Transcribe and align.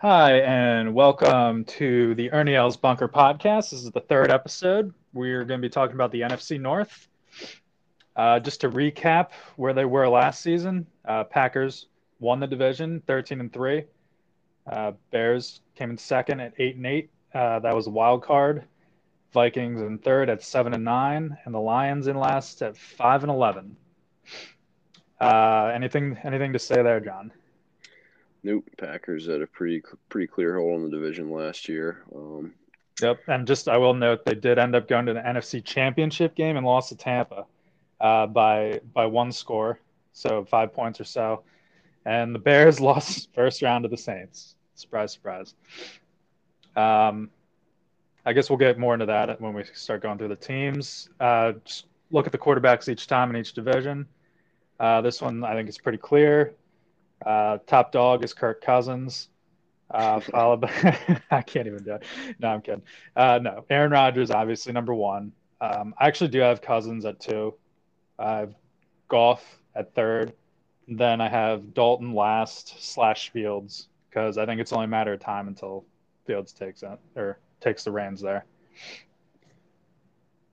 Hi, 0.00 0.42
and 0.42 0.94
welcome 0.94 1.64
to 1.64 2.14
the 2.14 2.30
Ernie 2.30 2.54
L's 2.54 2.76
Bunker 2.76 3.08
podcast. 3.08 3.70
This 3.70 3.82
is 3.82 3.90
the 3.90 3.98
third 3.98 4.30
episode. 4.30 4.94
We're 5.12 5.44
going 5.44 5.60
to 5.60 5.66
be 5.66 5.68
talking 5.68 5.96
about 5.96 6.12
the 6.12 6.20
NFC 6.20 6.60
North. 6.60 7.08
Uh, 8.14 8.38
just 8.38 8.60
to 8.60 8.70
recap 8.70 9.30
where 9.56 9.72
they 9.72 9.84
were 9.84 10.08
last 10.08 10.40
season, 10.40 10.86
uh, 11.04 11.24
Packers 11.24 11.86
won 12.20 12.38
the 12.38 12.46
division, 12.46 13.02
thirteen 13.08 13.40
and 13.40 13.52
three. 13.52 13.86
Uh, 14.70 14.92
Bears 15.10 15.62
came 15.74 15.90
in 15.90 15.98
second 15.98 16.38
at 16.38 16.52
eight 16.58 16.76
and 16.76 16.86
eight. 16.86 17.10
Uh, 17.34 17.58
that 17.58 17.74
was 17.74 17.88
a 17.88 17.90
wild 17.90 18.22
card. 18.22 18.62
Vikings 19.32 19.80
in 19.80 19.98
third 19.98 20.30
at 20.30 20.44
seven 20.44 20.74
and 20.74 20.84
nine, 20.84 21.36
and 21.44 21.52
the 21.52 21.58
Lions 21.58 22.06
in 22.06 22.16
last 22.16 22.62
at 22.62 22.76
five 22.76 23.24
and 23.24 23.32
eleven. 23.32 23.76
Uh, 25.20 25.72
anything 25.74 26.16
anything 26.22 26.52
to 26.52 26.60
say 26.60 26.84
there, 26.84 27.00
John? 27.00 27.32
Nope. 28.42 28.64
Packers 28.78 29.26
had 29.26 29.42
a 29.42 29.46
pretty 29.46 29.82
pretty 30.08 30.26
clear 30.26 30.58
hole 30.58 30.76
in 30.76 30.82
the 30.82 30.90
division 30.90 31.30
last 31.30 31.68
year. 31.68 32.04
Um, 32.14 32.54
yep. 33.02 33.18
And 33.26 33.46
just 33.46 33.68
I 33.68 33.76
will 33.76 33.94
note 33.94 34.24
they 34.24 34.34
did 34.34 34.58
end 34.58 34.74
up 34.74 34.88
going 34.88 35.06
to 35.06 35.14
the 35.14 35.20
NFC 35.20 35.64
Championship 35.64 36.34
game 36.34 36.56
and 36.56 36.64
lost 36.64 36.90
to 36.90 36.96
Tampa 36.96 37.46
uh, 38.00 38.26
by 38.26 38.80
by 38.94 39.06
one 39.06 39.32
score, 39.32 39.80
so 40.12 40.44
five 40.44 40.72
points 40.72 41.00
or 41.00 41.04
so. 41.04 41.42
And 42.04 42.34
the 42.34 42.38
Bears 42.38 42.80
lost 42.80 43.32
first 43.34 43.62
round 43.62 43.82
to 43.84 43.88
the 43.88 43.96
Saints. 43.96 44.54
Surprise, 44.74 45.12
surprise. 45.12 45.54
Um, 46.76 47.30
I 48.24 48.32
guess 48.32 48.48
we'll 48.48 48.58
get 48.58 48.78
more 48.78 48.94
into 48.94 49.06
that 49.06 49.40
when 49.40 49.52
we 49.52 49.64
start 49.72 50.02
going 50.02 50.18
through 50.18 50.28
the 50.28 50.36
teams. 50.36 51.08
Uh, 51.18 51.54
just 51.64 51.86
look 52.10 52.26
at 52.26 52.32
the 52.32 52.38
quarterbacks 52.38 52.88
each 52.88 53.06
time 53.06 53.30
in 53.30 53.36
each 53.36 53.52
division. 53.52 54.06
Uh, 54.78 55.00
this 55.00 55.20
one 55.20 55.42
I 55.42 55.54
think 55.54 55.68
is 55.68 55.78
pretty 55.78 55.98
clear. 55.98 56.54
Uh, 57.24 57.58
top 57.66 57.92
dog 57.92 58.24
is 58.24 58.32
Kirk 58.32 58.62
Cousins. 58.62 59.28
Uh, 59.90 60.20
followed 60.32 60.60
by 60.60 60.98
I 61.30 61.42
can't 61.42 61.66
even 61.66 61.82
do 61.82 61.94
it. 61.94 62.04
No, 62.38 62.48
I'm 62.48 62.60
kidding. 62.60 62.82
Uh, 63.16 63.38
no, 63.42 63.64
Aaron 63.70 63.90
Rodgers 63.90 64.30
obviously 64.30 64.72
number 64.72 64.94
one. 64.94 65.32
Um, 65.60 65.94
I 65.98 66.06
actually 66.06 66.28
do 66.28 66.40
have 66.40 66.60
Cousins 66.60 67.04
at 67.04 67.20
two. 67.20 67.54
I 68.18 68.38
have 68.38 68.54
Goff 69.08 69.58
at 69.74 69.94
third. 69.94 70.32
Then 70.86 71.20
I 71.20 71.28
have 71.28 71.74
Dalton 71.74 72.14
last 72.14 72.82
slash 72.82 73.30
Fields 73.30 73.88
because 74.08 74.38
I 74.38 74.46
think 74.46 74.60
it's 74.60 74.72
only 74.72 74.84
a 74.84 74.88
matter 74.88 75.12
of 75.12 75.20
time 75.20 75.48
until 75.48 75.84
Fields 76.26 76.52
takes 76.52 76.82
it 76.82 76.98
or 77.16 77.38
takes 77.60 77.84
the 77.84 77.90
reins 77.92 78.20
there. 78.20 78.44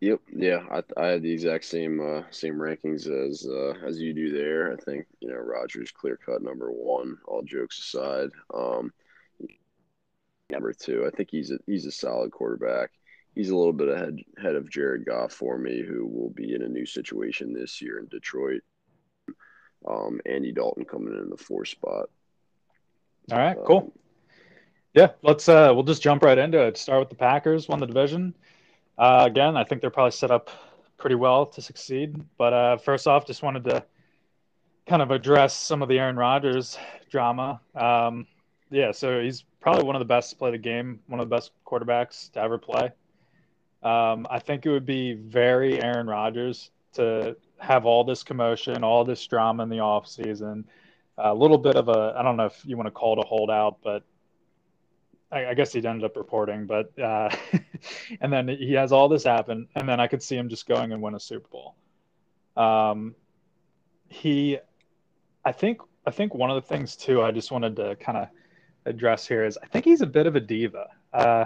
Yep. 0.01 0.21
Yeah, 0.35 0.63
I, 0.69 0.83
I 0.97 1.07
had 1.07 1.21
the 1.21 1.31
exact 1.31 1.65
same 1.65 1.99
uh, 1.99 2.23
same 2.29 2.55
rankings 2.55 3.07
as 3.07 3.47
uh, 3.47 3.73
as 3.85 3.99
you 3.99 4.13
do 4.13 4.31
there. 4.31 4.73
I 4.73 4.75
think 4.75 5.05
you 5.19 5.29
know 5.29 5.35
Rodgers 5.35 5.91
clear 5.91 6.17
cut 6.17 6.41
number 6.41 6.69
one. 6.71 7.17
All 7.25 7.41
jokes 7.41 7.79
aside, 7.79 8.29
um, 8.53 8.91
number 10.49 10.73
two. 10.73 11.05
I 11.07 11.15
think 11.15 11.29
he's 11.31 11.51
a 11.51 11.59
he's 11.65 11.85
a 11.85 11.91
solid 11.91 12.31
quarterback. 12.31 12.91
He's 13.35 13.49
a 13.49 13.55
little 13.55 13.73
bit 13.73 13.87
ahead 13.87 14.19
ahead 14.37 14.55
of 14.55 14.69
Jared 14.69 15.05
Goff 15.05 15.31
for 15.31 15.57
me, 15.57 15.81
who 15.81 16.05
will 16.05 16.29
be 16.29 16.53
in 16.53 16.61
a 16.61 16.69
new 16.69 16.85
situation 16.85 17.53
this 17.53 17.81
year 17.81 17.99
in 17.99 18.07
Detroit. 18.07 18.63
Um, 19.87 20.19
Andy 20.25 20.51
Dalton 20.51 20.83
coming 20.83 21.13
in, 21.13 21.19
in 21.19 21.29
the 21.29 21.37
four 21.37 21.63
spot. 21.63 22.09
All 23.31 23.37
right, 23.37 23.57
cool. 23.65 23.77
Um, 23.77 23.91
yeah, 24.93 25.11
let's 25.23 25.47
uh, 25.47 25.71
we'll 25.73 25.83
just 25.83 26.01
jump 26.01 26.23
right 26.23 26.37
into 26.37 26.61
it. 26.61 26.77
Start 26.77 26.99
with 26.99 27.09
the 27.09 27.15
Packers, 27.15 27.67
won 27.67 27.79
the 27.79 27.87
division. 27.87 28.35
Uh, 28.97 29.23
again, 29.25 29.57
I 29.57 29.63
think 29.63 29.81
they're 29.81 29.89
probably 29.89 30.11
set 30.11 30.31
up 30.31 30.49
pretty 30.97 31.15
well 31.15 31.45
to 31.45 31.61
succeed. 31.61 32.15
But 32.37 32.53
uh, 32.53 32.77
first 32.77 33.07
off, 33.07 33.27
just 33.27 33.43
wanted 33.43 33.63
to 33.65 33.83
kind 34.87 35.01
of 35.01 35.11
address 35.11 35.55
some 35.55 35.81
of 35.81 35.89
the 35.89 35.99
Aaron 35.99 36.15
Rodgers 36.15 36.77
drama. 37.09 37.59
Um, 37.75 38.27
yeah, 38.71 38.91
so 38.91 39.21
he's 39.21 39.43
probably 39.59 39.83
one 39.83 39.95
of 39.95 39.99
the 39.99 40.05
best 40.05 40.31
to 40.31 40.35
play 40.35 40.51
the 40.51 40.57
game, 40.57 40.99
one 41.07 41.19
of 41.19 41.29
the 41.29 41.35
best 41.35 41.51
quarterbacks 41.65 42.31
to 42.33 42.39
ever 42.39 42.57
play. 42.57 42.91
Um, 43.83 44.25
I 44.29 44.39
think 44.39 44.65
it 44.65 44.71
would 44.71 44.85
be 44.85 45.13
very 45.13 45.81
Aaron 45.81 46.07
Rodgers 46.07 46.71
to 46.93 47.35
have 47.59 47.85
all 47.85 48.03
this 48.03 48.23
commotion, 48.23 48.83
all 48.83 49.03
this 49.05 49.25
drama 49.27 49.63
in 49.63 49.69
the 49.69 49.77
offseason. 49.77 50.65
A 51.17 51.33
little 51.33 51.57
bit 51.57 51.75
of 51.75 51.87
a, 51.87 52.15
I 52.17 52.23
don't 52.23 52.35
know 52.35 52.45
if 52.45 52.61
you 52.65 52.77
want 52.77 52.87
to 52.87 52.91
call 52.91 53.13
it 53.19 53.23
a 53.23 53.27
holdout, 53.27 53.77
but 53.83 54.03
I, 55.35 55.49
I 55.49 55.53
guess 55.53 55.73
he 55.73 55.85
ended 55.85 56.05
up 56.05 56.15
reporting, 56.15 56.65
but 56.65 56.97
uh, 56.97 57.29
and 58.21 58.31
then 58.31 58.47
he 58.47 58.71
has 58.73 58.93
all 58.93 59.09
this 59.09 59.25
happen, 59.25 59.67
and 59.75 59.87
then 59.87 59.99
I 59.99 60.07
could 60.07 60.23
see 60.23 60.37
him 60.37 60.47
just 60.47 60.65
going 60.65 60.93
and 60.93 61.01
win 61.01 61.13
a 61.13 61.19
Super 61.19 61.49
Bowl. 61.49 61.75
Um, 62.55 63.15
he, 64.07 64.59
I 65.43 65.51
think, 65.51 65.81
I 66.05 66.11
think 66.11 66.33
one 66.33 66.49
of 66.49 66.55
the 66.55 66.67
things 66.67 66.95
too, 66.95 67.21
I 67.21 67.31
just 67.31 67.51
wanted 67.51 67.75
to 67.75 67.97
kind 67.97 68.17
of 68.17 68.29
address 68.85 69.27
here 69.27 69.43
is 69.43 69.57
I 69.61 69.67
think 69.67 69.83
he's 69.83 70.01
a 70.01 70.07
bit 70.07 70.25
of 70.25 70.37
a 70.37 70.39
diva. 70.39 70.87
Uh, 71.11 71.45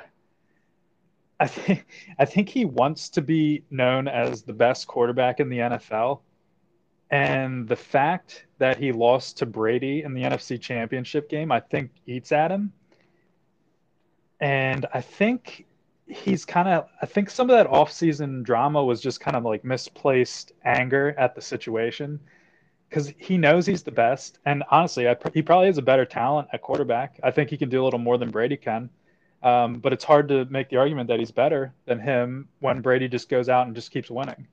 I 1.39 1.47
think 1.47 1.87
I 2.19 2.25
think 2.25 2.49
he 2.49 2.65
wants 2.65 3.09
to 3.09 3.21
be 3.21 3.63
known 3.71 4.07
as 4.07 4.43
the 4.43 4.53
best 4.53 4.87
quarterback 4.87 5.39
in 5.39 5.49
the 5.49 5.57
NFL. 5.57 6.19
And 7.11 7.67
the 7.67 7.75
fact 7.75 8.45
that 8.59 8.77
he 8.77 8.91
lost 8.91 9.39
to 9.39 9.47
Brady 9.47 10.03
in 10.03 10.13
the 10.13 10.21
NFC 10.21 10.61
Championship 10.61 11.27
game, 11.27 11.51
I 11.51 11.59
think 11.59 11.89
eats 12.05 12.31
at 12.31 12.51
him 12.51 12.71
and 14.39 14.85
I 14.93 15.01
think 15.01 15.65
he's 16.07 16.45
kind 16.45 16.67
of 16.67 16.87
I 17.01 17.05
think 17.05 17.29
some 17.29 17.49
of 17.49 17.55
that 17.55 17.67
off-season 17.67 18.43
drama 18.43 18.83
was 18.83 18.99
just 19.01 19.19
kind 19.19 19.37
of 19.37 19.43
like 19.43 19.63
misplaced 19.63 20.53
anger 20.65 21.13
at 21.17 21.35
the 21.35 21.41
situation 21.41 22.19
because 22.89 23.13
he 23.17 23.37
knows 23.37 23.67
he's 23.67 23.83
the 23.83 23.91
best, 23.91 24.39
and 24.45 24.63
honestly, 24.71 25.07
I, 25.07 25.15
he 25.33 25.43
probably 25.43 25.67
has 25.67 25.77
a 25.77 25.83
better 25.83 26.05
talent 26.05 26.47
at 26.51 26.61
quarterback. 26.61 27.19
I 27.21 27.29
think 27.29 27.49
he 27.51 27.57
can 27.57 27.69
do 27.69 27.83
a 27.83 27.85
little 27.85 27.99
more 27.99 28.17
than 28.17 28.31
Brady 28.31 28.57
can. 28.57 28.89
Um, 29.41 29.75
but 29.75 29.93
it's 29.93 30.03
hard 30.03 30.27
to 30.29 30.45
make 30.45 30.69
the 30.69 30.77
argument 30.77 31.07
that 31.07 31.19
he's 31.19 31.31
better 31.31 31.73
than 31.85 31.99
him 31.99 32.49
when 32.59 32.81
Brady 32.81 33.07
just 33.07 33.29
goes 33.29 33.47
out 33.47 33.67
and 33.67 33.75
just 33.75 33.91
keeps 33.91 34.09
winning 34.09 34.47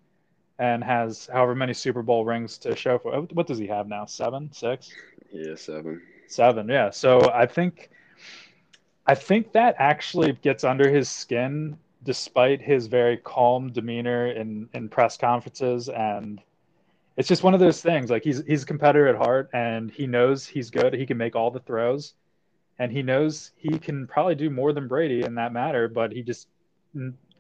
and 0.59 0.83
has 0.83 1.29
however 1.33 1.55
many 1.55 1.75
Super 1.75 2.03
Bowl 2.03 2.25
rings 2.25 2.59
to 2.59 2.77
show 2.77 2.99
for. 2.99 3.13
What 3.33 3.47
does 3.47 3.59
he 3.59 3.67
have 3.67 3.89
now? 3.89 4.07
Seven, 4.07 4.51
six? 4.53 4.91
Yeah, 5.33 5.57
seven. 5.57 6.03
Seven, 6.29 6.69
yeah. 6.69 6.91
So 6.91 7.31
I 7.33 7.47
think 7.47 7.91
I 9.07 9.15
think 9.15 9.53
that 9.53 9.77
actually 9.79 10.33
gets 10.33 10.65
under 10.65 10.91
his 10.91 11.09
skin, 11.09 11.79
despite 12.03 12.61
his 12.61 12.87
very 12.87 13.17
calm 13.17 13.73
demeanor 13.73 14.29
in 14.29 14.69
in 14.75 14.89
press 14.89 15.17
conferences, 15.17 15.89
and 15.89 16.41
it's 17.17 17.29
just 17.29 17.43
one 17.43 17.55
of 17.55 17.61
those 17.61 17.81
things. 17.81 18.11
Like 18.11 18.25
he's 18.25 18.45
he's 18.47 18.65
a 18.65 18.67
competitor 18.67 19.09
at 19.09 19.17
heart, 19.17 19.51
and 19.53 19.91
he 19.91 20.07
knows 20.07 20.47
he's 20.47 20.71
good. 20.71 20.95
He 20.95 21.07
can 21.07 21.17
make 21.17 21.37
all 21.37 21.51
the 21.51 21.61
throws, 21.61 22.15
and 22.79 22.91
he 22.91 23.03
knows 23.03 23.53
he 23.57 23.79
can 23.79 24.07
probably 24.07 24.35
do 24.35 24.51
more 24.51 24.73
than 24.73 24.89
Brady 24.89 25.23
in 25.23 25.35
that 25.37 25.53
matter. 25.53 25.89
But 25.89 26.13
he 26.13 26.23
just 26.23 26.49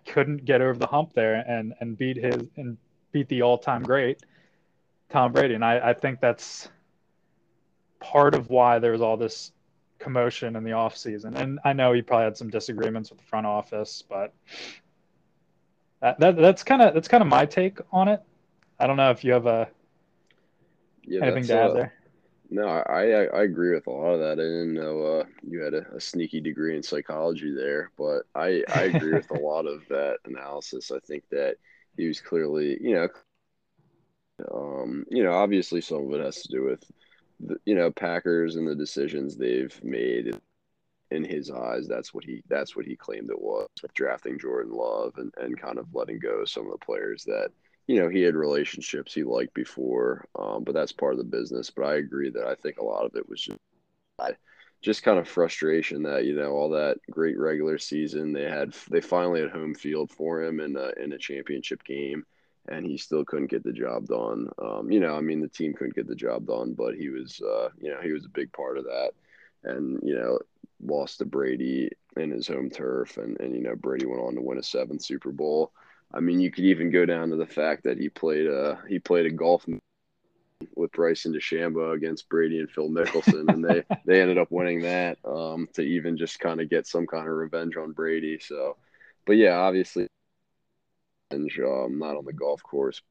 couldn't 0.07 0.45
get 0.45 0.61
over 0.61 0.79
the 0.79 0.87
hump 0.87 1.13
there 1.15 1.45
and 1.49 1.75
and 1.81 1.99
beat 1.99 2.17
his 2.17 2.49
and 2.57 2.77
beat 3.13 3.29
the 3.29 3.43
all 3.43 3.59
time 3.59 3.83
great 3.83 4.23
Tom 5.09 5.33
Brady. 5.33 5.55
And 5.55 5.65
I, 5.65 5.91
I 5.91 5.93
think 5.95 6.21
that's 6.21 6.69
part 8.01 8.35
of 8.35 8.51
why 8.51 8.79
there's 8.79 9.01
all 9.01 9.17
this 9.17 9.53
commotion 9.99 10.57
in 10.57 10.65
the 10.65 10.73
off 10.73 10.97
season. 10.97 11.37
And 11.37 11.59
I 11.65 11.73
know 11.73 11.93
he 11.93 12.03
probably 12.03 12.25
had 12.25 12.37
some 12.37 12.51
disagreements 12.51 13.11
with 13.11 13.19
the 13.19 13.27
front 13.27 13.47
office, 13.47 14.03
but 14.09 14.33
that, 16.01 16.19
that 16.21 16.37
that's 16.37 16.63
kind 16.63 16.83
of 16.83 16.95
that's 16.95 17.09
kind 17.09 17.23
of 17.23 17.29
my 17.29 17.47
take 17.47 17.79
on 17.93 18.09
it. 18.09 18.23
I 18.79 18.87
don't 18.87 18.97
know 18.97 19.11
if 19.11 19.25
you 19.25 19.33
have 19.33 19.47
a 19.47 19.69
yeah, 21.05 21.23
anything 21.23 21.45
to 21.45 21.59
add 21.59 21.71
uh, 21.71 21.75
there. 21.75 21.93
No, 22.49 22.69
I, 22.69 23.03
I, 23.03 23.25
I 23.25 23.43
agree 23.43 23.75
with 23.75 23.89
a 23.89 23.91
lot 23.91 24.13
of 24.13 24.21
that. 24.21 24.33
I 24.33 24.37
didn't 24.37 24.75
know 24.75 25.03
uh, 25.03 25.25
you 25.43 25.63
had 25.63 25.75
a, 25.75 25.97
a, 25.97 26.01
sneaky 26.01 26.41
degree 26.41 26.77
in 26.77 26.83
psychology 26.83 27.53
there, 27.53 27.91
but 27.99 28.23
I 28.37 28.63
I 28.73 28.83
agree 28.83 29.15
with 29.15 29.31
a 29.31 29.41
lot 29.41 29.67
of 29.67 29.83
that 29.89 30.19
analysis. 30.27 30.93
I 30.93 31.01
think 31.01 31.25
that 31.31 31.57
he 31.97 32.07
was 32.07 32.21
clearly, 32.21 32.79
you 32.81 32.95
know, 32.95 33.09
um, 34.55 35.05
you 35.11 35.25
know, 35.25 35.33
obviously 35.33 35.81
some 35.81 36.07
of 36.07 36.13
it 36.13 36.25
has 36.25 36.43
to 36.43 36.49
do 36.49 36.65
with 36.65 36.85
you 37.65 37.75
know 37.75 37.91
Packers 37.91 38.57
and 38.57 38.67
the 38.67 38.75
decisions 38.75 39.37
they've 39.37 39.79
made 39.83 40.39
in 41.11 41.25
his 41.25 41.51
eyes 41.51 41.87
that's 41.87 42.13
what 42.13 42.25
he 42.25 42.43
that's 42.49 42.75
what 42.75 42.85
he 42.85 42.97
claimed 42.97 43.31
it 43.31 43.41
was 43.41 43.69
drafting 43.95 44.39
Jordan 44.39 44.73
Love 44.73 45.15
and, 45.19 45.33
and 45.37 45.61
kind 45.61 45.79
of 45.79 45.95
letting 45.95 46.19
go 46.19 46.41
of 46.41 46.51
some 46.51 46.67
of 46.67 46.73
the 46.73 46.85
players 46.85 47.25
that 47.25 47.51
you 47.87 48.01
know 48.01 48.09
he 48.09 48.23
had 48.23 48.35
relationships 48.35 49.15
he 49.15 49.23
liked 49.23 49.55
before 49.55 50.27
um, 50.39 50.65
but 50.65 50.75
that's 50.75 50.93
part 50.93 51.13
of 51.13 51.19
the 51.19 51.25
business. 51.25 51.71
But 51.71 51.85
I 51.85 51.95
agree 51.97 52.31
that 52.31 52.47
I 52.47 52.55
think 52.57 52.79
a 52.79 52.85
lot 52.85 53.05
of 53.05 53.15
it 53.15 53.29
was 53.29 53.41
just 53.41 53.59
just 54.83 55.03
kind 55.03 55.19
of 55.19 55.29
frustration 55.29 56.03
that 56.03 56.25
you 56.25 56.35
know 56.35 56.53
all 56.53 56.71
that 56.71 56.99
great 57.11 57.39
regular 57.39 57.79
season 57.79 58.33
they 58.33 58.45
had 58.45 58.73
they 58.91 59.01
finally 59.01 59.41
had 59.41 59.51
home 59.51 59.75
field 59.75 60.11
for 60.11 60.43
him 60.43 60.61
in 60.61 60.77
a, 60.77 60.91
in 61.03 61.13
a 61.13 61.19
championship 61.19 61.83
game 61.83 62.25
and 62.69 62.87
he 62.87 62.97
still 62.97 63.25
couldn't 63.25 63.51
get 63.51 63.65
the 63.65 63.73
job 63.73 64.07
done. 64.07 64.49
Um, 64.63 64.91
you 64.91 65.01
know, 65.01 65.15
I 65.15 65.21
mean, 65.21 65.41
the 65.41 65.49
team 65.49 65.73
couldn't 65.73 65.95
get 65.95 66.09
the 66.09 66.15
job 66.15 66.47
done, 66.47 66.75
but 66.75 66.95
he 66.95 67.09
was, 67.09 67.41
uh, 67.41 67.69
you 67.81 67.91
know, 67.91 68.01
he 68.03 68.13
was 68.13 68.25
a 68.25 68.31
big 68.31 68.53
part 68.53 68.79
of 68.79 68.85
that. 68.85 69.13
And 69.65 70.01
you 70.03 70.15
know, 70.15 70.39
lost 70.85 71.19
to 71.19 71.25
Brady 71.25 71.91
in 72.17 72.31
his 72.31 72.47
home 72.47 72.71
turf, 72.71 73.17
and 73.17 73.39
and 73.41 73.55
you 73.55 73.63
know, 73.63 73.75
Brady 73.75 74.07
went 74.07 74.23
on 74.23 74.35
to 74.35 74.41
win 74.41 74.59
a 74.59 74.63
seventh 74.63 75.03
Super 75.03 75.33
Bowl. 75.33 75.73
I 76.13 76.21
mean, 76.21 76.41
you 76.41 76.51
could 76.51 76.65
even 76.65 76.91
go 76.91 77.05
down 77.05 77.31
to 77.31 77.37
the 77.37 77.47
fact 77.47 77.85
that 77.85 77.99
he 77.99 78.09
played 78.09 78.47
a 78.47 78.79
he 78.89 78.99
played 78.99 79.27
a 79.27 79.31
golf 79.31 79.67
with 80.75 80.93
Bryson 80.93 81.33
DeChambeau 81.33 81.95
against 81.95 82.29
Brady 82.29 82.61
and 82.61 82.71
Phil 82.71 82.89
Mickelson, 82.89 83.53
and 83.53 83.65
they 83.65 83.83
they 84.05 84.21
ended 84.21 84.39
up 84.39 84.51
winning 84.51 84.83
that 84.83 85.19
um, 85.25 85.69
to 85.75 85.83
even 85.83 86.17
just 86.17 86.39
kind 86.41 86.61
of 86.61 86.71
get 86.71 86.87
some 86.87 87.07
kind 87.07 87.29
of 87.29 87.35
revenge 87.35 87.77
on 87.77 87.93
Brady. 87.93 88.39
So, 88.39 88.77
but 89.27 89.37
yeah, 89.37 89.57
obviously, 89.57 90.09
um, 91.33 91.99
not 91.99 92.17
on 92.17 92.25
the 92.25 92.33
golf 92.33 92.63
course, 92.63 93.03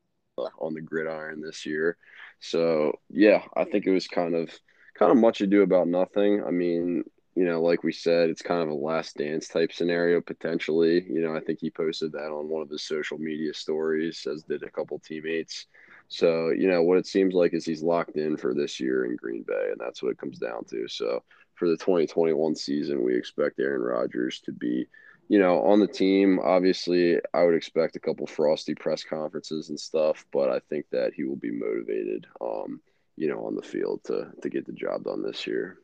on 0.60 0.74
the 0.74 0.82
gridiron 0.82 1.42
this 1.42 1.66
year. 1.66 1.98
So 2.40 3.00
yeah, 3.10 3.44
I 3.56 3.66
think 3.66 3.86
it 3.86 3.92
was 3.92 4.08
kind 4.08 4.36
of 4.36 4.50
kind 4.98 5.12
of 5.12 5.18
much 5.18 5.42
ado 5.42 5.62
about 5.62 5.88
nothing. 5.88 6.44
I 6.46 6.52
mean, 6.52 7.04
you 7.36 7.44
know, 7.44 7.62
like 7.62 7.84
we 7.84 7.92
said, 7.92 8.30
it's 8.30 8.42
kind 8.42 8.62
of 8.62 8.70
a 8.70 8.74
last 8.74 9.18
dance 9.18 9.48
type 9.48 9.74
scenario 9.74 10.22
potentially. 10.22 11.06
You 11.10 11.22
know, 11.22 11.36
I 11.36 11.42
think 11.42 11.60
he 11.60 11.70
posted 11.70 12.14
that 12.14 12.32
on 12.32 12.50
one 12.50 12.62
of 12.62 12.70
his 12.70 12.84
social 12.84 13.18
media 13.18 13.54
stories, 13.54 14.26
as 14.32 14.44
did 14.44 14.64
a 14.64 14.70
couple 14.72 15.00
teammates. 15.00 15.68
So, 16.08 16.50
you 16.50 16.70
know, 16.70 16.84
what 16.84 17.00
it 17.00 17.08
seems 17.08 17.34
like 17.34 17.54
is 17.54 17.66
he's 17.66 17.82
locked 17.82 18.16
in 18.16 18.38
for 18.38 18.54
this 18.54 18.80
year 18.80 19.06
in 19.06 19.16
Green 19.16 19.44
Bay, 19.44 19.70
and 19.72 19.80
that's 19.80 20.04
what 20.04 20.12
it 20.12 20.18
comes 20.20 20.38
down 20.38 20.64
to. 20.66 20.88
So, 20.88 21.24
for 21.56 21.68
the 21.68 21.78
2021 21.78 22.56
season, 22.56 23.04
we 23.04 23.16
expect 23.16 23.60
Aaron 23.60 23.82
Rodgers 23.82 24.40
to 24.42 24.52
be, 24.52 24.88
you 25.28 25.40
know, 25.40 25.62
on 25.64 25.80
the 25.80 25.88
team. 25.88 26.40
Obviously, 26.44 27.20
I 27.34 27.44
would 27.44 27.56
expect 27.56 27.96
a 27.96 28.00
couple 28.00 28.28
frosty 28.28 28.76
press 28.76 29.04
conferences 29.04 29.70
and 29.70 29.80
stuff, 29.80 30.26
but 30.32 30.50
I 30.50 30.60
think 30.70 30.86
that 30.92 31.14
he 31.14 31.24
will 31.24 31.36
be 31.36 31.52
motivated, 31.52 32.28
um, 32.42 32.82
you 33.16 33.28
know, 33.28 33.46
on 33.46 33.56
the 33.56 33.62
field 33.62 34.04
to 34.06 34.32
to 34.42 34.50
get 34.50 34.66
the 34.66 34.74
job 34.74 35.06
done 35.06 35.24
this 35.24 35.48
year. 35.48 35.78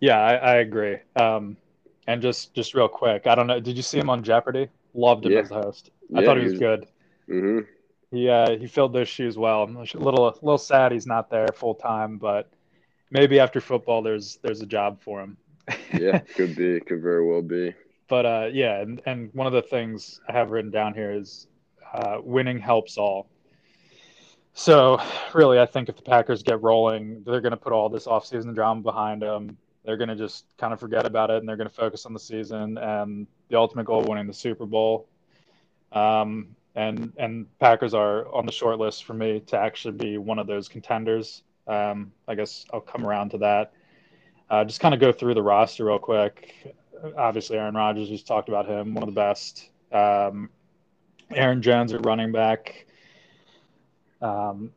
Yeah, 0.00 0.18
I, 0.18 0.34
I 0.34 0.54
agree. 0.56 0.96
Um, 1.14 1.56
and 2.06 2.20
just 2.20 2.54
just 2.54 2.74
real 2.74 2.88
quick, 2.88 3.26
I 3.26 3.34
don't 3.34 3.46
know. 3.46 3.60
Did 3.60 3.76
you 3.76 3.82
see 3.82 3.98
him 3.98 4.10
on 4.10 4.22
Jeopardy? 4.22 4.68
Loved 4.94 5.24
him 5.24 5.32
yeah. 5.32 5.38
as 5.38 5.50
a 5.50 5.62
host. 5.62 5.90
I 6.14 6.20
yeah, 6.20 6.26
thought 6.26 6.36
he 6.36 6.42
was, 6.44 6.52
he 6.52 6.58
was 6.58 6.60
good. 6.60 6.86
Mm-hmm. 7.28 7.58
He 8.10 8.28
uh, 8.28 8.58
he 8.58 8.66
filled 8.66 8.92
those 8.92 9.08
shoes 9.08 9.38
well. 9.38 9.62
I'm 9.62 9.76
a 9.76 9.80
little 9.80 10.28
a 10.28 10.34
little 10.42 10.58
sad 10.58 10.92
he's 10.92 11.06
not 11.06 11.30
there 11.30 11.48
full 11.54 11.74
time, 11.74 12.18
but 12.18 12.50
maybe 13.10 13.38
after 13.38 13.60
football 13.60 14.02
there's 14.02 14.38
there's 14.42 14.60
a 14.60 14.66
job 14.66 15.00
for 15.00 15.20
him. 15.22 15.36
yeah, 15.94 16.18
could 16.36 16.56
be, 16.56 16.80
could 16.80 17.00
very 17.00 17.24
well 17.24 17.42
be. 17.42 17.72
But 18.12 18.26
uh, 18.26 18.48
yeah, 18.52 18.82
and, 18.82 19.00
and 19.06 19.30
one 19.32 19.46
of 19.46 19.54
the 19.54 19.62
things 19.62 20.20
I 20.28 20.32
have 20.32 20.50
written 20.50 20.70
down 20.70 20.92
here 20.92 21.12
is 21.12 21.46
uh, 21.94 22.18
winning 22.22 22.58
helps 22.58 22.98
all. 22.98 23.26
So 24.52 25.00
really, 25.32 25.58
I 25.58 25.64
think 25.64 25.88
if 25.88 25.96
the 25.96 26.02
Packers 26.02 26.42
get 26.42 26.60
rolling, 26.60 27.22
they're 27.24 27.40
going 27.40 27.52
to 27.52 27.56
put 27.56 27.72
all 27.72 27.88
this 27.88 28.04
offseason 28.04 28.54
drama 28.54 28.82
behind 28.82 29.22
them. 29.22 29.56
They're 29.86 29.96
going 29.96 30.10
to 30.10 30.14
just 30.14 30.44
kind 30.58 30.74
of 30.74 30.78
forget 30.78 31.06
about 31.06 31.30
it 31.30 31.38
and 31.38 31.48
they're 31.48 31.56
going 31.56 31.70
to 31.70 31.74
focus 31.74 32.04
on 32.04 32.12
the 32.12 32.20
season 32.20 32.76
and 32.76 33.26
the 33.48 33.56
ultimate 33.56 33.86
goal 33.86 34.04
winning 34.06 34.26
the 34.26 34.34
Super 34.34 34.66
Bowl. 34.66 35.08
Um, 35.92 36.54
and 36.74 37.14
and 37.16 37.46
Packers 37.60 37.94
are 37.94 38.30
on 38.34 38.44
the 38.44 38.52
short 38.52 38.78
list 38.78 39.04
for 39.04 39.14
me 39.14 39.40
to 39.46 39.56
actually 39.56 39.96
be 39.96 40.18
one 40.18 40.38
of 40.38 40.46
those 40.46 40.68
contenders. 40.68 41.44
Um, 41.66 42.12
I 42.28 42.34
guess 42.34 42.66
I'll 42.74 42.80
come 42.82 43.06
around 43.06 43.30
to 43.30 43.38
that. 43.38 43.72
Uh, 44.50 44.64
just 44.64 44.80
kind 44.80 44.92
of 44.92 45.00
go 45.00 45.12
through 45.12 45.32
the 45.32 45.42
roster 45.42 45.86
real 45.86 45.98
quick. 45.98 46.76
Obviously, 47.16 47.58
Aaron 47.58 47.74
Rodgers, 47.74 48.10
We've 48.10 48.24
talked 48.24 48.48
about 48.48 48.66
him, 48.66 48.94
one 48.94 49.02
of 49.02 49.08
the 49.08 49.20
best. 49.20 49.70
Um, 49.90 50.50
Aaron 51.34 51.62
Jones 51.62 51.92
at 51.92 52.04
running 52.04 52.32
back. 52.32 52.86
Um, 54.20 54.72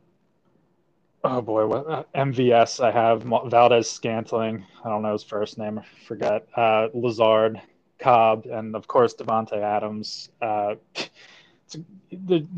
oh 1.22 1.40
boy, 1.40 1.66
what 1.66 1.88
uh, 1.88 2.04
MVS 2.14 2.82
I 2.82 2.90
have 2.90 3.22
Valdes 3.22 3.88
Scantling. 3.88 4.64
I 4.84 4.88
don't 4.88 5.02
know 5.02 5.12
his 5.12 5.22
first 5.22 5.58
name. 5.58 5.78
I 5.78 5.84
forget. 6.06 6.46
Uh, 6.56 6.88
Lazard, 6.94 7.60
Cobb, 7.98 8.46
and 8.46 8.74
of 8.74 8.86
course 8.88 9.14
Davante 9.14 9.58
Adams. 9.58 10.30
Uh, 10.42 10.74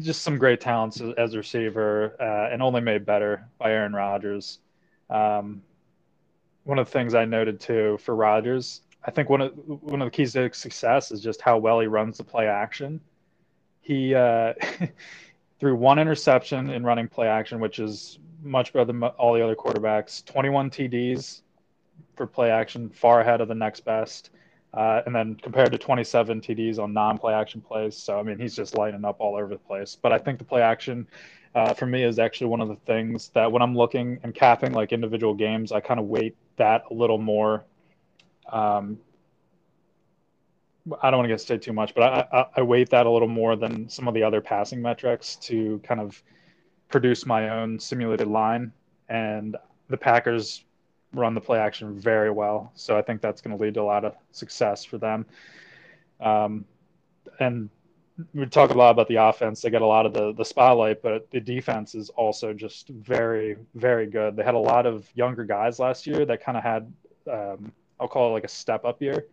just 0.00 0.22
some 0.22 0.38
great 0.38 0.60
talents 0.60 1.00
as 1.16 1.34
a 1.34 1.38
receiver, 1.38 2.14
uh, 2.20 2.52
and 2.52 2.62
only 2.62 2.80
made 2.80 3.04
better 3.04 3.48
by 3.58 3.72
Aaron 3.72 3.92
Rodgers. 3.92 4.58
Um, 5.10 5.62
one 6.64 6.78
of 6.78 6.86
the 6.86 6.92
things 6.92 7.14
I 7.14 7.24
noted 7.24 7.60
too 7.60 7.98
for 8.02 8.14
Rodgers, 8.14 8.82
I 9.04 9.10
think 9.10 9.28
one 9.28 9.40
of 9.40 9.52
one 9.56 10.02
of 10.02 10.06
the 10.06 10.10
keys 10.10 10.32
to 10.32 10.52
success 10.52 11.12
is 11.12 11.20
just 11.20 11.40
how 11.40 11.58
well 11.58 11.80
he 11.80 11.86
runs 11.86 12.18
the 12.18 12.24
play 12.24 12.46
action. 12.46 13.00
He 13.80 14.14
uh, 14.14 14.54
threw 15.60 15.76
one 15.76 15.98
interception 15.98 16.70
in 16.70 16.84
running 16.84 17.08
play 17.08 17.28
action, 17.28 17.60
which 17.60 17.78
is 17.78 18.18
much 18.42 18.72
better 18.72 18.84
than 18.84 19.02
all 19.02 19.34
the 19.34 19.42
other 19.42 19.56
quarterbacks. 19.56 20.24
21 20.24 20.70
TDs 20.70 21.42
for 22.16 22.26
play 22.26 22.50
action, 22.50 22.90
far 22.90 23.20
ahead 23.20 23.40
of 23.40 23.48
the 23.48 23.54
next 23.54 23.80
best. 23.80 24.30
Uh, 24.74 25.00
and 25.06 25.14
then 25.14 25.34
compared 25.36 25.72
to 25.72 25.78
27 25.78 26.42
TDs 26.42 26.78
on 26.78 26.92
non-play 26.92 27.32
action 27.32 27.60
plays. 27.60 27.96
So 27.96 28.18
I 28.18 28.22
mean, 28.22 28.38
he's 28.38 28.54
just 28.54 28.76
lighting 28.76 29.04
up 29.04 29.16
all 29.18 29.36
over 29.36 29.48
the 29.48 29.58
place. 29.58 29.96
But 30.00 30.12
I 30.12 30.18
think 30.18 30.38
the 30.38 30.44
play 30.44 30.60
action 30.60 31.06
uh, 31.54 31.72
for 31.72 31.86
me 31.86 32.04
is 32.04 32.18
actually 32.18 32.48
one 32.48 32.60
of 32.60 32.68
the 32.68 32.76
things 32.76 33.30
that 33.30 33.50
when 33.50 33.62
I'm 33.62 33.74
looking 33.74 34.20
and 34.22 34.34
capping 34.34 34.72
like 34.72 34.92
individual 34.92 35.34
games, 35.34 35.72
I 35.72 35.80
kind 35.80 35.98
of 35.98 36.06
weight 36.06 36.36
that 36.56 36.84
a 36.90 36.94
little 36.94 37.18
more. 37.18 37.64
Um, 38.48 38.98
I 41.02 41.10
don't 41.10 41.18
want 41.18 41.28
to 41.28 41.32
get 41.34 41.40
say 41.40 41.58
too 41.58 41.72
much, 41.72 41.94
but 41.94 42.02
I, 42.02 42.38
I, 42.38 42.46
I 42.56 42.62
weight 42.62 42.88
that 42.90 43.06
a 43.06 43.10
little 43.10 43.28
more 43.28 43.56
than 43.56 43.88
some 43.88 44.08
of 44.08 44.14
the 44.14 44.22
other 44.22 44.40
passing 44.40 44.80
metrics 44.80 45.36
to 45.36 45.80
kind 45.84 46.00
of 46.00 46.22
produce 46.88 47.26
my 47.26 47.50
own 47.50 47.78
simulated 47.78 48.26
line. 48.28 48.72
And 49.08 49.56
the 49.88 49.96
Packers 49.96 50.64
run 51.12 51.34
the 51.34 51.40
play 51.40 51.58
action 51.58 51.98
very 51.98 52.30
well. 52.30 52.72
So 52.74 52.96
I 52.96 53.02
think 53.02 53.20
that's 53.20 53.40
going 53.40 53.56
to 53.56 53.62
lead 53.62 53.74
to 53.74 53.82
a 53.82 53.82
lot 53.82 54.04
of 54.04 54.14
success 54.32 54.84
for 54.84 54.98
them. 54.98 55.26
Um, 56.20 56.64
and 57.40 57.70
we 58.34 58.46
talk 58.46 58.70
a 58.70 58.74
lot 58.74 58.90
about 58.90 59.08
the 59.08 59.16
offense. 59.16 59.60
They 59.60 59.70
get 59.70 59.82
a 59.82 59.86
lot 59.86 60.04
of 60.04 60.12
the, 60.12 60.32
the 60.32 60.44
spotlight, 60.44 61.02
but 61.02 61.30
the 61.30 61.40
defense 61.40 61.94
is 61.94 62.10
also 62.10 62.52
just 62.52 62.88
very, 62.88 63.56
very 63.74 64.06
good. 64.06 64.36
They 64.36 64.42
had 64.42 64.54
a 64.54 64.58
lot 64.58 64.86
of 64.86 65.08
younger 65.14 65.44
guys 65.44 65.78
last 65.78 66.06
year 66.06 66.24
that 66.24 66.42
kind 66.42 66.58
of 66.58 66.64
had, 66.64 66.92
um, 67.30 67.72
I'll 68.00 68.08
call 68.08 68.30
it 68.30 68.32
like 68.32 68.44
a 68.44 68.48
step 68.48 68.84
up 68.84 69.02
year. 69.02 69.26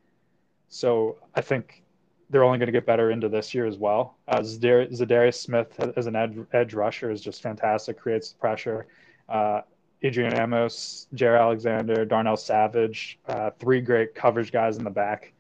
So 0.70 1.18
I 1.36 1.42
think 1.42 1.84
they're 2.30 2.44
only 2.44 2.58
going 2.58 2.68
to 2.68 2.72
get 2.72 2.86
better 2.86 3.12
into 3.12 3.30
this 3.30 3.54
year 3.54 3.66
as 3.66 3.78
well. 3.78 4.18
Uh, 4.28 4.40
Za'Darius 4.40 5.36
Smith 5.36 5.80
as 5.96 6.08
an 6.08 6.16
edge, 6.16 6.38
edge 6.54 6.74
rusher 6.74 7.12
is 7.12 7.22
just 7.22 7.42
fantastic, 7.42 8.00
creates 8.00 8.34
pressure. 8.34 8.88
Uh, 9.30 9.62
Adrian 10.02 10.34
Amos, 10.38 11.08
Jaire 11.16 11.40
Alexander, 11.40 12.06
Darnell 12.06 12.38
Savage, 12.38 13.20
uh, 13.28 13.52
three 13.60 13.82
great 13.82 14.14
coverage 14.16 14.52
guys 14.52 14.78
in 14.78 14.84
the 14.84 14.90
back. 14.90 15.34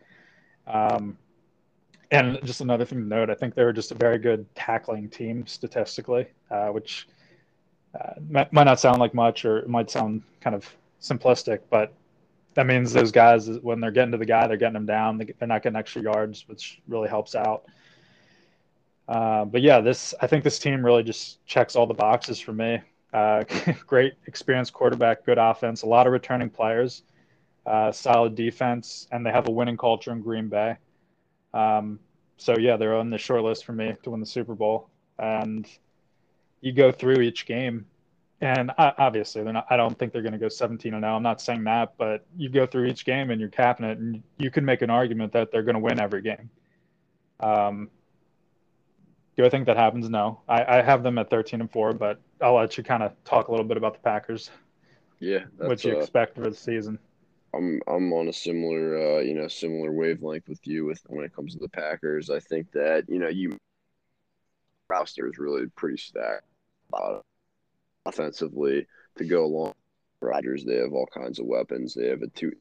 Um, 0.67 1.17
and 2.11 2.39
just 2.43 2.61
another 2.61 2.85
thing 2.85 2.99
to 2.99 3.05
note, 3.05 3.29
I 3.29 3.35
think 3.35 3.55
they 3.55 3.63
were 3.63 3.73
just 3.73 3.91
a 3.91 3.95
very 3.95 4.17
good 4.17 4.45
tackling 4.55 5.09
team 5.09 5.45
statistically, 5.47 6.27
uh, 6.49 6.67
which 6.67 7.07
uh, 7.99 8.13
might 8.29 8.53
not 8.53 8.79
sound 8.79 8.99
like 8.99 9.13
much 9.13 9.45
or 9.45 9.57
it 9.59 9.69
might 9.69 9.89
sound 9.89 10.21
kind 10.39 10.55
of 10.55 10.67
simplistic, 11.01 11.59
but 11.69 11.93
that 12.55 12.65
means 12.65 12.93
those 12.93 13.11
guys, 13.11 13.49
when 13.59 13.79
they're 13.79 13.91
getting 13.91 14.13
to 14.13 14.17
the 14.17 14.25
guy, 14.25 14.47
they're 14.47 14.57
getting 14.57 14.77
him 14.77 14.85
down. 14.85 15.17
They're 15.17 15.47
not 15.47 15.61
getting 15.61 15.77
extra 15.77 16.01
yards, 16.01 16.47
which 16.47 16.81
really 16.87 17.09
helps 17.09 17.35
out. 17.35 17.65
Uh, 19.07 19.45
but 19.45 19.61
yeah, 19.61 19.81
this 19.81 20.15
I 20.21 20.27
think 20.27 20.43
this 20.43 20.57
team 20.57 20.83
really 20.83 21.03
just 21.03 21.45
checks 21.45 21.75
all 21.75 21.85
the 21.85 21.93
boxes 21.93 22.39
for 22.39 22.53
me. 22.53 22.79
Uh, 23.13 23.43
great 23.87 24.13
experienced 24.25 24.73
quarterback, 24.73 25.25
good 25.25 25.37
offense, 25.37 25.83
a 25.83 25.85
lot 25.85 26.07
of 26.07 26.13
returning 26.13 26.49
players, 26.49 27.03
uh, 27.65 27.91
solid 27.91 28.35
defense, 28.35 29.07
and 29.11 29.25
they 29.25 29.31
have 29.31 29.47
a 29.47 29.51
winning 29.51 29.77
culture 29.77 30.11
in 30.11 30.21
Green 30.21 30.47
Bay. 30.47 30.77
Um, 31.53 31.99
so 32.37 32.57
yeah, 32.57 32.77
they're 32.77 32.95
on 32.95 33.09
the 33.09 33.17
short 33.17 33.43
list 33.43 33.65
for 33.65 33.73
me 33.73 33.95
to 34.03 34.09
win 34.09 34.19
the 34.19 34.25
Super 34.25 34.55
Bowl. 34.55 34.89
And 35.19 35.67
you 36.61 36.73
go 36.73 36.91
through 36.91 37.21
each 37.21 37.45
game, 37.45 37.85
and 38.41 38.71
obviously 38.77 39.43
they're 39.43 39.53
not. 39.53 39.67
I 39.69 39.77
don't 39.77 39.97
think 39.97 40.11
they're 40.11 40.21
going 40.21 40.33
to 40.33 40.37
go 40.37 40.49
17 40.49 40.93
and 40.93 41.03
0. 41.03 41.15
I'm 41.15 41.23
not 41.23 41.41
saying 41.41 41.63
that, 41.65 41.93
but 41.97 42.25
you 42.37 42.49
go 42.49 42.65
through 42.65 42.85
each 42.85 43.05
game 43.05 43.31
and 43.31 43.39
you're 43.39 43.49
capping 43.49 43.85
it, 43.85 43.97
and 43.97 44.21
you 44.37 44.51
can 44.51 44.65
make 44.65 44.81
an 44.81 44.89
argument 44.89 45.33
that 45.33 45.51
they're 45.51 45.63
going 45.63 45.75
to 45.75 45.81
win 45.81 45.99
every 45.99 46.21
game. 46.21 46.49
Um, 47.39 47.89
do 49.37 49.45
I 49.45 49.49
think 49.49 49.65
that 49.65 49.77
happens? 49.77 50.09
No. 50.09 50.41
I, 50.47 50.79
I 50.79 50.81
have 50.81 51.03
them 51.03 51.17
at 51.17 51.29
13 51.29 51.61
and 51.61 51.71
4, 51.71 51.93
but 51.93 52.21
I'll 52.41 52.55
let 52.55 52.77
you 52.77 52.83
kind 52.83 53.03
of 53.03 53.11
talk 53.25 53.47
a 53.47 53.51
little 53.51 53.65
bit 53.65 53.77
about 53.77 53.93
the 53.93 53.99
Packers. 53.99 54.49
Yeah. 55.19 55.45
what 55.57 55.83
you 55.83 55.97
uh, 55.97 55.99
expect 55.99 56.35
for 56.35 56.41
the 56.41 56.55
season. 56.55 56.99
I'm 57.53 57.81
I'm 57.87 58.11
on 58.11 58.27
a 58.27 58.33
similar 58.33 58.97
uh, 58.97 59.19
you 59.21 59.33
know 59.33 59.47
similar 59.47 59.91
wavelength 59.91 60.49
with 60.49 60.67
you 60.67 60.85
with 60.85 61.01
when 61.07 61.23
it 61.23 61.33
comes 61.33 61.53
to 61.53 61.59
the 61.59 61.69
Packers. 61.69 62.29
I 62.29 62.41
think 62.41 62.69
that 62.73 63.05
you 63.07 63.17
know 63.17 63.29
you 63.29 63.57
roster 64.89 65.27
is 65.27 65.37
really 65.37 65.67
pretty 65.67 65.97
stacked 65.97 66.43
uh, 66.93 67.19
offensively 68.05 68.87
to 69.17 69.25
go 69.25 69.45
along. 69.45 69.73
Rodgers, 70.21 70.63
they 70.63 70.77
have 70.77 70.93
all 70.93 71.07
kinds 71.07 71.39
of 71.39 71.45
weapons. 71.45 71.93
They 71.93 72.07
have 72.07 72.21
a 72.21 72.27
two 72.27 72.53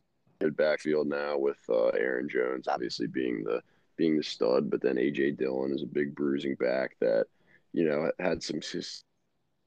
backfield 0.57 1.07
now 1.07 1.39
with 1.39 1.59
uh, 1.71 1.89
Aaron 1.89 2.29
Jones 2.29 2.69
obviously 2.69 3.07
being 3.07 3.45
the 3.45 3.63
being 3.97 4.17
the 4.17 4.23
stud, 4.23 4.71
but 4.71 4.83
then 4.83 4.97
AJ 4.97 5.39
Dillon 5.39 5.73
is 5.73 5.83
a 5.83 5.87
big 5.87 6.15
bruising 6.15 6.55
back 6.57 6.97
that 7.01 7.27
you 7.73 7.85
know 7.85 8.11
had 8.19 8.43
some 8.43 8.61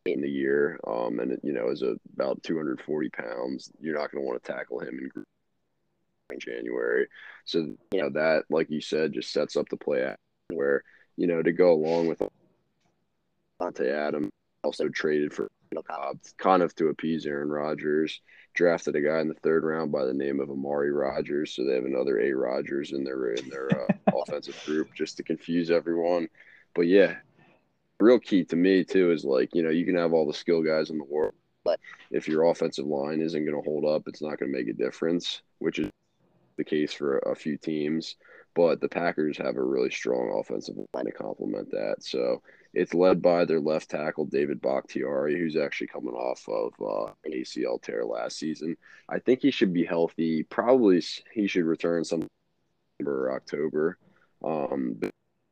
in 0.05 0.21
the 0.21 0.29
year, 0.29 0.79
um, 0.85 1.19
and 1.19 1.37
you 1.43 1.53
know 1.53 1.69
is 1.69 1.81
a, 1.81 1.95
about 2.13 2.43
240 2.43 3.09
pounds. 3.09 3.71
You're 3.79 3.97
not 3.97 4.11
going 4.11 4.23
to 4.23 4.27
want 4.27 4.43
to 4.43 4.51
tackle 4.51 4.79
him 4.79 5.09
in 6.29 6.39
January, 6.39 7.07
so 7.45 7.59
you 7.91 8.01
know 8.01 8.09
that, 8.11 8.43
like 8.49 8.69
you 8.69 8.81
said, 8.81 9.13
just 9.13 9.31
sets 9.31 9.55
up 9.55 9.69
the 9.69 9.77
play 9.77 10.13
where 10.49 10.83
you 11.15 11.27
know 11.27 11.41
to 11.41 11.51
go 11.51 11.73
along 11.73 12.07
with 12.07 12.21
Dante 13.59 13.89
Adam 13.89 14.29
also 14.63 14.89
traded 14.89 15.33
for 15.33 15.49
kind 16.37 16.63
of 16.63 16.75
to 16.75 16.87
appease 16.87 17.25
Aaron 17.25 17.49
Rodgers. 17.49 18.21
Drafted 18.53 18.95
a 18.95 19.01
guy 19.01 19.19
in 19.19 19.27
the 19.27 19.35
third 19.35 19.63
round 19.63 19.91
by 19.91 20.05
the 20.05 20.13
name 20.13 20.39
of 20.39 20.49
Amari 20.49 20.91
Rodgers, 20.91 21.53
so 21.53 21.63
they 21.63 21.75
have 21.75 21.85
another 21.85 22.19
A 22.19 22.31
Rodgers 22.31 22.91
in 22.91 23.03
their 23.03 23.33
in 23.33 23.49
their 23.49 23.69
uh, 23.71 23.93
offensive 24.21 24.59
group 24.65 24.93
just 24.95 25.17
to 25.17 25.23
confuse 25.23 25.69
everyone. 25.69 26.27
But 26.73 26.87
yeah, 26.87 27.17
real 27.99 28.19
key 28.19 28.43
to 28.45 28.55
me 28.55 28.83
too 28.83 29.11
is 29.11 29.23
like 29.23 29.53
you 29.53 29.61
know 29.61 29.69
you 29.69 29.85
can 29.85 29.95
have 29.95 30.13
all 30.13 30.25
the 30.25 30.33
skill 30.33 30.63
guys 30.63 30.89
in 30.89 30.97
the 30.97 31.03
world, 31.03 31.35
but 31.63 31.79
if 32.09 32.27
your 32.27 32.45
offensive 32.45 32.85
line 32.85 33.21
isn't 33.21 33.45
going 33.45 33.55
to 33.55 33.69
hold 33.69 33.85
up, 33.85 34.07
it's 34.07 34.21
not 34.21 34.39
going 34.39 34.51
to 34.51 34.57
make 34.57 34.69
a 34.69 34.73
difference, 34.73 35.41
which 35.59 35.79
is 35.79 35.89
the 36.57 36.63
case 36.63 36.93
for 36.93 37.19
a 37.19 37.35
few 37.35 37.57
teams. 37.57 38.15
But 38.57 38.81
the 38.81 38.89
Packers 38.89 39.37
have 39.37 39.55
a 39.55 39.63
really 39.63 39.91
strong 39.91 40.35
offensive 40.39 40.77
line 40.91 41.05
to 41.05 41.11
complement 41.11 41.69
that. 41.69 41.97
So 41.99 42.41
it's 42.73 42.95
led 42.95 43.21
by 43.21 43.45
their 43.45 43.59
left 43.59 43.91
tackle, 43.91 44.25
David 44.25 44.61
Bakhtiari, 44.61 45.37
who's 45.37 45.55
actually 45.55 45.87
coming 45.87 46.15
off 46.15 46.43
of 46.49 46.73
uh, 46.81 47.13
an 47.23 47.33
ACL 47.33 47.79
tear 47.79 48.03
last 48.03 48.39
season. 48.39 48.75
I 49.07 49.19
think 49.19 49.43
he 49.43 49.51
should 49.51 49.73
be 49.73 49.85
healthy. 49.85 50.41
Probably 50.41 51.03
he 51.31 51.45
should 51.45 51.65
return 51.65 52.03
some 52.03 52.25
or 53.05 53.31
October. 53.31 53.99
Um, 54.43 54.99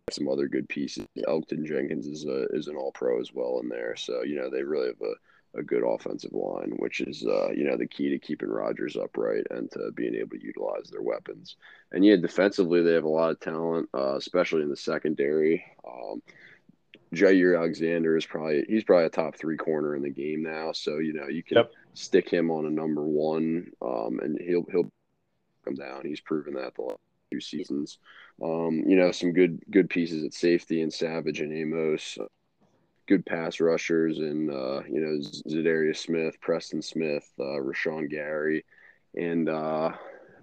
some 0.09 0.27
other 0.27 0.47
good 0.47 0.67
pieces. 0.67 1.05
Elgton 1.27 1.63
Jenkins 1.63 2.07
is 2.07 2.25
a, 2.25 2.47
is 2.53 2.67
an 2.67 2.75
All 2.75 2.91
Pro 2.91 3.19
as 3.19 3.31
well 3.31 3.59
in 3.61 3.69
there. 3.69 3.95
So 3.95 4.23
you 4.23 4.35
know 4.35 4.49
they 4.49 4.63
really 4.63 4.87
have 4.87 5.01
a, 5.01 5.13
a 5.57 5.63
good 5.63 5.83
offensive 5.83 6.33
line, 6.33 6.73
which 6.77 7.01
is 7.01 7.25
uh, 7.25 7.49
you 7.51 7.63
know 7.63 7.77
the 7.77 7.87
key 7.87 8.09
to 8.09 8.19
keeping 8.19 8.49
Rodgers 8.49 8.95
upright 8.95 9.45
and 9.49 9.71
to 9.71 9.91
being 9.95 10.15
able 10.15 10.37
to 10.37 10.43
utilize 10.43 10.89
their 10.89 11.01
weapons. 11.01 11.55
And 11.91 12.05
yeah, 12.05 12.17
defensively 12.17 12.81
they 12.81 12.93
have 12.93 13.03
a 13.03 13.09
lot 13.09 13.31
of 13.31 13.39
talent, 13.39 13.89
uh, 13.93 14.15
especially 14.15 14.63
in 14.63 14.69
the 14.69 14.75
secondary. 14.75 15.63
Um, 15.87 16.21
Jaire 17.13 17.57
Alexander 17.57 18.17
is 18.17 18.25
probably 18.25 18.65
he's 18.67 18.83
probably 18.83 19.05
a 19.05 19.09
top 19.09 19.35
three 19.35 19.57
corner 19.57 19.95
in 19.95 20.01
the 20.01 20.09
game 20.09 20.43
now. 20.43 20.71
So 20.71 20.97
you 20.97 21.13
know 21.13 21.27
you 21.27 21.43
can 21.43 21.57
yep. 21.57 21.71
stick 21.93 22.29
him 22.29 22.51
on 22.51 22.65
a 22.65 22.71
number 22.71 23.03
one, 23.03 23.71
um, 23.81 24.19
and 24.21 24.39
he'll 24.39 24.65
he'll 24.71 24.91
come 25.63 25.75
down. 25.75 26.05
He's 26.05 26.19
proven 26.19 26.55
that 26.55 26.75
the 26.75 26.81
last 26.81 26.99
two 27.31 27.39
seasons. 27.39 27.99
Um, 28.43 28.83
you 28.87 28.95
know 28.95 29.11
some 29.11 29.31
good 29.31 29.61
good 29.71 29.89
pieces 29.89 30.23
at 30.23 30.33
safety 30.33 30.81
and 30.81 30.93
Savage 30.93 31.39
and 31.39 31.53
Amos. 31.53 32.17
Good 33.07 33.25
pass 33.25 33.59
rushers 33.59 34.19
and 34.19 34.49
uh, 34.49 34.81
you 34.89 34.99
know 35.01 35.17
Za'Darius 35.19 35.97
Smith, 35.97 36.39
Preston 36.41 36.81
Smith, 36.81 37.29
uh, 37.39 37.59
Rashan 37.59 38.09
Gary, 38.09 38.65
and 39.15 39.49
uh, 39.49 39.91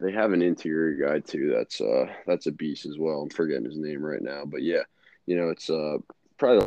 they 0.00 0.12
have 0.12 0.32
an 0.32 0.42
interior 0.42 1.08
guy 1.08 1.20
too. 1.20 1.52
That's 1.54 1.80
uh, 1.80 2.06
that's 2.26 2.46
a 2.46 2.52
beast 2.52 2.86
as 2.86 2.98
well. 2.98 3.22
I'm 3.22 3.30
forgetting 3.30 3.64
his 3.64 3.78
name 3.78 4.04
right 4.04 4.22
now, 4.22 4.44
but 4.44 4.62
yeah, 4.62 4.82
you 5.26 5.36
know 5.36 5.48
it's 5.48 5.70
uh 5.70 5.98
probably 6.38 6.66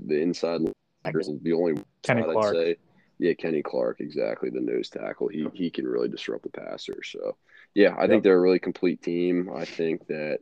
the 0.00 0.20
inside 0.20 0.62
is 1.06 1.30
the 1.42 1.52
only 1.52 1.82
Kenny 2.02 2.22
Clark. 2.22 2.56
I'd 2.56 2.58
say. 2.58 2.76
Yeah, 3.18 3.34
Kenny 3.34 3.62
Clark, 3.62 4.00
exactly 4.00 4.48
the 4.48 4.62
nose 4.62 4.88
tackle. 4.88 5.28
He 5.28 5.46
he 5.52 5.70
can 5.70 5.86
really 5.86 6.08
disrupt 6.08 6.44
the 6.44 6.50
passer. 6.50 7.02
So 7.04 7.36
yeah, 7.74 7.94
I 7.96 8.02
yep. 8.02 8.10
think 8.10 8.24
they're 8.24 8.38
a 8.38 8.40
really 8.40 8.58
complete 8.58 9.02
team. 9.02 9.50
I 9.54 9.66
think 9.66 10.06
that 10.06 10.38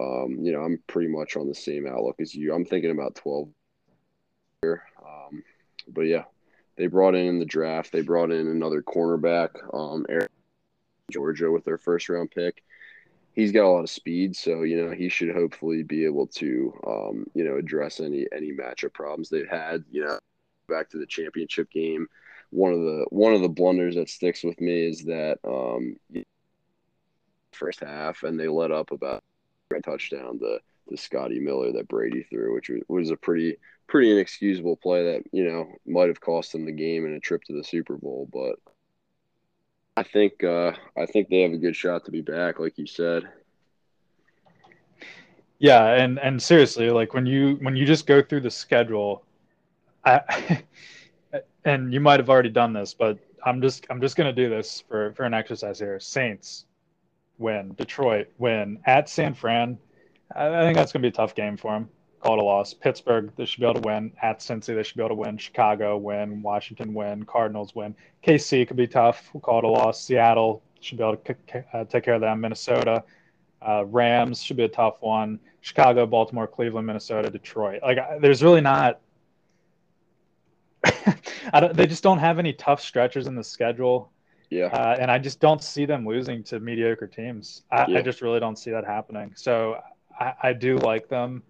um, 0.00 0.38
you 0.40 0.52
know 0.52 0.62
I'm 0.62 0.82
pretty 0.88 1.08
much 1.08 1.36
on 1.36 1.46
the 1.48 1.54
same 1.54 1.86
outlook 1.86 2.16
as 2.20 2.34
you. 2.34 2.52
I'm 2.52 2.64
thinking 2.64 2.90
about 2.90 3.14
12 3.14 3.48
here. 3.48 3.54
Um, 4.64 5.42
but 5.86 6.02
yeah, 6.02 6.24
they 6.76 6.86
brought 6.86 7.14
in 7.14 7.26
in 7.26 7.38
the 7.38 7.44
draft. 7.44 7.92
They 7.92 8.02
brought 8.02 8.30
in 8.30 8.48
another 8.48 8.82
cornerback, 8.82 9.50
um, 9.74 10.04
Eric 10.08 10.30
Georgia, 11.10 11.50
with 11.50 11.64
their 11.64 11.78
first 11.78 12.08
round 12.08 12.30
pick 12.30 12.62
he's 13.38 13.52
got 13.52 13.64
a 13.64 13.70
lot 13.70 13.84
of 13.84 13.90
speed, 13.90 14.34
so 14.34 14.62
you 14.64 14.84
know 14.84 14.90
he 14.92 15.08
should 15.08 15.32
hopefully 15.32 15.84
be 15.84 16.04
able 16.04 16.26
to 16.26 16.74
um, 16.86 17.24
you 17.34 17.44
know 17.44 17.56
address 17.56 18.00
any 18.00 18.26
any 18.34 18.52
matchup 18.52 18.92
problems 18.92 19.28
they've 19.28 19.48
had. 19.48 19.84
You 19.90 20.04
know, 20.04 20.18
back 20.68 20.90
to 20.90 20.98
the 20.98 21.06
championship 21.06 21.70
game, 21.70 22.08
one 22.50 22.72
of 22.72 22.80
the 22.80 23.06
one 23.10 23.32
of 23.32 23.40
the 23.40 23.48
blunders 23.48 23.94
that 23.94 24.10
sticks 24.10 24.42
with 24.42 24.60
me 24.60 24.88
is 24.88 25.04
that 25.04 25.38
um, 25.44 25.96
first 27.52 27.80
half 27.80 28.24
and 28.24 28.38
they 28.38 28.48
let 28.48 28.72
up 28.72 28.90
about 28.90 29.22
a 29.74 29.80
touchdown 29.80 30.40
to 30.40 30.58
to 30.88 30.96
Scotty 30.96 31.38
Miller 31.38 31.70
that 31.72 31.86
Brady 31.86 32.24
threw, 32.24 32.54
which 32.54 32.70
was 32.88 33.10
a 33.10 33.16
pretty 33.16 33.56
pretty 33.88 34.12
inexcusable 34.12 34.76
play 34.76 35.12
that 35.12 35.24
you 35.32 35.44
know 35.44 35.66
might 35.86 36.08
have 36.08 36.20
cost 36.20 36.52
them 36.52 36.66
the 36.66 36.72
game 36.72 37.04
and 37.04 37.14
a 37.14 37.20
trip 37.20 37.42
to 37.44 37.54
the 37.54 37.64
Super 37.64 37.96
Bowl, 37.96 38.28
but 38.32 38.56
I 39.96 40.04
think 40.04 40.44
uh, 40.44 40.72
I 40.96 41.06
think 41.06 41.28
they 41.28 41.40
have 41.40 41.52
a 41.52 41.58
good 41.58 41.74
shot 41.74 42.04
to 42.04 42.12
be 42.12 42.20
back, 42.20 42.60
like 42.60 42.78
you 42.78 42.86
said. 42.86 43.24
Yeah, 45.58 45.86
and 45.94 46.20
and 46.20 46.40
seriously, 46.40 46.90
like 46.90 47.14
when 47.14 47.26
you 47.26 47.56
when 47.62 47.74
you 47.74 47.84
just 47.84 48.06
go 48.06 48.22
through 48.22 48.42
the 48.42 48.50
schedule, 48.50 49.24
I 50.04 50.62
and 51.64 51.92
you 51.92 52.00
might 52.00 52.20
have 52.20 52.30
already 52.30 52.50
done 52.50 52.72
this, 52.72 52.94
but 52.94 53.18
I'm 53.44 53.60
just 53.60 53.86
I'm 53.90 54.00
just 54.00 54.14
gonna 54.14 54.32
do 54.32 54.48
this 54.48 54.84
for 54.88 55.12
for 55.14 55.24
an 55.24 55.34
exercise 55.34 55.80
here. 55.80 55.98
Saints 55.98 56.66
win, 57.38 57.74
Detroit 57.74 58.28
win 58.38 58.78
at 58.84 59.08
San 59.08 59.34
Fran. 59.34 59.78
I 60.36 60.60
think 60.60 60.76
that's 60.76 60.92
gonna 60.92 61.02
be 61.02 61.08
a 61.08 61.12
tough 61.12 61.34
game 61.34 61.56
for 61.56 61.72
them 61.72 61.88
call 62.20 62.34
it 62.34 62.40
a 62.40 62.44
loss. 62.44 62.74
Pittsburgh, 62.74 63.32
they 63.36 63.44
should 63.44 63.60
be 63.60 63.66
able 63.66 63.80
to 63.80 63.86
win. 63.86 64.12
At 64.22 64.40
Cincy, 64.40 64.74
they 64.74 64.82
should 64.82 64.96
be 64.96 65.02
able 65.02 65.16
to 65.16 65.22
win. 65.22 65.38
Chicago, 65.38 65.96
win. 65.96 66.42
Washington, 66.42 66.94
win. 66.94 67.24
Cardinals, 67.24 67.74
win. 67.74 67.94
KC 68.26 68.66
could 68.66 68.76
be 68.76 68.86
tough. 68.86 69.30
We'll 69.32 69.40
call 69.40 69.58
it 69.58 69.64
a 69.64 69.68
loss. 69.68 70.02
Seattle 70.02 70.62
should 70.80 70.98
be 70.98 71.04
able 71.04 71.16
to 71.16 71.64
uh, 71.72 71.84
take 71.84 72.04
care 72.04 72.14
of 72.14 72.20
them. 72.20 72.40
Minnesota, 72.40 73.04
uh, 73.66 73.84
Rams 73.86 74.42
should 74.42 74.56
be 74.56 74.64
a 74.64 74.68
tough 74.68 74.96
one. 75.00 75.38
Chicago, 75.60 76.06
Baltimore, 76.06 76.46
Cleveland, 76.46 76.86
Minnesota, 76.86 77.30
Detroit. 77.30 77.82
Like, 77.82 77.98
there's 78.20 78.42
really 78.42 78.60
not. 78.60 79.00
I 81.52 81.60
don't, 81.60 81.76
they 81.76 81.86
just 81.86 82.02
don't 82.02 82.18
have 82.18 82.38
any 82.38 82.52
tough 82.52 82.80
stretches 82.80 83.26
in 83.26 83.34
the 83.34 83.44
schedule. 83.44 84.10
Yeah. 84.50 84.66
Uh, 84.66 84.96
and 84.98 85.10
I 85.10 85.18
just 85.18 85.40
don't 85.40 85.62
see 85.62 85.84
them 85.84 86.06
losing 86.06 86.42
to 86.44 86.60
mediocre 86.60 87.06
teams. 87.06 87.62
I, 87.70 87.86
yeah. 87.86 87.98
I 87.98 88.02
just 88.02 88.22
really 88.22 88.40
don't 88.40 88.56
see 88.56 88.70
that 88.70 88.84
happening. 88.84 89.32
So 89.36 89.80
I, 90.18 90.32
I 90.42 90.52
do 90.52 90.78
like 90.78 91.08
them 91.08 91.42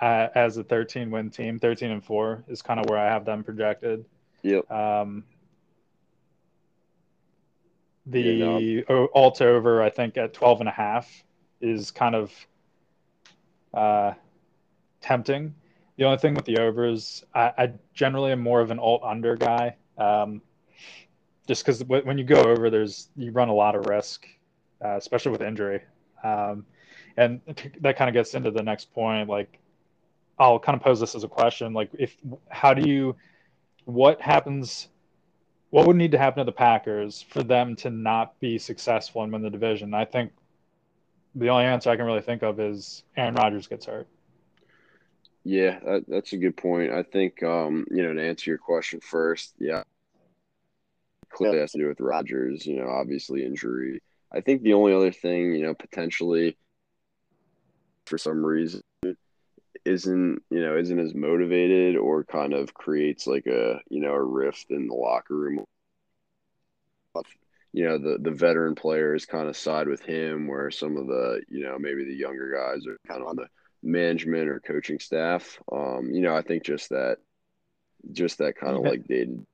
uh, 0.00 0.28
as 0.34 0.56
a 0.56 0.64
13 0.64 1.10
win 1.10 1.30
team. 1.30 1.58
13 1.58 1.90
and 1.90 2.04
four 2.04 2.44
is 2.48 2.62
kind 2.62 2.80
of 2.80 2.88
where 2.88 2.98
I 2.98 3.06
have 3.06 3.24
them 3.24 3.44
projected. 3.44 4.04
Yep. 4.42 4.70
Um, 4.70 5.24
the 8.06 8.20
yeah, 8.20 8.82
no. 8.88 9.08
alt 9.14 9.42
over, 9.42 9.82
I 9.82 9.90
think, 9.90 10.16
at 10.16 10.32
12 10.32 10.60
and 10.60 10.68
a 10.68 10.72
half 10.72 11.24
is 11.60 11.90
kind 11.90 12.14
of 12.14 12.32
uh, 13.74 14.12
tempting. 15.00 15.54
The 15.96 16.04
only 16.04 16.18
thing 16.18 16.34
with 16.34 16.44
the 16.44 16.58
overs, 16.58 17.24
I, 17.34 17.52
I 17.56 17.72
generally 17.94 18.32
am 18.32 18.40
more 18.40 18.60
of 18.60 18.70
an 18.70 18.78
alt 18.78 19.02
under 19.02 19.34
guy. 19.36 19.76
Um, 19.98 20.42
just 21.48 21.64
because 21.64 21.82
when 21.84 22.18
you 22.18 22.24
go 22.24 22.42
over, 22.42 22.70
there's 22.70 23.08
you 23.16 23.30
run 23.30 23.48
a 23.48 23.54
lot 23.54 23.74
of 23.74 23.86
risk, 23.86 24.26
uh, 24.84 24.96
especially 24.96 25.32
with 25.32 25.42
injury. 25.42 25.80
Um, 26.22 26.66
and 27.16 27.40
that 27.80 27.96
kind 27.96 28.08
of 28.08 28.14
gets 28.14 28.34
into 28.34 28.50
the 28.50 28.62
next 28.62 28.92
point. 28.92 29.28
Like 29.28 29.58
I'll 30.38 30.58
kind 30.58 30.76
of 30.76 30.82
pose 30.82 31.00
this 31.00 31.14
as 31.14 31.24
a 31.24 31.28
question 31.28 31.72
like 31.72 31.90
if 31.98 32.16
how 32.48 32.74
do 32.74 32.88
you 32.88 33.16
what 33.84 34.20
happens 34.20 34.88
what 35.70 35.86
would 35.86 35.96
need 35.96 36.12
to 36.12 36.18
happen 36.18 36.38
to 36.38 36.44
the 36.44 36.52
Packers 36.52 37.22
for 37.22 37.42
them 37.42 37.76
to 37.76 37.90
not 37.90 38.38
be 38.40 38.58
successful 38.58 39.22
and 39.22 39.32
win 39.32 39.42
the 39.42 39.50
division? 39.50 39.94
I 39.94 40.04
think 40.04 40.32
the 41.34 41.50
only 41.50 41.64
answer 41.64 41.90
I 41.90 41.96
can 41.96 42.06
really 42.06 42.22
think 42.22 42.42
of 42.42 42.60
is 42.60 43.02
Aaron 43.16 43.34
Rodgers 43.34 43.66
gets 43.66 43.86
hurt. 43.86 44.06
Yeah, 45.44 45.78
that, 45.80 46.04
that's 46.08 46.32
a 46.32 46.38
good 46.38 46.56
point. 46.56 46.92
I 46.92 47.02
think 47.02 47.42
um, 47.42 47.84
you 47.90 48.02
know 48.02 48.14
to 48.14 48.26
answer 48.26 48.50
your 48.50 48.58
question 48.58 49.00
first, 49.00 49.54
yeah, 49.58 49.82
clearly 51.28 51.58
has 51.58 51.72
to 51.72 51.78
do 51.78 51.88
with 51.88 52.00
Rodgers. 52.00 52.66
You 52.66 52.76
know, 52.76 52.88
obviously 52.88 53.44
injury. 53.44 54.02
I 54.32 54.40
think 54.40 54.62
the 54.62 54.72
only 54.72 54.92
other 54.92 55.12
thing, 55.12 55.54
you 55.54 55.62
know, 55.66 55.74
potentially 55.74 56.56
for 58.06 58.18
some 58.18 58.44
reason 58.44 58.80
isn't 59.86 60.42
you 60.50 60.60
know 60.60 60.76
isn't 60.76 60.98
as 60.98 61.14
motivated 61.14 61.96
or 61.96 62.24
kind 62.24 62.52
of 62.52 62.74
creates 62.74 63.26
like 63.26 63.46
a 63.46 63.80
you 63.88 64.00
know 64.00 64.12
a 64.12 64.22
rift 64.22 64.66
in 64.70 64.88
the 64.88 64.94
locker 64.94 65.34
room. 65.34 65.64
You 67.72 67.84
know 67.84 67.98
the 67.98 68.18
the 68.20 68.30
veteran 68.30 68.74
players 68.74 69.26
kind 69.26 69.48
of 69.48 69.56
side 69.56 69.88
with 69.88 70.02
him 70.02 70.46
where 70.46 70.70
some 70.70 70.96
of 70.96 71.06
the 71.06 71.42
you 71.48 71.64
know 71.64 71.78
maybe 71.78 72.04
the 72.04 72.14
younger 72.14 72.50
guys 72.50 72.86
are 72.86 72.98
kind 73.06 73.22
of 73.22 73.28
on 73.28 73.36
the 73.36 73.46
management 73.82 74.48
or 74.48 74.60
coaching 74.60 74.98
staff. 74.98 75.58
Um 75.70 76.10
you 76.12 76.22
know 76.22 76.34
i 76.34 76.42
think 76.42 76.64
just 76.64 76.90
that 76.90 77.18
just 78.12 78.38
that 78.38 78.56
kind 78.56 78.74
of 78.74 78.80
okay. 78.80 78.90
like 78.90 79.06
dated 79.06 79.44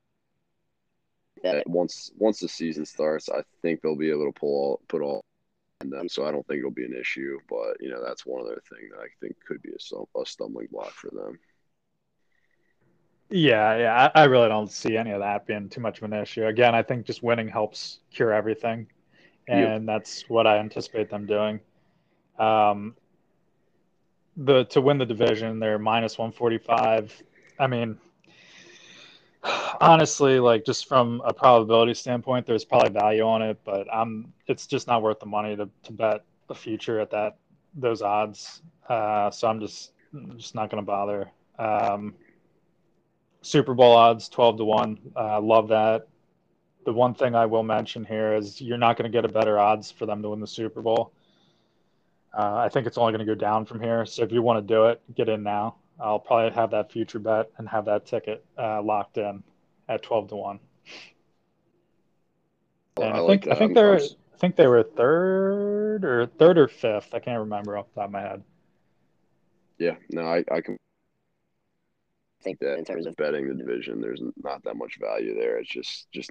that 1.43 1.69
once 1.69 2.11
once 2.17 2.39
the 2.39 2.49
season 2.49 2.85
starts 2.85 3.29
i 3.29 3.43
think 3.63 3.81
they'll 3.81 3.97
be 3.97 4.11
able 4.11 4.27
to 4.27 4.39
pull 4.39 4.49
all 4.49 4.81
put 4.89 5.03
all 5.03 5.25
them, 5.91 6.09
so 6.09 6.27
I 6.27 6.31
don't 6.31 6.47
think 6.47 6.59
it'll 6.59 6.71
be 6.71 6.85
an 6.85 6.97
issue. 6.99 7.39
But 7.49 7.77
you 7.81 7.91
know, 7.91 8.03
that's 8.05 8.27
one 8.27 8.43
other 8.43 8.63
thing 8.69 8.89
that 8.91 9.01
I 9.01 9.09
think 9.21 9.37
could 9.47 9.63
be 9.63 9.71
a, 9.71 10.21
a 10.21 10.27
stumbling 10.27 10.69
block 10.71 10.91
for 10.91 11.11
them. 11.11 11.39
Yeah, 13.31 13.77
yeah, 13.79 14.11
I, 14.15 14.23
I 14.23 14.25
really 14.25 14.49
don't 14.49 14.71
see 14.71 14.97
any 14.97 15.11
of 15.11 15.21
that 15.21 15.47
being 15.47 15.71
too 15.71 15.81
much 15.81 15.99
of 15.99 16.05
an 16.05 16.13
issue. 16.13 16.47
Again, 16.47 16.75
I 16.75 16.83
think 16.83 17.07
just 17.07 17.23
winning 17.23 17.49
helps 17.49 18.01
cure 18.13 18.31
everything, 18.33 18.87
and 19.49 19.87
yep. 19.87 19.87
that's 19.87 20.29
what 20.29 20.47
I 20.47 20.59
anticipate 20.59 21.09
them 21.09 21.25
doing. 21.27 21.61
Um, 22.39 22.95
the 24.37 24.65
to 24.65 24.81
win 24.81 24.99
the 24.99 25.07
division, 25.07 25.61
they're 25.61 25.79
minus 25.79 26.19
one 26.19 26.33
forty 26.33 26.59
five. 26.59 27.23
I 27.59 27.67
mean, 27.67 27.99
honestly, 29.81 30.39
like 30.39 30.65
just 30.65 30.87
from 30.87 31.23
a 31.25 31.33
probability 31.33 31.95
standpoint, 31.95 32.47
there's 32.47 32.65
probably 32.65 32.91
value 32.91 33.23
on 33.23 33.43
it, 33.43 33.59
but 33.65 33.87
I'm 33.93 34.33
it's 34.47 34.67
just 34.67 34.87
not 34.87 35.03
worth 35.03 35.21
the 35.21 35.27
money 35.27 35.57
to, 35.57 35.69
to 35.85 35.93
bet 35.93 36.25
the 36.49 36.55
future 36.55 37.01
at 37.01 37.11
that 37.11 37.37
those 37.75 38.03
odds. 38.03 38.63
Uh, 38.89 39.31
so 39.31 39.49
I'm 39.49 39.61
just 39.61 39.93
just 40.37 40.55
not 40.55 40.71
going 40.71 40.83
to 40.83 40.87
bother. 40.87 41.31
Um, 41.59 42.15
Super 43.41 43.75
Bowl 43.75 43.97
odds, 43.97 44.29
twelve 44.29 44.57
to 44.59 44.65
one. 44.65 44.99
Uh, 45.17 45.41
love 45.41 45.69
that. 45.69 46.09
The 46.85 46.93
one 46.93 47.15
thing 47.15 47.35
I 47.35 47.47
will 47.47 47.63
mention 47.63 48.05
here 48.05 48.35
is 48.35 48.61
you're 48.61 48.79
not 48.79 48.97
going 48.97 49.11
to 49.11 49.17
get 49.17 49.25
a 49.25 49.33
better 49.33 49.59
odds 49.59 49.91
for 49.91 50.07
them 50.07 50.23
to 50.23 50.31
win 50.31 50.41
the 50.41 50.47
Super 50.47 50.83
Bowl. 50.83 51.13
Uh, 52.37 52.57
I 52.57 52.69
think 52.69 52.87
it's 52.87 52.99
only 52.99 53.13
going 53.13 53.25
to 53.25 53.35
go 53.35 53.39
down 53.39 53.67
from 53.67 53.81
here. 53.81 54.05
So 54.07 54.23
if 54.23 54.33
you 54.33 54.43
want 54.43 54.67
to 54.67 54.75
do 54.75 54.87
it, 54.87 55.01
get 55.15 55.29
in 55.29 55.43
now. 55.43 55.77
I'll 56.03 56.19
probably 56.19 56.53
have 56.55 56.73
that 56.73 56.91
future 56.91 57.21
bet 57.21 57.51
and 57.59 57.69
have 57.69 57.85
that 57.85 58.07
ticket 58.07 58.45
uh, 58.59 58.83
locked 58.83 59.19
in 59.19 59.43
at 59.89 60.03
twelve 60.03 60.29
to 60.29 60.37
one. 60.37 60.59
And 63.01 63.15
I, 63.15 63.23
I 63.23 63.27
think 63.27 63.49
I 63.49 63.55
think 63.55 63.75
they're 63.75 64.01
I 64.01 64.37
think 64.39 64.57
they 64.57 64.67
were 64.67 64.83
third 64.83 66.05
or 66.05 66.27
third 66.27 66.59
or 66.59 66.69
fifth. 66.69 67.15
I 67.15 67.21
can't 67.21 67.41
remember 67.41 67.79
off 67.79 67.87
the 67.95 68.01
top 68.01 68.09
of 68.09 68.13
my 68.13 68.21
head. 68.21 68.43
Yeah, 69.79 69.97
no, 70.11 70.23
I, 70.23 70.45
I 70.51 70.61
can 70.61 70.77
think 72.43 72.59
that 72.59 72.79
in 72.79 72.85
terms 72.85 73.07
of 73.07 73.17
betting 73.17 73.49
the 73.49 73.55
division, 73.55 74.01
there's 74.01 74.21
not 74.43 74.65
that 74.65 74.77
much 74.77 74.99
value 75.01 75.35
there. 75.35 75.59
It's 75.59 75.71
just 75.71 76.11
just 76.13 76.31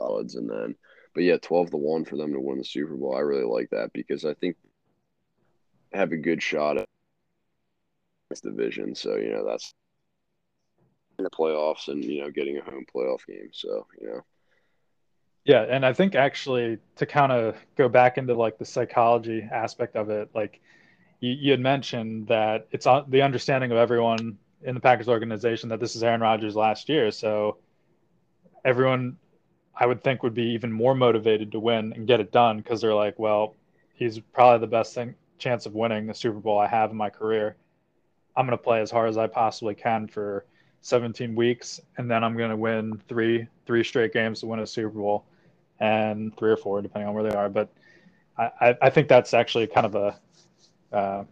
odds, 0.00 0.34
and 0.34 0.50
then, 0.50 0.74
but 1.14 1.22
yeah, 1.22 1.36
twelve 1.40 1.70
to 1.70 1.76
one 1.76 2.04
for 2.04 2.16
them 2.16 2.32
to 2.32 2.40
win 2.40 2.58
the 2.58 2.64
Super 2.64 2.94
Bowl. 2.96 3.16
I 3.16 3.20
really 3.20 3.44
like 3.44 3.70
that 3.70 3.92
because 3.92 4.24
I 4.24 4.34
think 4.34 4.56
have 5.92 6.12
a 6.12 6.16
good 6.16 6.42
shot 6.42 6.78
at 6.78 6.88
this 8.30 8.40
division. 8.40 8.94
So 8.94 9.16
you 9.16 9.32
know 9.32 9.44
that's 9.44 9.74
in 11.18 11.24
the 11.24 11.30
playoffs 11.30 11.88
and 11.88 12.02
you 12.02 12.22
know 12.22 12.30
getting 12.30 12.56
a 12.56 12.62
home 12.62 12.86
playoff 12.94 13.26
game. 13.26 13.50
So 13.52 13.86
you 14.00 14.08
know. 14.08 14.20
Yeah, 15.44 15.62
and 15.62 15.84
I 15.84 15.92
think 15.92 16.14
actually 16.14 16.78
to 16.96 17.06
kind 17.06 17.32
of 17.32 17.56
go 17.76 17.88
back 17.88 18.18
into 18.18 18.34
like 18.34 18.58
the 18.58 18.64
psychology 18.64 19.46
aspect 19.50 19.96
of 19.96 20.10
it, 20.10 20.30
like 20.34 20.60
you, 21.20 21.30
you 21.32 21.50
had 21.50 21.60
mentioned 21.60 22.28
that 22.28 22.68
it's 22.70 22.86
the 23.08 23.22
understanding 23.22 23.72
of 23.72 23.78
everyone 23.78 24.38
in 24.62 24.74
the 24.74 24.80
Packers 24.80 25.08
organization 25.08 25.70
that 25.70 25.80
this 25.80 25.96
is 25.96 26.02
Aaron 26.02 26.20
Rodgers' 26.20 26.56
last 26.56 26.90
year. 26.90 27.10
So 27.10 27.56
everyone, 28.66 29.16
I 29.74 29.86
would 29.86 30.04
think, 30.04 30.22
would 30.22 30.34
be 30.34 30.52
even 30.52 30.70
more 30.70 30.94
motivated 30.94 31.52
to 31.52 31.60
win 31.60 31.94
and 31.94 32.06
get 32.06 32.20
it 32.20 32.30
done 32.30 32.58
because 32.58 32.82
they're 32.82 32.94
like, 32.94 33.18
well, 33.18 33.56
he's 33.94 34.18
probably 34.18 34.60
the 34.60 34.70
best 34.70 34.94
thing 34.94 35.14
chance 35.38 35.64
of 35.64 35.72
winning 35.72 36.06
the 36.06 36.14
Super 36.14 36.38
Bowl 36.38 36.58
I 36.58 36.66
have 36.66 36.90
in 36.90 36.96
my 36.98 37.08
career. 37.08 37.56
I'm 38.36 38.46
going 38.46 38.56
to 38.56 38.62
play 38.62 38.80
as 38.80 38.90
hard 38.90 39.08
as 39.08 39.16
I 39.16 39.26
possibly 39.26 39.74
can 39.74 40.06
for 40.06 40.44
17 40.82 41.34
weeks, 41.34 41.80
and 41.98 42.10
then 42.10 42.24
I'm 42.24 42.36
going 42.36 42.50
to 42.50 42.56
win 42.56 43.00
three 43.08 43.46
three 43.66 43.84
straight 43.84 44.12
games 44.12 44.40
to 44.40 44.46
win 44.46 44.60
a 44.60 44.66
Super 44.66 44.88
Bowl, 44.88 45.24
and 45.78 46.36
three 46.36 46.50
or 46.50 46.56
four 46.56 46.82
depending 46.82 47.08
on 47.08 47.14
where 47.14 47.24
they 47.24 47.36
are. 47.36 47.48
But 47.48 47.68
I, 48.38 48.76
I 48.80 48.90
think 48.90 49.08
that's 49.08 49.34
actually 49.34 49.66
kind 49.66 49.86
of 49.86 49.94
a 49.94 50.20
uh, 50.96 51.24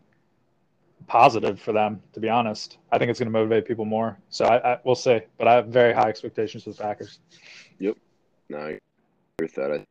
positive 1.07 1.61
for 1.61 1.73
them, 1.73 2.02
to 2.12 2.21
be 2.21 2.28
honest. 2.28 2.78
I 2.93 2.99
think 2.99 3.11
it's 3.11 3.19
going 3.19 3.33
to 3.33 3.33
motivate 3.33 3.67
people 3.67 3.87
more. 3.87 4.19
So 4.28 4.45
I, 4.45 4.75
I 4.75 4.78
we'll 4.85 4.95
see, 4.95 5.21
but 5.38 5.49
I 5.49 5.55
have 5.55 5.69
very 5.69 5.95
high 5.95 6.09
expectations 6.09 6.64
for 6.64 6.71
the 6.71 6.76
Packers. 6.76 7.21
Yep, 7.78 7.97
no, 8.50 8.59
I 8.59 8.69
agree 8.69 8.78
with 9.40 9.55
that. 9.55 9.73
I 9.73 9.85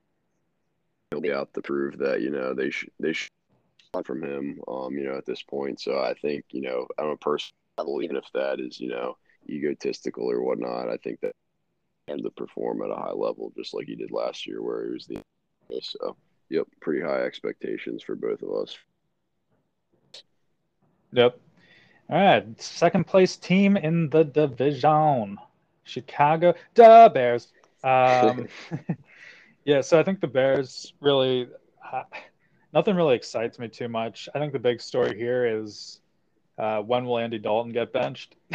he'll 1.12 1.22
be 1.22 1.32
out 1.32 1.54
to 1.54 1.62
prove 1.62 1.98
that 1.98 2.22
you 2.22 2.30
know 2.30 2.54
they 2.54 2.70
should 2.70 2.92
they 3.00 3.14
should 3.14 3.32
from 4.04 4.24
him, 4.24 4.62
um, 4.68 4.98
you 4.98 5.06
know, 5.06 5.18
at 5.18 5.26
this 5.26 5.44
point. 5.44 5.80
So 5.80 6.00
I 6.00 6.14
think 6.14 6.46
you 6.52 6.62
know, 6.62 6.88
I'm 6.98 7.08
a 7.08 7.38
level, 7.78 8.02
even 8.02 8.16
if 8.16 8.26
that 8.34 8.60
is 8.60 8.80
you 8.80 8.90
know 8.90 9.18
egotistical 9.50 10.30
or 10.30 10.42
whatnot. 10.42 10.90
I 10.90 10.98
think 10.98 11.20
that 11.22 11.34
and 12.08 12.24
to 12.24 12.32
perform 12.32 12.82
at 12.82 12.90
a 12.90 12.96
high 12.96 13.12
level, 13.12 13.52
just 13.56 13.74
like 13.74 13.88
he 13.88 13.96
did 13.96 14.12
last 14.12 14.48
year, 14.48 14.62
where 14.62 14.86
he 14.86 14.92
was 14.92 15.08
the 15.08 15.22
so. 15.82 16.16
Yep, 16.50 16.68
pretty 16.80 17.02
high 17.02 17.24
expectations 17.24 18.02
for 18.02 18.16
both 18.16 18.42
of 18.42 18.50
us. 18.52 18.78
Yep. 21.12 21.40
All 22.10 22.18
right, 22.18 22.62
second 22.62 23.06
place 23.06 23.36
team 23.36 23.76
in 23.76 24.10
the 24.10 24.24
division, 24.24 25.38
Chicago 25.84 26.54
the 26.74 27.12
Bears. 27.14 27.48
Um, 27.84 28.48
yeah, 29.66 29.82
so 29.82 30.00
I 30.00 30.04
think 30.04 30.20
the 30.20 30.28
Bears 30.28 30.94
really, 31.00 31.48
uh, 31.94 32.04
nothing 32.78 32.96
really 32.96 33.16
excites 33.16 33.58
me 33.58 33.68
too 33.68 33.88
much. 33.88 34.30
I 34.36 34.38
think 34.38 34.54
the 34.54 34.60
big 34.60 34.80
story 34.80 35.18
here 35.18 35.48
is 35.48 36.00
uh, 36.60 36.78
when 36.82 37.08
will 37.08 37.18
Andy 37.18 37.40
Dalton 37.40 37.72
get 37.72 37.92
benched? 37.92 38.36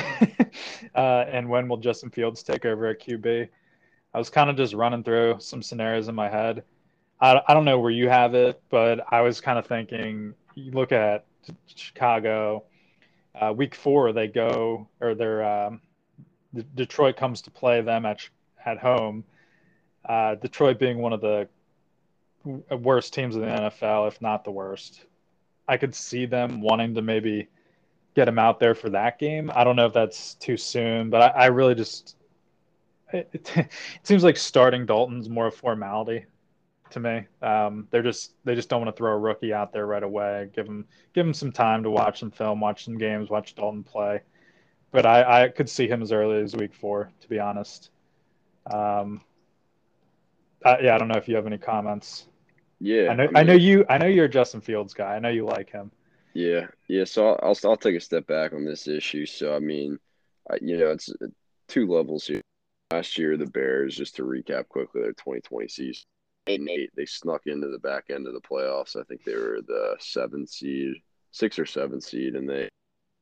uh, 0.94 1.24
and 1.26 1.48
when 1.48 1.66
will 1.66 1.76
Justin 1.76 2.08
Fields 2.08 2.44
take 2.44 2.64
over 2.64 2.86
at 2.86 3.00
QB? 3.00 3.48
I 4.14 4.18
was 4.18 4.30
kind 4.30 4.48
of 4.48 4.56
just 4.56 4.74
running 4.74 5.02
through 5.02 5.38
some 5.40 5.60
scenarios 5.60 6.06
in 6.06 6.14
my 6.14 6.28
head. 6.28 6.62
I, 7.20 7.40
I 7.48 7.52
don't 7.52 7.64
know 7.64 7.80
where 7.80 7.90
you 7.90 8.08
have 8.10 8.36
it, 8.36 8.62
but 8.70 9.00
I 9.10 9.22
was 9.22 9.40
kind 9.40 9.58
of 9.58 9.66
thinking 9.66 10.34
you 10.54 10.70
look 10.70 10.92
at 10.92 11.24
Chicago, 11.66 12.62
uh, 13.34 13.52
week 13.52 13.74
four, 13.74 14.12
they 14.12 14.28
go, 14.28 14.86
or 15.00 15.16
they're, 15.16 15.44
um, 15.44 15.80
Detroit 16.76 17.16
comes 17.16 17.42
to 17.42 17.50
play 17.50 17.80
them 17.80 18.06
at, 18.06 18.20
at 18.64 18.78
home. 18.78 19.24
Uh, 20.04 20.36
Detroit 20.36 20.78
being 20.78 20.98
one 20.98 21.12
of 21.12 21.20
the 21.20 21.48
worst 22.44 23.14
teams 23.14 23.36
in 23.36 23.42
the 23.42 23.48
NFL, 23.48 24.08
if 24.08 24.20
not 24.20 24.44
the 24.44 24.50
worst. 24.50 25.04
I 25.68 25.76
could 25.76 25.94
see 25.94 26.26
them 26.26 26.60
wanting 26.60 26.94
to 26.94 27.02
maybe 27.02 27.48
get 28.14 28.28
him 28.28 28.38
out 28.38 28.60
there 28.60 28.74
for 28.74 28.90
that 28.90 29.18
game. 29.18 29.50
I 29.54 29.64
don't 29.64 29.76
know 29.76 29.86
if 29.86 29.92
that's 29.92 30.34
too 30.34 30.56
soon, 30.56 31.10
but 31.10 31.22
I, 31.36 31.44
I 31.44 31.46
really 31.46 31.74
just 31.74 32.16
it, 33.12 33.28
it, 33.32 33.52
it, 33.56 33.68
seems 34.02 34.24
like 34.24 34.36
starting 34.36 34.86
Dalton's 34.86 35.28
more 35.28 35.46
a 35.48 35.52
formality 35.52 36.26
to 36.90 37.00
me. 37.00 37.26
Um, 37.40 37.88
they're 37.90 38.02
just 38.02 38.34
they 38.44 38.54
just 38.54 38.68
don't 38.68 38.80
want 38.80 38.94
to 38.94 38.98
throw 38.98 39.12
a 39.12 39.18
rookie 39.18 39.52
out 39.52 39.72
there 39.72 39.86
right 39.86 40.02
away. 40.02 40.50
Give 40.54 40.66
him 40.66 40.86
give 41.14 41.26
him 41.26 41.34
some 41.34 41.52
time 41.52 41.82
to 41.82 41.90
watch 41.90 42.20
some 42.20 42.30
film, 42.30 42.60
watch 42.60 42.84
some 42.84 42.98
games, 42.98 43.30
watch 43.30 43.54
Dalton 43.54 43.82
play. 43.84 44.20
But 44.90 45.06
I, 45.06 45.44
I 45.44 45.48
could 45.48 45.70
see 45.70 45.88
him 45.88 46.02
as 46.02 46.12
early 46.12 46.42
as 46.42 46.54
week 46.54 46.74
four, 46.74 47.10
to 47.20 47.28
be 47.28 47.38
honest. 47.38 47.90
Um, 48.70 49.22
uh, 50.64 50.76
yeah, 50.82 50.94
I 50.94 50.98
don't 50.98 51.08
know 51.08 51.16
if 51.16 51.28
you 51.28 51.36
have 51.36 51.46
any 51.46 51.56
comments. 51.58 52.26
Yeah, 52.82 53.10
I 53.10 53.14
know. 53.14 53.22
I, 53.22 53.26
mean, 53.26 53.36
I 53.36 53.42
know 53.44 53.52
you. 53.52 53.84
I 53.88 53.98
know 53.98 54.06
you're 54.06 54.24
a 54.24 54.28
Justin 54.28 54.60
Fields 54.60 54.92
guy. 54.92 55.14
I 55.14 55.20
know 55.20 55.28
you 55.28 55.46
like 55.46 55.70
him. 55.70 55.92
Yeah, 56.34 56.66
yeah. 56.88 57.04
So 57.04 57.36
I'll 57.36 57.56
I'll 57.64 57.76
take 57.76 57.94
a 57.94 58.00
step 58.00 58.26
back 58.26 58.52
on 58.52 58.64
this 58.64 58.88
issue. 58.88 59.24
So 59.24 59.54
I 59.54 59.60
mean, 59.60 60.00
I, 60.50 60.56
you 60.60 60.76
know, 60.76 60.90
it's 60.90 61.08
uh, 61.08 61.26
two 61.68 61.86
levels 61.86 62.26
here. 62.26 62.40
Last 62.90 63.16
year, 63.16 63.36
the 63.36 63.46
Bears, 63.46 63.96
just 63.96 64.16
to 64.16 64.24
recap 64.24 64.68
quickly, 64.68 65.00
their 65.00 65.12
2020 65.12 65.68
season, 65.68 66.04
they 66.46 66.58
made 66.58 66.90
they 66.96 67.06
snuck 67.06 67.42
into 67.46 67.68
the 67.68 67.78
back 67.78 68.06
end 68.10 68.26
of 68.26 68.34
the 68.34 68.40
playoffs. 68.40 68.96
I 68.96 69.04
think 69.04 69.22
they 69.22 69.36
were 69.36 69.60
the 69.64 69.94
seventh 70.00 70.50
seed, 70.50 70.94
six 71.30 71.60
or 71.60 71.66
seventh 71.66 72.02
seed, 72.02 72.34
and 72.34 72.50
they 72.50 72.68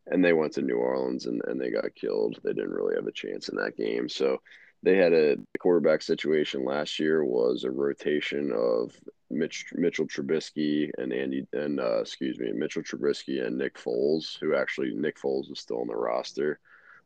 and 0.07 0.25
they 0.25 0.33
went 0.33 0.55
to 0.55 0.63
New 0.63 0.77
Orleans 0.77 1.27
and, 1.27 1.43
and 1.47 1.61
they 1.61 1.71
got 1.71 1.95
killed. 1.95 2.39
They 2.43 2.55
didn't 2.55 2.73
really 2.73 2.95
have 2.97 3.07
a 3.07 3.13
chance 3.13 3.51
in 3.51 3.57
that 3.57 3.77
game. 3.77 4.09
So 4.09 4.39
they 4.83 4.97
had 4.97 5.13
a 5.13 5.37
quarterback 5.59 6.03
situation 6.03 6.65
last 6.65 6.99
year 6.99 7.25
was 7.25 7.65
a 7.65 7.71
rotation 7.71 8.53
of 8.53 8.95
Mitch 9.31 9.67
Mitchell 9.75 10.07
Trubisky 10.07 10.91
and 10.99 11.13
Andy 11.13 11.47
and 11.53 11.79
uh, 11.79 12.01
excuse 12.01 12.39
me 12.39 12.53
Mitchell 12.53 12.83
Trubisky 12.83 13.45
and 13.45 13.59
Nick 13.59 13.77
Foles, 13.77 14.39
who 14.39 14.55
actually 14.55 14.93
Nick 14.95 15.19
Foles 15.19 15.49
was 15.49 15.61
still 15.61 15.81
on 15.81 15.87
the 15.87 15.97
roster, 15.97 16.59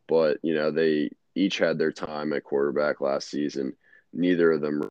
but 0.07 0.39
you 0.43 0.55
know 0.55 0.71
they 0.71 1.11
each 1.35 1.59
had 1.59 1.79
their 1.79 1.93
time 1.93 2.33
at 2.33 2.45
quarterback 2.45 3.01
last 3.01 3.29
season. 3.29 3.75
Neither 4.13 4.53
of 4.53 4.61
them 4.61 4.89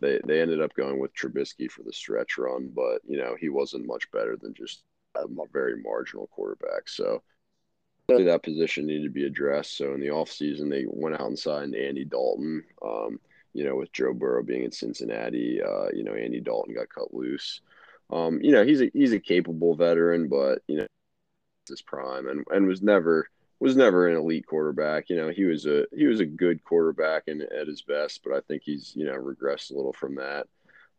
they 0.00 0.20
they 0.26 0.40
ended 0.40 0.60
up 0.60 0.74
going 0.74 0.98
with 0.98 1.14
Trubisky 1.14 1.70
for 1.70 1.82
the 1.82 1.92
stretch 1.92 2.38
run, 2.38 2.70
but 2.74 3.02
you 3.06 3.18
know 3.18 3.36
he 3.38 3.48
wasn't 3.48 3.86
much 3.86 4.10
better 4.10 4.36
than 4.36 4.54
just 4.54 4.82
a 5.16 5.26
very 5.52 5.76
marginal 5.82 6.28
quarterback. 6.28 6.88
So 6.88 7.22
that 8.18 8.42
position 8.42 8.86
needed 8.86 9.04
to 9.04 9.10
be 9.10 9.26
addressed. 9.26 9.76
So 9.76 9.94
in 9.94 10.00
the 10.00 10.08
offseason, 10.08 10.70
they 10.70 10.84
went 10.86 11.14
out 11.14 11.28
and 11.28 11.38
signed 11.38 11.74
Andy 11.74 12.04
Dalton. 12.04 12.64
Um, 12.84 13.20
you 13.52 13.64
know, 13.64 13.74
with 13.74 13.92
Joe 13.92 14.12
Burrow 14.12 14.42
being 14.42 14.62
in 14.62 14.70
Cincinnati, 14.70 15.60
uh, 15.60 15.88
you 15.92 16.04
know, 16.04 16.14
Andy 16.14 16.40
Dalton 16.40 16.74
got 16.74 16.88
cut 16.88 17.12
loose. 17.12 17.60
Um, 18.10 18.40
you 18.42 18.52
know, 18.52 18.64
he's 18.64 18.80
a 18.80 18.90
he's 18.92 19.12
a 19.12 19.20
capable 19.20 19.74
veteran, 19.74 20.28
but 20.28 20.62
you 20.68 20.78
know, 20.78 20.86
his 21.68 21.82
prime 21.82 22.28
and 22.28 22.44
and 22.50 22.66
was 22.66 22.82
never 22.82 23.28
was 23.58 23.76
never 23.76 24.08
an 24.08 24.16
elite 24.16 24.46
quarterback. 24.46 25.10
You 25.10 25.16
know, 25.16 25.28
he 25.30 25.44
was 25.44 25.66
a 25.66 25.86
he 25.94 26.06
was 26.06 26.20
a 26.20 26.26
good 26.26 26.64
quarterback 26.64 27.24
and 27.26 27.42
at 27.42 27.66
his 27.66 27.82
best, 27.82 28.22
but 28.24 28.34
I 28.34 28.40
think 28.40 28.62
he's 28.64 28.92
you 28.94 29.06
know 29.06 29.16
regressed 29.16 29.70
a 29.70 29.74
little 29.74 29.92
from 29.92 30.16
that. 30.16 30.46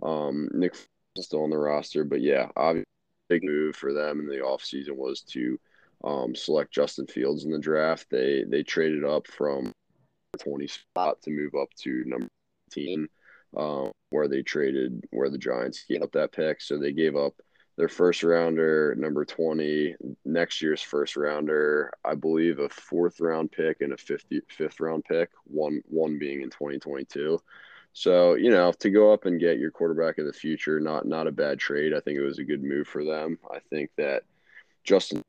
Um, 0.04 0.50
Nick 0.54 0.76
still 1.18 1.44
on 1.44 1.50
the 1.50 1.58
roster, 1.58 2.04
but 2.04 2.22
yeah, 2.22 2.50
obviously 2.56 2.86
big 3.32 3.44
move 3.46 3.76
for 3.78 3.94
them 3.94 4.20
in 4.20 4.28
the 4.28 4.44
offseason 4.44 4.98
was 4.98 5.22
to 5.22 5.58
um, 6.04 6.36
select 6.36 6.74
Justin 6.74 7.08
Fields 7.08 7.46
in 7.46 7.52
the 7.52 7.60
draft. 7.60 8.08
They 8.10 8.44
they 8.48 8.64
traded 8.64 9.04
up 9.04 9.28
from 9.28 9.72
20 10.40 10.68
spot 10.68 11.22
to 11.24 11.32
move 11.32 11.54
up 11.56 11.70
to 11.82 12.04
number 12.06 12.28
team 12.72 13.08
um, 13.58 13.92
where 14.10 14.28
they 14.28 14.42
traded 14.42 15.04
where 15.12 15.30
the 15.30 15.38
Giants 15.38 15.84
gave 15.88 16.02
up 16.02 16.12
that 16.14 16.32
pick. 16.32 16.62
So 16.62 16.78
they 16.78 16.94
gave 16.94 17.16
up 17.16 17.34
their 17.78 17.90
first 17.90 18.24
rounder, 18.24 18.96
number 18.98 19.26
20, 19.26 19.96
next 20.26 20.62
year's 20.62 20.82
first 20.82 21.16
rounder, 21.16 21.92
I 22.04 22.16
believe 22.16 22.60
a 22.60 22.70
fourth 22.70 23.20
round 23.20 23.52
pick 23.52 23.82
and 23.82 23.94
a 23.94 23.98
50, 23.98 24.42
fifth 24.50 24.80
round 24.80 25.06
pick, 25.06 25.30
one 25.46 25.82
one 25.88 26.20
being 26.20 26.42
in 26.42 26.50
2022. 26.50 27.40
So, 27.94 28.36
you 28.36 28.50
know, 28.50 28.72
to 28.80 28.90
go 28.90 29.12
up 29.12 29.26
and 29.26 29.40
get 29.40 29.58
your 29.58 29.72
quarterback 29.72 30.18
of 30.18 30.26
the 30.26 30.34
future, 30.34 30.80
not 30.80 31.06
not 31.06 31.28
a 31.28 31.32
bad 31.32 31.60
trade. 31.60 31.94
I 31.94 32.00
think 32.00 32.18
it 32.18 32.24
was 32.24 32.40
a 32.40 32.44
good 32.44 32.64
move 32.64 32.88
for 32.88 33.04
them. 33.04 33.38
I 33.52 33.60
think 33.70 33.90
that 33.98 34.24
Justin 34.84 35.22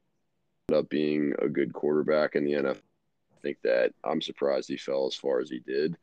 up 0.72 0.88
being 0.88 1.34
a 1.40 1.48
good 1.48 1.72
quarterback 1.72 2.34
in 2.34 2.44
the 2.44 2.52
NFL. 2.52 2.76
I 2.76 3.40
think 3.42 3.58
that 3.64 3.92
I'm 4.04 4.22
surprised 4.22 4.68
he 4.68 4.76
fell 4.76 5.06
as 5.06 5.14
far 5.14 5.40
as 5.40 5.50
he 5.50 5.60
did. 5.60 5.96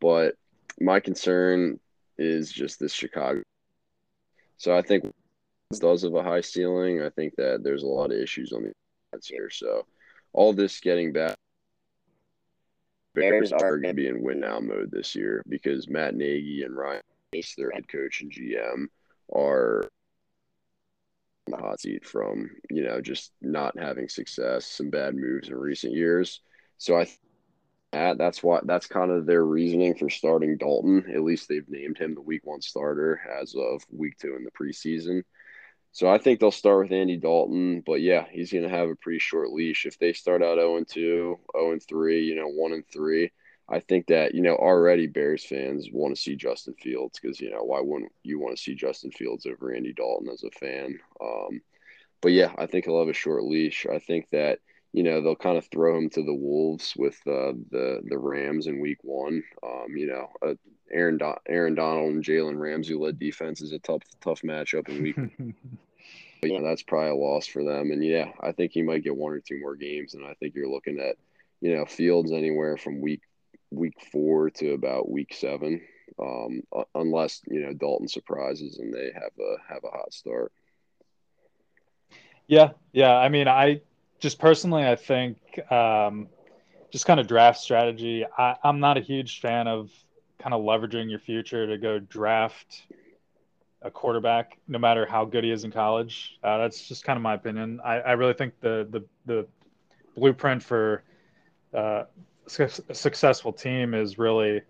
But 0.00 0.36
my 0.80 1.00
concern 1.00 1.80
is 2.18 2.52
just 2.52 2.78
this 2.78 2.92
Chicago. 2.92 3.42
So 4.58 4.76
I 4.76 4.82
think 4.82 5.12
does 5.78 6.02
have 6.02 6.14
a 6.14 6.22
high 6.22 6.40
ceiling. 6.40 7.02
I 7.02 7.10
think 7.10 7.34
that 7.36 7.62
there's 7.64 7.82
a 7.82 7.88
lot 7.88 8.12
of 8.12 8.18
issues 8.18 8.52
on 8.52 8.62
the 8.62 8.72
here. 9.24 9.50
So 9.50 9.86
all 10.32 10.52
this 10.52 10.80
getting 10.80 11.12
back, 11.12 11.36
Bears 13.14 13.52
are 13.52 13.78
going 13.78 13.94
to 13.94 14.02
be 14.02 14.08
in 14.08 14.22
win 14.22 14.40
now 14.40 14.58
mode 14.58 14.90
this 14.90 15.14
year 15.14 15.44
because 15.48 15.88
Matt 15.88 16.16
Nagy 16.16 16.62
and 16.64 16.76
Ryan 16.76 17.00
their 17.56 17.70
head 17.70 17.88
coach 17.88 18.22
and 18.22 18.30
GM, 18.30 18.86
are 19.34 19.88
the 21.46 21.56
hot 21.56 21.80
seat 21.80 22.04
from 22.06 22.50
you 22.70 22.84
know 22.84 23.00
just 23.00 23.32
not 23.40 23.78
having 23.78 24.08
success, 24.08 24.66
some 24.66 24.90
bad 24.90 25.14
moves 25.14 25.48
in 25.48 25.54
recent 25.54 25.92
years. 25.92 26.40
So 26.78 26.98
I 26.98 27.06
that 27.92 28.18
that's 28.18 28.42
why 28.42 28.60
that's 28.64 28.86
kind 28.86 29.10
of 29.10 29.26
their 29.26 29.44
reasoning 29.44 29.94
for 29.94 30.10
starting 30.10 30.56
Dalton. 30.56 31.10
At 31.14 31.22
least 31.22 31.48
they've 31.48 31.68
named 31.68 31.98
him 31.98 32.14
the 32.14 32.20
Week 32.20 32.42
One 32.44 32.60
starter 32.60 33.20
as 33.40 33.54
of 33.54 33.82
Week 33.90 34.16
Two 34.18 34.36
in 34.36 34.44
the 34.44 34.50
preseason. 34.50 35.22
So 35.92 36.08
I 36.08 36.18
think 36.18 36.40
they'll 36.40 36.50
start 36.50 36.82
with 36.82 36.92
Andy 36.92 37.16
Dalton, 37.16 37.80
but 37.86 38.00
yeah, 38.00 38.24
he's 38.28 38.50
going 38.50 38.64
to 38.64 38.68
have 38.68 38.88
a 38.88 38.96
pretty 38.96 39.20
short 39.20 39.52
leash. 39.52 39.86
If 39.86 39.96
they 39.96 40.12
start 40.12 40.42
out 40.42 40.58
0 40.58 40.78
and 40.78 40.88
2, 40.88 41.38
0 41.56 41.70
and 41.70 41.80
3, 41.80 42.24
you 42.24 42.34
know, 42.34 42.48
1 42.48 42.72
and 42.72 42.84
3, 42.92 43.30
I 43.68 43.80
think 43.80 44.08
that, 44.08 44.34
you 44.34 44.42
know, 44.42 44.56
already 44.56 45.06
Bears 45.06 45.44
fans 45.44 45.88
want 45.90 46.14
to 46.14 46.20
see 46.20 46.36
Justin 46.36 46.74
Fields 46.74 47.18
because, 47.20 47.40
you 47.40 47.50
know, 47.50 47.62
why 47.62 47.80
wouldn't 47.80 48.12
you 48.22 48.38
want 48.38 48.56
to 48.56 48.62
see 48.62 48.74
Justin 48.74 49.10
Fields 49.10 49.46
over 49.46 49.72
Andy 49.72 49.92
Dalton 49.92 50.28
as 50.28 50.44
a 50.44 50.50
fan? 50.50 50.98
Um, 51.20 51.60
but 52.20 52.32
yeah, 52.32 52.52
I 52.58 52.66
think 52.66 52.84
he'll 52.84 53.00
have 53.00 53.08
a 53.08 53.14
short 53.14 53.44
leash. 53.44 53.86
I 53.90 53.98
think 53.98 54.28
that, 54.32 54.58
you 54.92 55.02
know, 55.02 55.22
they'll 55.22 55.34
kind 55.34 55.56
of 55.56 55.66
throw 55.66 55.96
him 55.96 56.10
to 56.10 56.22
the 56.22 56.34
wolves 56.34 56.94
with 56.96 57.16
uh, 57.26 57.52
the 57.70 58.00
the 58.04 58.18
Rams 58.18 58.66
in 58.66 58.80
Week 58.80 58.98
One. 59.02 59.42
Um, 59.62 59.96
you 59.96 60.06
know, 60.06 60.28
uh, 60.40 60.54
Aaron 60.92 61.18
Aaron 61.48 61.74
Donald 61.74 62.12
and 62.12 62.24
Jalen 62.24 62.58
Ramsey 62.58 62.94
led 62.94 63.18
defense 63.18 63.60
is 63.60 63.72
a 63.72 63.78
tough 63.80 64.02
tough 64.20 64.42
matchup 64.42 64.88
in 64.88 65.02
Week 65.02 65.16
But 66.44 66.50
yeah, 66.50 66.60
that's 66.60 66.82
probably 66.82 67.08
a 67.08 67.14
loss 67.14 67.46
for 67.46 67.64
them. 67.64 67.90
And 67.90 68.04
yeah, 68.04 68.30
I 68.38 68.52
think 68.52 68.72
he 68.72 68.82
might 68.82 69.02
get 69.02 69.16
one 69.16 69.32
or 69.32 69.40
two 69.40 69.58
more 69.60 69.76
games. 69.76 70.12
And 70.12 70.26
I 70.26 70.34
think 70.34 70.54
you're 70.54 70.68
looking 70.68 71.00
at, 71.00 71.16
you 71.62 71.74
know, 71.74 71.86
Fields 71.86 72.32
anywhere 72.32 72.76
from 72.76 73.00
week 73.00 73.22
week 73.74 73.94
four 74.12 74.50
to 74.50 74.72
about 74.72 75.10
week 75.10 75.34
seven, 75.34 75.80
um, 76.18 76.62
unless 76.94 77.40
you 77.46 77.60
know 77.60 77.72
Dalton 77.72 78.08
surprises 78.08 78.78
and 78.78 78.92
they 78.92 79.10
have 79.14 79.32
a 79.38 79.72
have 79.72 79.84
a 79.84 79.90
hot 79.90 80.12
start. 80.12 80.52
Yeah, 82.46 82.72
yeah. 82.92 83.16
I 83.16 83.28
mean, 83.28 83.48
I 83.48 83.80
just 84.20 84.38
personally, 84.38 84.86
I 84.86 84.96
think 84.96 85.38
um, 85.72 86.28
just 86.90 87.06
kind 87.06 87.20
of 87.20 87.26
draft 87.26 87.60
strategy. 87.60 88.24
I, 88.38 88.56
I'm 88.62 88.80
not 88.80 88.96
a 88.96 89.00
huge 89.00 89.40
fan 89.40 89.66
of 89.66 89.90
kind 90.38 90.54
of 90.54 90.62
leveraging 90.62 91.10
your 91.10 91.18
future 91.18 91.66
to 91.66 91.78
go 91.78 91.98
draft 91.98 92.82
a 93.82 93.90
quarterback, 93.90 94.58
no 94.66 94.78
matter 94.78 95.06
how 95.06 95.24
good 95.24 95.44
he 95.44 95.50
is 95.50 95.64
in 95.64 95.70
college. 95.70 96.38
Uh, 96.42 96.58
that's 96.58 96.88
just 96.88 97.04
kind 97.04 97.16
of 97.16 97.22
my 97.22 97.34
opinion. 97.34 97.80
I, 97.84 97.96
I 98.00 98.12
really 98.12 98.34
think 98.34 98.60
the 98.60 98.86
the 98.90 99.04
the 99.26 99.46
blueprint 100.16 100.62
for 100.62 101.02
uh, 101.74 102.04
a 102.46 102.94
successful 102.94 103.52
team 103.52 103.94
is 103.94 104.18
really 104.18 104.62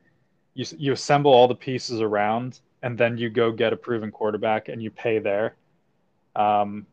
you 0.54 0.64
you 0.78 0.92
assemble 0.92 1.32
all 1.32 1.48
the 1.48 1.54
pieces 1.54 2.00
around, 2.00 2.60
and 2.82 2.96
then 2.96 3.18
you 3.18 3.28
go 3.30 3.50
get 3.52 3.72
a 3.72 3.76
proven 3.76 4.10
quarterback 4.10 4.68
and 4.68 4.82
you 4.82 4.90
pay 4.90 5.18
there. 5.18 5.56
Um, 6.37 6.87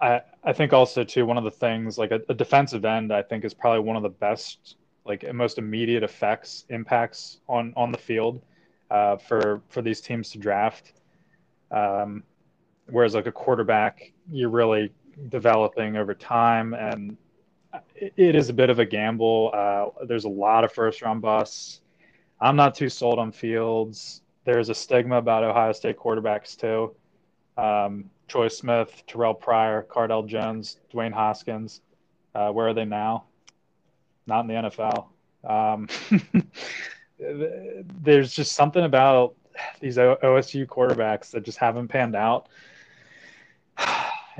I 0.00 0.20
I 0.42 0.52
think 0.52 0.72
also 0.72 1.04
too 1.04 1.26
one 1.26 1.38
of 1.38 1.44
the 1.44 1.50
things 1.50 1.98
like 1.98 2.10
a, 2.10 2.20
a 2.28 2.34
defensive 2.34 2.84
end 2.84 3.12
I 3.12 3.22
think 3.22 3.44
is 3.44 3.54
probably 3.54 3.80
one 3.80 3.96
of 3.96 4.02
the 4.02 4.08
best 4.10 4.76
like 5.04 5.30
most 5.34 5.58
immediate 5.58 6.02
effects 6.02 6.64
impacts 6.68 7.40
on 7.48 7.72
on 7.76 7.92
the 7.92 7.98
field 7.98 8.42
uh, 8.90 9.16
for 9.16 9.62
for 9.68 9.82
these 9.82 10.00
teams 10.00 10.30
to 10.30 10.38
draft. 10.38 10.92
Um, 11.70 12.22
whereas 12.90 13.14
like 13.14 13.26
a 13.26 13.32
quarterback, 13.32 14.12
you're 14.30 14.50
really 14.50 14.92
developing 15.28 15.96
over 15.96 16.14
time, 16.14 16.74
and 16.74 17.16
it, 17.94 18.34
is 18.34 18.48
a 18.48 18.52
bit 18.52 18.70
of 18.70 18.78
a 18.78 18.84
gamble. 18.84 19.50
Uh, 19.52 20.04
there's 20.06 20.24
a 20.24 20.28
lot 20.28 20.64
of 20.64 20.72
first 20.72 21.02
round 21.02 21.22
busts. 21.22 21.80
I'm 22.40 22.56
not 22.56 22.74
too 22.74 22.88
sold 22.88 23.18
on 23.18 23.32
Fields. 23.32 24.22
There's 24.44 24.68
a 24.68 24.74
stigma 24.74 25.16
about 25.16 25.44
Ohio 25.44 25.72
State 25.72 25.98
quarterbacks 25.98 26.56
too. 26.56 26.94
Um, 27.56 28.10
Troy 28.28 28.48
Smith, 28.48 29.02
Terrelle 29.08 29.38
Pryor, 29.38 29.86
Cardale 29.88 30.26
Jones, 30.26 30.78
Dwayne 30.92 31.12
Haskins. 31.12 31.80
Uh, 32.34 32.50
where 32.50 32.68
are 32.68 32.74
they 32.74 32.84
now? 32.84 33.24
Not 34.26 34.40
in 34.40 34.46
the 34.48 34.54
NFL. 34.54 35.06
Um, 35.44 35.88
there's 38.02 38.32
just 38.32 38.52
something 38.52 38.84
about 38.84 39.34
these 39.80 39.96
OSU 39.96 40.66
quarterbacks 40.66 41.30
that 41.30 41.44
just 41.44 41.58
haven't 41.58 41.88
panned 41.88 42.16
out. 42.16 42.48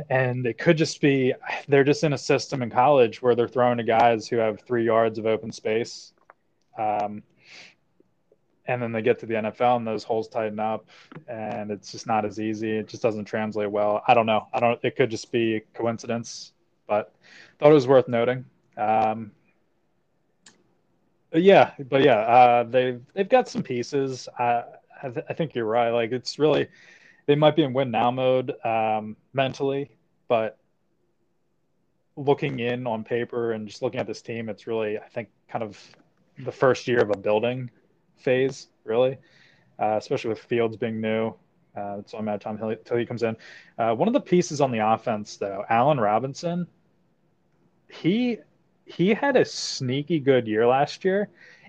And 0.09 0.47
it 0.47 0.59
could 0.59 0.77
just 0.77 1.01
be 1.01 1.35
they're 1.69 1.85
just 1.85 2.05
in 2.05 2.13
a 2.13 2.19
system 2.19 2.63
in 2.63 2.71
college 2.71 3.23
where 3.23 3.35
they're 3.35 3.49
throwing 3.49 3.79
to 3.79 3.85
guys 3.85 4.27
who 4.27 4.37
have 4.37 4.61
three 4.61 4.85
yards 4.85 5.19
of 5.19 5.27
open 5.27 5.53
space. 5.53 6.13
Um, 6.79 7.23
and 8.67 8.83
then 8.83 8.93
they 8.93 9.03
get 9.03 9.19
to 9.21 9.27
the 9.27 9.35
NFL 9.35 9.77
and 9.77 9.87
those 9.87 10.05
holes 10.05 10.27
tighten 10.27 10.59
up 10.59 10.89
and 11.29 11.71
it's 11.71 11.93
just 11.93 12.07
not 12.07 12.25
as 12.25 12.41
easy. 12.41 12.79
It 12.79 12.89
just 12.89 13.03
doesn't 13.03 13.27
translate 13.27 13.71
well. 13.71 14.03
I 14.09 14.15
don't 14.15 14.27
know. 14.27 14.49
I 14.53 14.61
don't, 14.61 14.81
it 14.83 14.97
could 14.97 15.11
just 15.11 15.31
be 15.31 15.63
coincidence, 15.75 16.53
but 16.87 17.15
thought 17.59 17.71
it 17.71 17.75
was 17.75 17.87
worth 17.87 18.09
noting. 18.09 18.47
Um, 18.77 19.33
yeah, 21.35 21.73
but 21.89 22.03
yeah, 22.03 22.19
uh, 22.19 22.63
they 22.65 22.99
they've 23.13 23.29
got 23.29 23.49
some 23.49 23.63
pieces. 23.63 24.29
Uh, 24.39 24.63
I, 25.03 25.09
th- 25.09 25.27
I, 25.29 25.33
think 25.35 25.55
you're 25.55 25.65
right. 25.65 25.91
Like 25.91 26.13
it's 26.13 26.39
really, 26.39 26.69
they 27.27 27.35
might 27.35 27.57
be 27.57 27.63
in 27.63 27.73
win 27.73 27.91
now 27.91 28.11
mode 28.11 28.55
um, 28.65 29.17
mentally, 29.33 29.91
but 30.29 30.59
looking 32.17 32.61
in 32.61 32.87
on 32.87 33.03
paper 33.03 33.53
and 33.53 33.67
just 33.67 33.83
looking 33.83 34.01
at 34.01 34.07
this 34.07 34.23
team, 34.23 34.49
it's 34.49 34.67
really 34.67 34.99
I 34.99 35.09
think 35.09 35.29
kind 35.49 35.63
of 35.63 35.79
the 36.39 36.53
first 36.53 36.87
year 36.89 37.01
of 37.01 37.11
a 37.11 37.17
building 37.17 37.71
phase, 38.17 38.69
really, 38.85 39.19
uh, 39.79 39.97
especially 39.99 40.31
with 40.31 40.41
Fields 40.41 40.77
being 40.77 41.01
new. 41.01 41.35
Uh, 41.77 41.97
it's 41.99 42.15
only 42.15 42.23
a 42.23 42.27
matter 42.27 42.37
of 42.37 42.59
time 42.59 42.71
until 42.71 42.97
he 42.97 43.07
comes 43.07 43.23
in. 43.23 43.37
Uh, 43.79 43.95
one 43.95 44.07
of 44.07 44.15
the 44.15 44.21
pieces 44.21 44.61
on 44.61 44.71
the 44.71 44.79
offense, 44.79 45.37
though, 45.37 45.65
Allen 45.69 45.99
Robinson, 45.99 46.67
he 47.89 48.39
he 48.87 49.15
had 49.15 49.37
a 49.37 49.45
sneaky 49.45 50.21
good 50.21 50.47
year 50.47 50.67
last 50.67 51.05
year, 51.05 51.29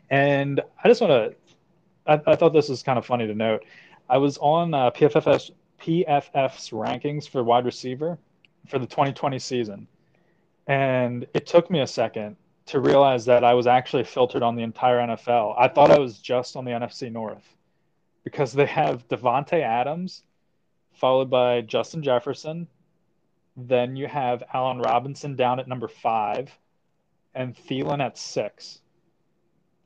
and 0.09 0.61
I 0.83 0.87
just 0.87 1.01
want 1.01 1.11
to. 1.11 1.35
I, 2.07 2.33
I, 2.33 2.35
thought 2.35 2.53
this 2.53 2.69
was 2.69 2.83
kind 2.83 2.99
of 2.99 3.05
funny 3.05 3.25
to 3.25 3.33
note. 3.33 3.65
I 4.09 4.17
was 4.17 4.37
on 4.37 4.73
uh, 4.73 4.91
PFF's 4.91 5.51
PFF's 5.81 6.69
rankings 6.69 7.27
for 7.27 7.43
wide 7.43 7.65
receiver 7.65 8.17
for 8.67 8.79
the 8.79 8.85
2020 8.85 9.39
season, 9.39 9.87
and 10.67 11.27
it 11.33 11.45
took 11.45 11.69
me 11.69 11.81
a 11.81 11.87
second 11.87 12.37
to 12.67 12.79
realize 12.79 13.25
that 13.25 13.43
I 13.43 13.53
was 13.53 13.67
actually 13.67 14.03
filtered 14.03 14.41
on 14.41 14.55
the 14.55 14.63
entire 14.63 14.97
NFL. 14.97 15.55
I 15.57 15.67
thought 15.67 15.91
I 15.91 15.99
was 15.99 16.19
just 16.19 16.55
on 16.55 16.65
the 16.65 16.71
NFC 16.71 17.11
North 17.11 17.55
because 18.23 18.53
they 18.53 18.65
have 18.65 19.07
Davante 19.07 19.61
Adams, 19.61 20.23
followed 20.93 21.29
by 21.29 21.61
Justin 21.61 22.01
Jefferson. 22.01 22.67
Then 23.55 23.95
you 23.95 24.07
have 24.07 24.43
Allen 24.53 24.79
Robinson 24.79 25.35
down 25.35 25.59
at 25.59 25.67
number 25.67 25.87
five 25.87 26.57
and 27.35 27.55
Thielen 27.55 28.03
at 28.03 28.17
six. 28.17 28.79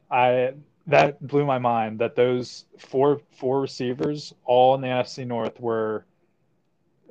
I 0.09 0.53
that 0.89 1.25
blew 1.25 1.45
my 1.45 1.59
mind 1.59 1.99
that 1.99 2.15
those 2.15 2.65
four 2.77 3.21
four 3.37 3.61
receivers 3.61 4.33
all 4.45 4.75
in 4.75 4.81
the 4.81 4.87
NFC 4.87 5.25
North 5.25 5.59
were 5.59 6.05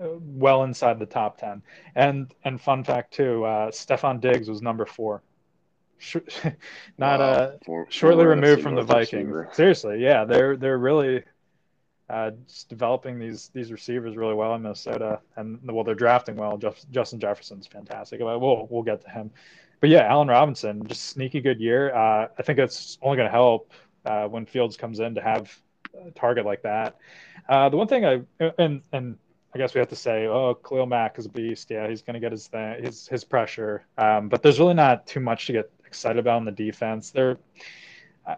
uh, 0.03 0.09
well 0.21 0.65
inside 0.65 0.99
the 0.99 1.07
top 1.07 1.39
10 1.39 1.63
and 1.95 2.35
and 2.45 2.61
fun 2.61 2.85
fact 2.85 3.13
too 3.13 3.45
uh 3.45 3.71
stefon 3.71 4.21
diggs 4.21 4.49
was 4.49 4.63
number 4.63 4.85
four. 4.85 5.23
Not 6.99 7.21
wow. 7.21 7.27
uh 7.27 7.57
four, 7.65 7.87
shortly 7.89 8.25
four 8.25 8.31
removed 8.31 8.63
from 8.63 8.75
the 8.75 8.83
vikings. 8.83 9.29
receiver. 9.29 9.49
seriously 9.53 10.03
yeah 10.03 10.25
they're 10.25 10.57
they're 10.57 10.79
really 10.79 11.23
uh, 12.11 12.31
just 12.47 12.71
developing 12.71 13.19
these 13.19 13.51
these 13.53 13.71
receivers 13.71 14.17
really 14.17 14.35
well 14.35 14.55
in 14.55 14.63
minnesota. 14.63 15.21
And 15.37 15.61
well 15.65 15.85
they're 15.85 15.95
drafting 15.95 16.37
well. 16.37 16.59
Justin 16.91 17.21
jefferson's 17.21 17.67
fantastic 17.67 18.21
but 18.21 18.41
we'll 18.41 18.67
we'll 18.71 18.83
get 18.83 19.03
to 19.03 19.11
him 19.11 19.31
but 19.81 19.91
yeah, 19.91 20.07
Allen 20.09 20.29
Robinson, 20.29 20.87
just 20.87 21.07
sneaky 21.07 21.41
good 21.41 21.61
year. 21.61 21.95
Uh, 21.95 22.29
I 22.39 22.43
think 22.43 22.59
it's 22.59 22.99
only 23.03 23.17
going 23.17 23.29
to 23.29 23.33
help 23.33 23.73
uh, 24.05 24.27
when 24.27 24.47
Fields 24.47 24.77
comes 24.77 25.01
in 25.01 25.15
to 25.15 25.21
have 25.21 25.57
a 26.07 26.11
target 26.13 26.45
like 26.45 26.63
that. 26.63 26.97
Uh, 27.49 27.69
the 27.69 27.77
one 27.77 27.89
thing 27.89 28.05
I 28.05 28.23
and 28.59 28.83
and 28.93 29.17
I 29.55 29.59
guess 29.59 29.75
we 29.75 29.79
have 29.79 29.89
to 29.89 29.97
say, 29.97 30.27
oh, 30.27 30.55
Khalil 30.55 30.87
Mack 30.87 31.19
is 31.19 31.27
a 31.27 31.31
beast. 31.31 31.71
Yeah, 31.71 31.89
he's 31.89 32.03
going 32.03 32.15
to 32.15 32.21
get 32.21 32.33
his 32.33 32.49
thing, 32.49 32.83
his 32.83 33.09
his 33.09 33.25
pressure. 33.25 33.85
Um, 33.97 34.29
but 34.29 34.43
there's 34.43 34.59
really 34.59 34.75
not 34.75 35.07
too 35.07 35.21
much 35.21 35.47
to 35.47 35.53
get 35.53 35.71
excited 35.87 36.19
about 36.19 36.39
in 36.39 36.45
the 36.45 36.53
defense. 36.53 37.11
They're, 37.11 37.39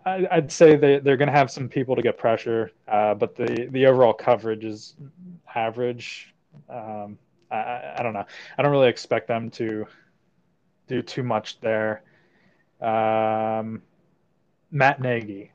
I, 0.07 0.29
would 0.37 0.53
say 0.53 0.77
they 0.77 0.99
they're 0.99 1.17
going 1.17 1.29
to 1.29 1.37
have 1.37 1.51
some 1.51 1.69
people 1.69 1.97
to 1.97 2.03
get 2.03 2.17
pressure, 2.17 2.71
uh, 2.87 3.15
but 3.15 3.35
the 3.35 3.69
the 3.71 3.87
overall 3.87 4.13
coverage 4.13 4.65
is 4.65 4.95
average. 5.55 6.33
Um, 6.69 7.19
I, 7.51 7.95
I 7.99 8.03
don't 8.03 8.13
know. 8.13 8.25
I 8.57 8.63
don't 8.63 8.71
really 8.71 8.89
expect 8.89 9.27
them 9.27 9.51
to 9.53 9.87
do 10.91 11.03
too 11.03 11.23
much 11.23 11.61
there. 11.61 12.03
Um, 12.81 13.83
Matt 14.71 15.01
Nagy. 15.01 15.53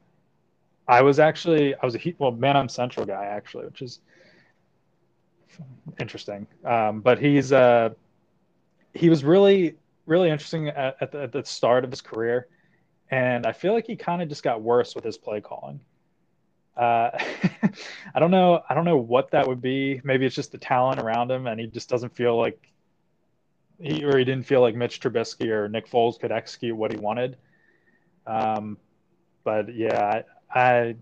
I 0.87 1.01
was 1.01 1.19
actually 1.19 1.75
I 1.75 1.85
was 1.85 1.95
a 1.95 2.15
well 2.17 2.31
man 2.31 2.55
I'm 2.55 2.69
Central 2.69 3.05
guy 3.05 3.25
actually, 3.25 3.65
which 3.65 3.81
is 3.81 3.99
interesting. 5.99 6.47
Um, 6.63 7.01
but 7.01 7.19
he's 7.19 7.51
uh, 7.51 7.89
he 8.93 9.09
was 9.09 9.23
really 9.23 9.75
really 10.05 10.29
interesting 10.29 10.69
at, 10.69 10.95
at, 11.01 11.11
the, 11.11 11.23
at 11.23 11.31
the 11.31 11.43
start 11.43 11.83
of 11.83 11.89
his 11.89 12.01
career, 12.01 12.47
and 13.09 13.45
I 13.45 13.51
feel 13.51 13.73
like 13.73 13.87
he 13.87 13.95
kind 13.95 14.21
of 14.21 14.29
just 14.29 14.43
got 14.43 14.61
worse 14.61 14.95
with 14.95 15.03
his 15.03 15.17
play 15.17 15.41
calling. 15.41 15.79
Uh, 16.77 17.09
I 18.13 18.19
don't 18.19 18.31
know. 18.31 18.61
I 18.69 18.75
don't 18.75 18.85
know 18.85 18.97
what 18.97 19.31
that 19.31 19.47
would 19.47 19.61
be. 19.61 19.99
Maybe 20.03 20.25
it's 20.25 20.35
just 20.35 20.51
the 20.51 20.59
talent 20.59 21.01
around 21.01 21.31
him, 21.31 21.47
and 21.47 21.59
he 21.59 21.67
just 21.67 21.89
doesn't 21.89 22.15
feel 22.15 22.37
like 22.37 22.61
he 23.79 24.03
or 24.03 24.17
he 24.17 24.23
didn't 24.23 24.45
feel 24.45 24.61
like 24.61 24.75
Mitch 24.75 24.99
Trubisky 24.99 25.49
or 25.49 25.67
Nick 25.67 25.89
Foles 25.89 26.19
could 26.19 26.31
execute 26.31 26.75
what 26.75 26.91
he 26.91 26.97
wanted. 26.97 27.37
Um, 28.25 28.77
but 29.43 29.73
yeah, 29.73 30.23
I, 30.53 30.59
I 30.59 30.95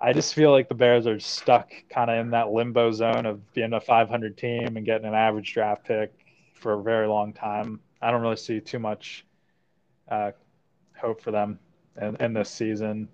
I 0.00 0.12
just 0.12 0.34
feel 0.34 0.50
like 0.50 0.68
the 0.68 0.74
Bears 0.74 1.06
are 1.06 1.18
stuck 1.18 1.70
kind 1.88 2.10
of 2.10 2.18
in 2.18 2.30
that 2.30 2.50
limbo 2.50 2.92
zone 2.92 3.24
of 3.24 3.52
being 3.54 3.72
a 3.72 3.80
500 3.80 4.36
team 4.36 4.76
and 4.76 4.84
getting 4.84 5.06
an 5.06 5.14
average 5.14 5.52
draft 5.54 5.84
pick 5.84 6.12
for 6.54 6.74
a 6.74 6.82
very 6.82 7.06
long 7.06 7.32
time. 7.32 7.80
I 8.02 8.10
don't 8.10 8.20
really 8.20 8.36
see 8.36 8.60
too 8.60 8.78
much 8.78 9.24
uh, 10.10 10.32
hope 10.96 11.20
for 11.20 11.30
them 11.30 11.58
in, 12.00 12.16
in 12.16 12.32
this 12.34 12.50
season. 12.50 13.08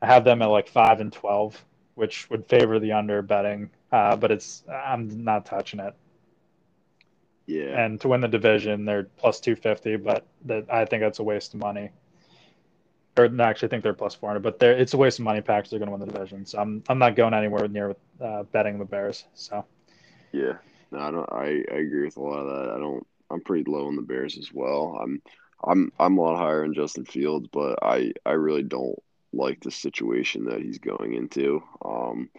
I 0.00 0.06
have 0.06 0.24
them 0.24 0.40
at 0.40 0.46
like 0.46 0.68
five 0.68 1.00
and 1.00 1.12
12, 1.12 1.62
which 1.94 2.28
would 2.30 2.48
favor 2.48 2.78
the 2.78 2.92
under 2.92 3.20
betting, 3.20 3.70
uh, 3.92 4.16
but 4.16 4.30
it's 4.30 4.64
I'm 4.68 5.22
not 5.22 5.44
touching 5.44 5.78
it. 5.78 5.94
Yeah. 7.46 7.84
And 7.84 8.00
to 8.00 8.08
win 8.08 8.20
the 8.20 8.28
division, 8.28 8.84
they're 8.84 9.04
plus 9.04 9.40
250, 9.40 9.96
but 9.96 10.26
that 10.44 10.72
I 10.72 10.84
think 10.84 11.02
that's 11.02 11.18
a 11.18 11.24
waste 11.24 11.54
of 11.54 11.60
money 11.60 11.90
or 13.16 13.28
no, 13.28 13.44
actually, 13.44 13.68
I 13.68 13.70
think 13.70 13.82
they're 13.82 13.92
plus 13.92 14.14
400, 14.14 14.40
but 14.40 14.58
they're, 14.58 14.72
it's 14.72 14.94
a 14.94 14.96
waste 14.96 15.18
of 15.18 15.24
money 15.24 15.40
packs. 15.40 15.70
They're 15.70 15.78
going 15.78 15.90
to 15.90 15.96
win 15.96 16.06
the 16.06 16.12
division. 16.12 16.46
So 16.46 16.58
I'm, 16.58 16.82
I'm 16.88 16.98
not 16.98 17.16
going 17.16 17.34
anywhere 17.34 17.68
near 17.68 17.94
uh, 18.20 18.44
betting 18.44 18.78
the 18.78 18.84
Bears. 18.84 19.24
So, 19.34 19.64
yeah, 20.32 20.54
no, 20.90 20.98
I 20.98 21.10
don't, 21.10 21.32
I, 21.32 21.64
I 21.74 21.78
agree 21.78 22.04
with 22.06 22.16
a 22.16 22.22
lot 22.22 22.46
of 22.46 22.48
that. 22.48 22.74
I 22.74 22.78
don't, 22.78 23.06
I'm 23.30 23.42
pretty 23.42 23.70
low 23.70 23.86
on 23.86 23.96
the 23.96 24.02
Bears 24.02 24.38
as 24.38 24.52
well. 24.52 24.98
I'm, 25.02 25.20
I'm, 25.62 25.92
I'm 25.98 26.16
a 26.16 26.20
lot 26.22 26.38
higher 26.38 26.64
in 26.64 26.74
Justin 26.74 27.04
Fields, 27.04 27.48
but 27.52 27.78
I, 27.82 28.12
I 28.24 28.32
really 28.32 28.62
don't 28.62 28.98
like 29.32 29.60
the 29.60 29.70
situation 29.70 30.46
that 30.46 30.62
he's 30.62 30.78
going 30.78 31.14
into. 31.14 31.62
Um, 31.84 32.30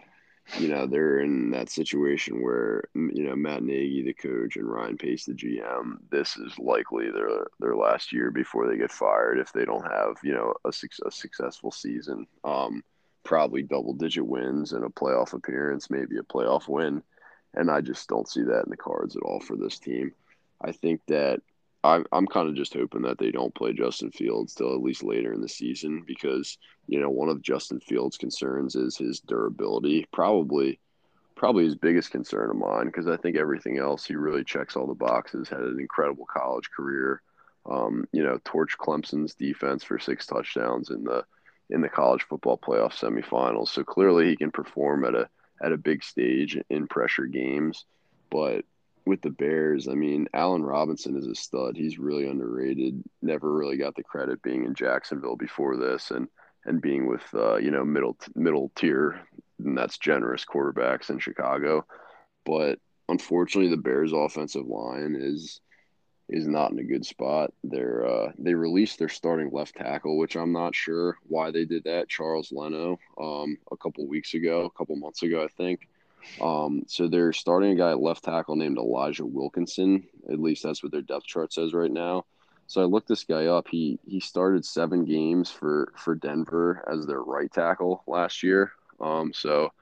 you 0.58 0.68
know, 0.68 0.86
they're 0.86 1.20
in 1.20 1.50
that 1.50 1.70
situation 1.70 2.42
where, 2.42 2.84
you 2.94 3.24
know, 3.24 3.34
Matt 3.34 3.62
Nagy, 3.62 4.02
the 4.02 4.12
coach, 4.12 4.56
and 4.56 4.70
Ryan 4.70 4.96
Pace, 4.96 5.24
the 5.24 5.32
GM, 5.32 5.98
this 6.10 6.36
is 6.36 6.58
likely 6.58 7.10
their 7.10 7.46
their 7.60 7.74
last 7.74 8.12
year 8.12 8.30
before 8.30 8.68
they 8.68 8.76
get 8.76 8.92
fired 8.92 9.38
if 9.38 9.52
they 9.52 9.64
don't 9.64 9.90
have, 9.90 10.16
you 10.22 10.32
know, 10.32 10.54
a, 10.64 10.68
a 10.68 11.10
successful 11.10 11.70
season. 11.70 12.26
Um, 12.44 12.82
probably 13.24 13.62
double 13.62 13.94
digit 13.94 14.24
wins 14.24 14.72
and 14.72 14.84
a 14.84 14.88
playoff 14.88 15.32
appearance, 15.32 15.90
maybe 15.90 16.18
a 16.18 16.22
playoff 16.22 16.68
win. 16.68 17.02
And 17.54 17.70
I 17.70 17.80
just 17.80 18.08
don't 18.08 18.28
see 18.28 18.42
that 18.42 18.64
in 18.64 18.70
the 18.70 18.76
cards 18.76 19.16
at 19.16 19.22
all 19.22 19.40
for 19.40 19.56
this 19.56 19.78
team. 19.78 20.12
I 20.60 20.72
think 20.72 21.00
that 21.08 21.40
I'm 21.84 22.06
I'm 22.12 22.26
kind 22.26 22.48
of 22.48 22.54
just 22.54 22.72
hoping 22.72 23.02
that 23.02 23.18
they 23.18 23.30
don't 23.30 23.54
play 23.54 23.74
Justin 23.74 24.10
Fields 24.10 24.54
till 24.54 24.74
at 24.74 24.82
least 24.82 25.04
later 25.04 25.34
in 25.34 25.42
the 25.42 25.48
season 25.48 26.02
because 26.06 26.56
you 26.86 26.98
know 26.98 27.10
one 27.10 27.28
of 27.28 27.42
Justin 27.42 27.78
Fields' 27.78 28.16
concerns 28.16 28.74
is 28.74 28.96
his 28.96 29.20
durability. 29.20 30.06
Probably, 30.10 30.80
probably 31.36 31.64
his 31.64 31.76
biggest 31.76 32.10
concern 32.10 32.48
of 32.50 32.56
mine 32.56 32.86
because 32.86 33.06
I 33.06 33.18
think 33.18 33.36
everything 33.36 33.78
else 33.78 34.06
he 34.06 34.16
really 34.16 34.44
checks 34.44 34.76
all 34.76 34.86
the 34.86 34.94
boxes. 34.94 35.48
Had 35.48 35.60
an 35.60 35.78
incredible 35.78 36.26
college 36.26 36.70
career. 36.70 37.20
Um, 37.66 38.06
you 38.12 38.22
know, 38.22 38.38
torch 38.44 38.76
Clemson's 38.78 39.34
defense 39.34 39.84
for 39.84 39.98
six 39.98 40.26
touchdowns 40.26 40.90
in 40.90 41.04
the 41.04 41.24
in 41.68 41.82
the 41.82 41.88
college 41.88 42.22
football 42.22 42.58
playoff 42.58 42.92
semifinals. 42.94 43.68
So 43.68 43.84
clearly 43.84 44.28
he 44.30 44.36
can 44.36 44.50
perform 44.50 45.04
at 45.04 45.14
a 45.14 45.28
at 45.62 45.72
a 45.72 45.76
big 45.76 46.02
stage 46.02 46.58
in 46.70 46.86
pressure 46.86 47.26
games, 47.26 47.84
but 48.30 48.64
with 49.06 49.20
the 49.20 49.30
Bears, 49.30 49.86
I 49.88 49.94
mean, 49.94 50.28
Allen 50.32 50.62
Robinson 50.62 51.16
is 51.16 51.26
a 51.26 51.34
stud. 51.34 51.76
He's 51.76 51.98
really 51.98 52.26
underrated. 52.26 53.02
Never 53.20 53.52
really 53.52 53.76
got 53.76 53.94
the 53.94 54.02
credit 54.02 54.42
being 54.42 54.64
in 54.64 54.74
Jacksonville 54.74 55.36
before 55.36 55.76
this, 55.76 56.10
and 56.10 56.28
and 56.64 56.80
being 56.80 57.06
with 57.06 57.22
uh, 57.34 57.56
you 57.56 57.70
know 57.70 57.84
middle 57.84 58.16
middle 58.34 58.72
tier, 58.74 59.20
and 59.58 59.76
that's 59.76 59.98
generous 59.98 60.44
quarterbacks 60.44 61.10
in 61.10 61.18
Chicago. 61.18 61.84
But 62.46 62.78
unfortunately, 63.08 63.70
the 63.70 63.82
Bears' 63.82 64.12
offensive 64.12 64.66
line 64.66 65.16
is 65.18 65.60
is 66.30 66.48
not 66.48 66.72
in 66.72 66.78
a 66.78 66.84
good 66.84 67.04
spot. 67.04 67.52
They're 67.62 68.06
uh, 68.06 68.32
they 68.38 68.54
released 68.54 68.98
their 68.98 69.10
starting 69.10 69.50
left 69.52 69.76
tackle, 69.76 70.16
which 70.16 70.36
I'm 70.36 70.52
not 70.52 70.74
sure 70.74 71.18
why 71.24 71.50
they 71.50 71.66
did 71.66 71.84
that. 71.84 72.08
Charles 72.08 72.50
Leno, 72.52 72.98
um, 73.20 73.58
a 73.70 73.76
couple 73.76 74.06
weeks 74.06 74.32
ago, 74.32 74.64
a 74.64 74.78
couple 74.78 74.96
months 74.96 75.22
ago, 75.22 75.44
I 75.44 75.48
think. 75.48 75.88
Um, 76.40 76.82
so 76.86 77.08
they're 77.08 77.32
starting 77.32 77.70
a 77.72 77.76
guy 77.76 77.90
at 77.90 78.00
left 78.00 78.24
tackle 78.24 78.56
named 78.56 78.78
Elijah 78.78 79.26
Wilkinson. 79.26 80.04
At 80.30 80.40
least 80.40 80.62
that's 80.62 80.82
what 80.82 80.92
their 80.92 81.02
depth 81.02 81.26
chart 81.26 81.52
says 81.52 81.74
right 81.74 81.90
now. 81.90 82.24
So 82.66 82.80
I 82.80 82.84
looked 82.84 83.08
this 83.08 83.24
guy 83.24 83.46
up. 83.46 83.68
He 83.68 83.98
he 84.06 84.20
started 84.20 84.64
seven 84.64 85.04
games 85.04 85.50
for 85.50 85.92
for 85.96 86.14
Denver 86.14 86.84
as 86.90 87.06
their 87.06 87.22
right 87.22 87.52
tackle 87.52 88.02
last 88.06 88.42
year. 88.42 88.72
Um, 89.00 89.32
so 89.32 89.72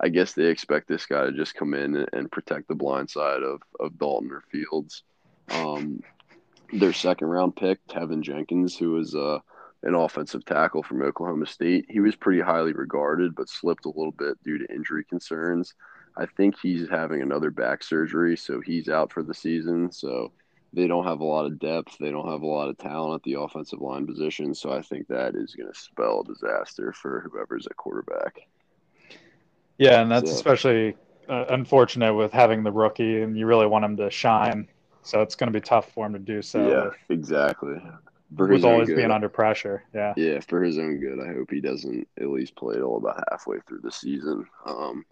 I 0.00 0.08
guess 0.08 0.32
they 0.32 0.46
expect 0.46 0.88
this 0.88 1.06
guy 1.06 1.24
to 1.24 1.32
just 1.32 1.54
come 1.54 1.74
in 1.74 2.06
and, 2.12 2.30
protect 2.30 2.68
the 2.68 2.74
blind 2.74 3.10
side 3.10 3.42
of 3.42 3.62
of 3.80 3.98
Dalton 3.98 4.30
or 4.30 4.42
Fields. 4.52 5.02
Um, 5.50 6.00
their 6.72 6.92
second 6.92 7.28
round 7.28 7.56
pick, 7.56 7.84
Teven 7.88 8.22
Jenkins, 8.22 8.76
who 8.76 8.92
was 8.92 9.14
uh 9.14 9.40
an 9.82 9.94
offensive 9.94 10.44
tackle 10.44 10.82
from 10.82 11.02
Oklahoma 11.02 11.46
State. 11.46 11.86
He 11.88 12.00
was 12.00 12.16
pretty 12.16 12.40
highly 12.40 12.72
regarded, 12.72 13.34
but 13.34 13.48
slipped 13.48 13.84
a 13.84 13.90
little 13.90 14.12
bit 14.12 14.42
due 14.42 14.58
to 14.58 14.74
injury 14.74 15.04
concerns. 15.04 15.74
I 16.16 16.26
think 16.26 16.56
he's 16.60 16.88
having 16.88 17.22
another 17.22 17.50
back 17.50 17.84
surgery, 17.84 18.36
so 18.36 18.60
he's 18.60 18.88
out 18.88 19.12
for 19.12 19.22
the 19.22 19.34
season. 19.34 19.92
So 19.92 20.32
they 20.72 20.88
don't 20.88 21.04
have 21.04 21.20
a 21.20 21.24
lot 21.24 21.46
of 21.46 21.60
depth. 21.60 21.96
They 21.98 22.10
don't 22.10 22.28
have 22.28 22.42
a 22.42 22.46
lot 22.46 22.68
of 22.68 22.78
talent 22.78 23.20
at 23.20 23.22
the 23.22 23.40
offensive 23.40 23.80
line 23.80 24.06
position. 24.06 24.52
So 24.54 24.72
I 24.72 24.82
think 24.82 25.06
that 25.08 25.36
is 25.36 25.54
going 25.54 25.72
to 25.72 25.78
spell 25.78 26.24
disaster 26.24 26.92
for 26.92 27.20
whoever's 27.20 27.66
at 27.66 27.76
quarterback. 27.76 28.48
Yeah, 29.78 30.02
and 30.02 30.10
that's 30.10 30.28
so. 30.28 30.34
especially 30.34 30.96
uh, 31.28 31.44
unfortunate 31.50 32.14
with 32.14 32.32
having 32.32 32.64
the 32.64 32.72
rookie, 32.72 33.22
and 33.22 33.38
you 33.38 33.46
really 33.46 33.68
want 33.68 33.84
him 33.84 33.96
to 33.98 34.10
shine. 34.10 34.66
So 35.04 35.22
it's 35.22 35.36
going 35.36 35.52
to 35.52 35.58
be 35.58 35.64
tough 35.64 35.92
for 35.92 36.04
him 36.04 36.14
to 36.14 36.18
do 36.18 36.42
so. 36.42 36.68
Yeah, 36.68 37.14
exactly 37.14 37.80
for 38.36 38.46
with 38.48 38.64
always 38.64 38.88
good. 38.88 38.96
being 38.96 39.10
under 39.10 39.28
pressure. 39.28 39.84
Yeah. 39.94 40.14
Yeah, 40.16 40.40
for 40.40 40.62
his 40.62 40.78
own 40.78 40.98
good. 40.98 41.18
I 41.20 41.32
hope 41.32 41.50
he 41.50 41.60
doesn't 41.60 42.08
at 42.20 42.28
least 42.28 42.56
play 42.56 42.76
it 42.76 42.82
all 42.82 42.98
about 42.98 43.22
halfway 43.30 43.58
through 43.60 43.80
the 43.82 43.92
season. 43.92 44.46
Um, 44.66 45.04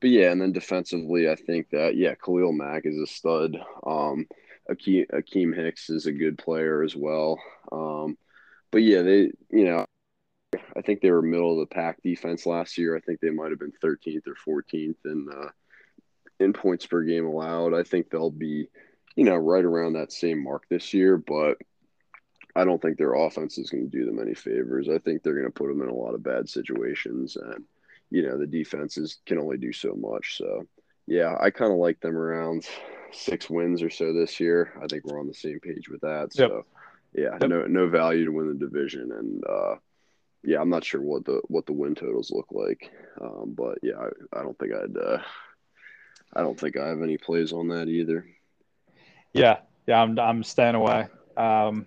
but 0.00 0.10
yeah, 0.10 0.30
and 0.30 0.40
then 0.40 0.52
defensively, 0.52 1.28
I 1.28 1.34
think 1.34 1.70
that 1.70 1.96
yeah, 1.96 2.14
Khalil 2.14 2.52
Mack 2.52 2.86
is 2.86 2.98
a 2.98 3.06
stud. 3.06 3.56
Um, 3.86 4.26
Akiem, 4.70 5.06
Akiem 5.10 5.54
Hicks 5.54 5.90
is 5.90 6.06
a 6.06 6.12
good 6.12 6.38
player 6.38 6.82
as 6.82 6.96
well. 6.96 7.38
Um, 7.70 8.16
but 8.70 8.82
yeah, 8.82 9.02
they 9.02 9.32
you 9.50 9.64
know, 9.64 9.84
I 10.76 10.80
think 10.82 11.00
they 11.00 11.10
were 11.10 11.22
middle 11.22 11.52
of 11.52 11.68
the 11.68 11.74
pack 11.74 12.02
defense 12.02 12.46
last 12.46 12.78
year. 12.78 12.96
I 12.96 13.00
think 13.00 13.20
they 13.20 13.30
might 13.30 13.50
have 13.50 13.58
been 13.58 13.72
13th 13.82 14.22
or 14.26 14.62
14th 14.62 14.96
in 15.04 15.26
uh, 15.30 15.48
in 16.38 16.52
points 16.52 16.86
per 16.86 17.02
game 17.02 17.26
allowed. 17.26 17.74
I 17.74 17.82
think 17.82 18.08
they'll 18.08 18.30
be 18.30 18.68
you 19.16 19.24
know 19.24 19.36
right 19.36 19.64
around 19.64 19.94
that 19.94 20.12
same 20.12 20.42
mark 20.42 20.64
this 20.70 20.94
year, 20.94 21.18
but 21.18 21.58
I 22.60 22.64
don't 22.64 22.80
think 22.80 22.98
their 22.98 23.14
offense 23.14 23.56
is 23.56 23.70
going 23.70 23.90
to 23.90 23.98
do 23.98 24.04
them 24.04 24.20
any 24.20 24.34
favors. 24.34 24.88
I 24.90 24.98
think 24.98 25.22
they're 25.22 25.34
going 25.34 25.46
to 25.46 25.50
put 25.50 25.68
them 25.68 25.80
in 25.80 25.88
a 25.88 25.94
lot 25.94 26.14
of 26.14 26.22
bad 26.22 26.46
situations, 26.46 27.36
and 27.36 27.64
you 28.10 28.22
know 28.22 28.36
the 28.36 28.46
defenses 28.46 29.18
can 29.24 29.38
only 29.38 29.56
do 29.56 29.72
so 29.72 29.94
much. 29.94 30.36
So 30.36 30.66
yeah, 31.06 31.36
I 31.40 31.48
kind 31.50 31.72
of 31.72 31.78
like 31.78 32.00
them 32.00 32.16
around 32.16 32.68
six 33.12 33.48
wins 33.48 33.82
or 33.82 33.88
so 33.88 34.12
this 34.12 34.38
year. 34.40 34.78
I 34.82 34.86
think 34.88 35.06
we're 35.06 35.18
on 35.18 35.26
the 35.26 35.32
same 35.32 35.58
page 35.60 35.88
with 35.88 36.02
that. 36.02 36.34
So 36.34 36.64
yep. 37.14 37.24
yeah, 37.24 37.38
yep. 37.40 37.48
no 37.48 37.66
no 37.66 37.88
value 37.88 38.26
to 38.26 38.32
win 38.32 38.48
the 38.48 38.66
division, 38.66 39.10
and 39.10 39.42
uh, 39.48 39.76
yeah, 40.44 40.60
I'm 40.60 40.70
not 40.70 40.84
sure 40.84 41.00
what 41.00 41.24
the 41.24 41.40
what 41.48 41.64
the 41.64 41.72
win 41.72 41.94
totals 41.94 42.30
look 42.30 42.48
like, 42.50 42.90
um, 43.22 43.54
but 43.56 43.78
yeah, 43.82 43.96
I, 43.98 44.40
I 44.40 44.42
don't 44.42 44.58
think 44.58 44.74
I'd 44.74 44.96
uh, 44.98 45.22
I 46.36 46.42
don't 46.42 46.60
think 46.60 46.76
I 46.76 46.88
have 46.88 47.00
any 47.00 47.16
plays 47.16 47.54
on 47.54 47.68
that 47.68 47.88
either. 47.88 48.26
Yeah, 49.32 49.60
yeah, 49.86 50.02
I'm 50.02 50.18
I'm 50.18 50.42
staying 50.42 50.74
away. 50.74 51.06
Um, 51.38 51.86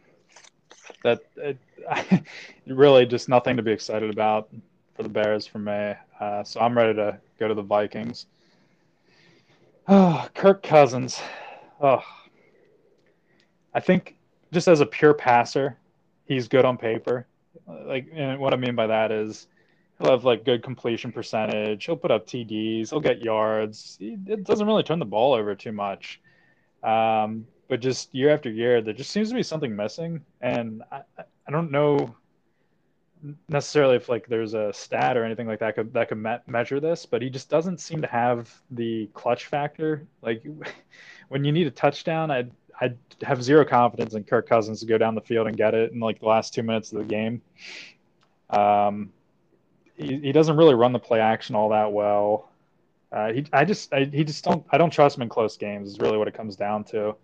that 1.03 1.21
it, 1.37 1.57
really 2.67 3.05
just 3.05 3.29
nothing 3.29 3.57
to 3.57 3.63
be 3.63 3.71
excited 3.71 4.09
about 4.09 4.49
for 4.95 5.03
the 5.03 5.09
Bears 5.09 5.45
for 5.45 5.59
me. 5.59 5.93
Uh, 6.19 6.43
so 6.43 6.59
I'm 6.59 6.75
ready 6.77 6.93
to 6.95 7.19
go 7.39 7.47
to 7.47 7.53
the 7.53 7.61
Vikings. 7.61 8.25
Oh, 9.87 10.27
Kirk 10.35 10.63
Cousins. 10.63 11.21
Oh, 11.81 12.01
I 13.73 13.79
think 13.79 14.15
just 14.51 14.67
as 14.67 14.79
a 14.79 14.85
pure 14.85 15.13
passer, 15.13 15.77
he's 16.25 16.47
good 16.47 16.65
on 16.65 16.77
paper. 16.77 17.27
Like, 17.67 18.07
and 18.13 18.39
what 18.39 18.53
I 18.53 18.57
mean 18.57 18.75
by 18.75 18.87
that 18.87 19.11
is 19.11 19.47
he'll 19.99 20.11
have 20.11 20.23
like 20.23 20.45
good 20.45 20.63
completion 20.63 21.11
percentage. 21.11 21.85
He'll 21.85 21.97
put 21.97 22.11
up 22.11 22.27
TDs. 22.27 22.89
He'll 22.89 22.99
get 22.99 23.21
yards. 23.21 23.97
He, 23.99 24.17
it 24.27 24.43
doesn't 24.43 24.65
really 24.65 24.83
turn 24.83 24.99
the 24.99 25.05
ball 25.05 25.33
over 25.33 25.55
too 25.55 25.71
much. 25.71 26.21
Um, 26.83 27.47
but 27.67 27.79
just 27.79 28.13
year 28.13 28.29
after 28.29 28.49
year, 28.49 28.81
there 28.81 28.93
just 28.93 29.11
seems 29.11 29.29
to 29.29 29.35
be 29.35 29.43
something 29.43 29.75
missing, 29.75 30.21
and 30.41 30.83
I, 30.91 31.01
I 31.47 31.51
don't 31.51 31.71
know 31.71 32.15
necessarily 33.47 33.95
if 33.95 34.09
like 34.09 34.27
there's 34.27 34.53
a 34.53 34.73
stat 34.73 35.15
or 35.15 35.23
anything 35.23 35.47
like 35.47 35.59
that 35.59 35.75
could, 35.75 35.93
that 35.93 36.09
could 36.09 36.17
me- 36.17 36.37
measure 36.45 36.79
this, 36.79 37.05
but 37.05 37.21
he 37.21 37.29
just 37.29 37.49
doesn't 37.49 37.79
seem 37.79 38.01
to 38.01 38.07
have 38.07 38.53
the 38.71 39.09
clutch 39.13 39.45
factor. 39.45 40.05
Like 40.21 40.43
when 41.29 41.45
you 41.45 41.51
need 41.51 41.67
a 41.67 41.71
touchdown, 41.71 42.31
I 42.31 42.45
I 42.79 42.93
have 43.21 43.43
zero 43.43 43.65
confidence 43.65 44.13
in 44.13 44.23
Kirk 44.23 44.47
Cousins 44.47 44.79
to 44.81 44.85
go 44.85 44.97
down 44.97 45.15
the 45.15 45.21
field 45.21 45.47
and 45.47 45.55
get 45.55 45.73
it 45.73 45.91
in 45.91 45.99
like 45.99 46.19
the 46.19 46.25
last 46.25 46.53
two 46.53 46.63
minutes 46.63 46.91
of 46.91 46.99
the 46.99 47.05
game. 47.05 47.41
Um, 48.49 49.11
he, 49.95 50.19
he 50.19 50.31
doesn't 50.31 50.57
really 50.57 50.73
run 50.73 50.91
the 50.91 50.99
play 50.99 51.19
action 51.19 51.55
all 51.55 51.69
that 51.69 51.91
well. 51.91 52.49
Uh, 53.11 53.31
he, 53.31 53.45
I 53.53 53.63
just, 53.63 53.93
I, 53.93 54.05
he 54.05 54.23
just 54.23 54.43
don't, 54.43 54.65
I 54.71 54.77
don't 54.77 54.89
trust 54.89 55.17
him 55.17 55.21
in 55.21 55.29
close 55.29 55.55
games. 55.55 55.91
Is 55.91 55.99
really 55.99 56.17
what 56.17 56.27
it 56.27 56.33
comes 56.33 56.55
down 56.55 56.83
to. 56.85 57.15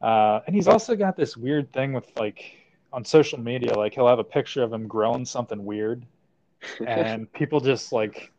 Uh, 0.00 0.40
and 0.46 0.54
he's 0.54 0.68
also 0.68 0.94
got 0.94 1.16
this 1.16 1.36
weird 1.36 1.72
thing 1.72 1.92
with 1.92 2.06
like 2.18 2.56
on 2.92 3.04
social 3.04 3.40
media, 3.40 3.74
like 3.74 3.94
he'll 3.94 4.08
have 4.08 4.18
a 4.18 4.24
picture 4.24 4.62
of 4.62 4.72
him 4.72 4.86
growing 4.86 5.24
something 5.24 5.64
weird, 5.64 6.04
and 6.86 7.32
people 7.32 7.60
just 7.60 7.92
like 7.92 8.32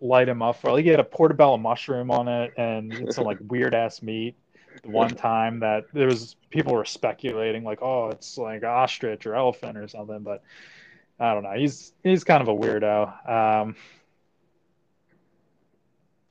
light 0.00 0.28
him 0.28 0.42
up 0.42 0.60
for 0.60 0.72
like 0.72 0.84
he 0.84 0.90
had 0.90 1.00
a 1.00 1.04
portobello 1.04 1.56
mushroom 1.56 2.10
on 2.10 2.26
it 2.28 2.52
and 2.56 3.12
some 3.14 3.24
like 3.24 3.38
weird 3.48 3.74
ass 3.74 4.02
meat. 4.02 4.34
The 4.82 4.88
one 4.88 5.10
time 5.10 5.60
that 5.60 5.84
there 5.92 6.06
was 6.06 6.34
people 6.50 6.72
were 6.72 6.84
speculating 6.84 7.62
like, 7.62 7.82
oh, 7.82 8.08
it's 8.08 8.38
like 8.38 8.64
ostrich 8.64 9.26
or 9.26 9.34
elephant 9.34 9.76
or 9.76 9.86
something, 9.86 10.20
but 10.20 10.42
I 11.20 11.34
don't 11.34 11.42
know. 11.42 11.52
He's 11.52 11.92
he's 12.02 12.24
kind 12.24 12.42
of 12.42 12.48
a 12.48 12.54
weirdo. 12.54 13.28
Um, 13.28 13.76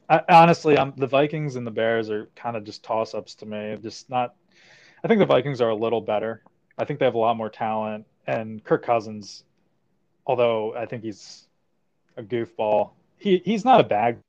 I, 0.10 0.22
honestly, 0.28 0.78
I'm, 0.78 0.94
the 0.98 1.08
Vikings 1.08 1.56
and 1.56 1.66
the 1.66 1.72
Bears 1.72 2.10
are 2.10 2.28
kind 2.36 2.58
of 2.58 2.66
just 2.66 2.84
toss 2.84 3.14
ups 3.14 3.36
to 3.36 3.46
me. 3.46 3.78
Just 3.82 4.10
not. 4.10 4.36
I 5.04 5.08
think 5.08 5.20
the 5.20 5.26
Vikings 5.26 5.62
are 5.62 5.70
a 5.70 5.76
little 5.76 6.02
better. 6.02 6.42
I 6.78 6.86
think 6.86 7.00
they 7.00 7.06
have 7.06 7.16
a 7.16 7.20
lot 7.20 7.36
more 7.38 7.50
talent, 7.50 8.06
and 8.28 8.64
Kirk 8.64 8.84
Cousins, 8.84 9.44
although 10.26 10.76
I 10.76 10.86
think 10.86 11.04
he's 11.04 11.48
a 12.18 12.24
goofball, 12.24 12.92
he 13.18 13.42
he's 13.44 13.66
not 13.66 13.80
a 13.80 13.84
bad, 13.84 14.20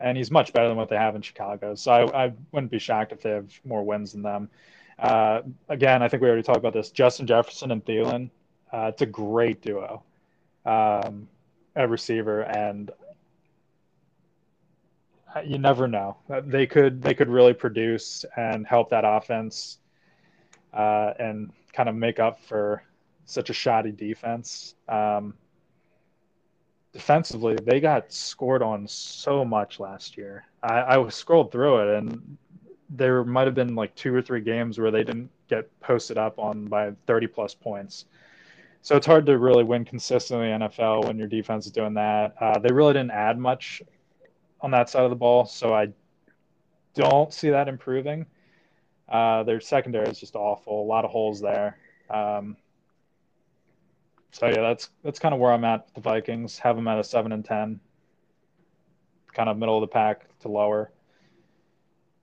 and 0.00 0.16
he's 0.16 0.30
much 0.30 0.52
better 0.52 0.68
than 0.68 0.76
what 0.76 0.88
they 0.88 0.96
have 0.96 1.14
in 1.14 1.22
Chicago. 1.22 1.74
So 1.74 1.92
I, 1.92 2.26
I 2.26 2.32
wouldn't 2.52 2.70
be 2.70 2.78
shocked 2.78 3.12
if 3.12 3.22
they 3.22 3.30
have 3.30 3.50
more 3.64 3.82
wins 3.82 4.12
than 4.12 4.22
them. 4.22 4.48
Uh, 4.98 5.42
again, 5.68 6.02
I 6.02 6.08
think 6.08 6.22
we 6.22 6.28
already 6.28 6.42
talked 6.42 6.58
about 6.58 6.72
this. 6.72 6.90
Justin 6.90 7.26
Jefferson 7.26 7.70
and 7.70 7.84
Thielen, 7.84 8.30
uh, 8.72 8.90
it's 8.92 9.02
a 9.02 9.06
great 9.06 9.60
duo, 9.60 10.02
um, 10.64 11.28
a 11.74 11.86
receiver, 11.86 12.42
and 12.42 12.90
you 15.44 15.58
never 15.58 15.88
know. 15.88 16.16
They 16.28 16.66
could 16.66 17.02
they 17.02 17.14
could 17.14 17.28
really 17.28 17.54
produce 17.54 18.24
and 18.36 18.66
help 18.66 18.90
that 18.90 19.04
offense, 19.04 19.78
uh, 20.72 21.12
and 21.18 21.52
kind 21.72 21.88
of 21.88 21.94
make 21.94 22.18
up 22.18 22.40
for 22.40 22.82
such 23.24 23.50
a 23.50 23.52
shoddy 23.52 23.92
defense. 23.92 24.74
Um, 24.88 25.34
defensively, 26.92 27.56
they 27.62 27.80
got 27.80 28.12
scored 28.12 28.62
on 28.62 28.86
so 28.88 29.44
much 29.44 29.80
last 29.80 30.16
year. 30.16 30.44
I, 30.62 30.96
I 30.96 31.08
scrolled 31.08 31.52
through 31.52 31.80
it, 31.80 31.98
and 31.98 32.38
there 32.88 33.24
might 33.24 33.46
have 33.46 33.54
been 33.54 33.74
like 33.74 33.94
two 33.94 34.14
or 34.14 34.22
three 34.22 34.40
games 34.40 34.78
where 34.78 34.90
they 34.90 35.04
didn't 35.04 35.30
get 35.48 35.68
posted 35.80 36.18
up 36.18 36.38
on 36.38 36.66
by 36.66 36.92
30 37.06 37.26
plus 37.26 37.54
points. 37.54 38.06
So 38.82 38.96
it's 38.96 39.06
hard 39.06 39.26
to 39.26 39.38
really 39.38 39.64
win 39.64 39.84
consistently 39.84 40.52
in 40.52 40.60
NFL 40.60 41.06
when 41.06 41.18
your 41.18 41.26
defense 41.26 41.66
is 41.66 41.72
doing 41.72 41.94
that. 41.94 42.34
Uh, 42.40 42.58
they 42.58 42.72
really 42.72 42.92
didn't 42.92 43.10
add 43.10 43.36
much 43.36 43.82
on 44.66 44.72
that 44.72 44.90
side 44.90 45.04
of 45.04 45.10
the 45.10 45.16
ball, 45.16 45.46
so 45.46 45.72
I 45.72 45.92
don't 46.94 47.32
see 47.32 47.50
that 47.50 47.68
improving. 47.68 48.26
Uh, 49.08 49.44
their 49.44 49.60
secondary 49.60 50.08
is 50.08 50.18
just 50.18 50.34
awful. 50.34 50.82
A 50.82 50.88
lot 50.88 51.04
of 51.04 51.12
holes 51.12 51.40
there. 51.40 51.78
Um, 52.10 52.56
so 54.32 54.48
yeah, 54.48 54.62
that's 54.62 54.90
that's 55.04 55.20
kind 55.20 55.32
of 55.32 55.40
where 55.40 55.52
I'm 55.52 55.64
at 55.64 55.84
with 55.84 55.94
the 55.94 56.00
Vikings. 56.00 56.58
Have 56.58 56.74
them 56.74 56.88
at 56.88 56.98
a 56.98 57.04
seven 57.04 57.30
and 57.30 57.44
ten, 57.44 57.78
kind 59.32 59.48
of 59.48 59.56
middle 59.56 59.76
of 59.76 59.82
the 59.82 59.92
pack 59.92 60.26
to 60.40 60.48
lower. 60.48 60.90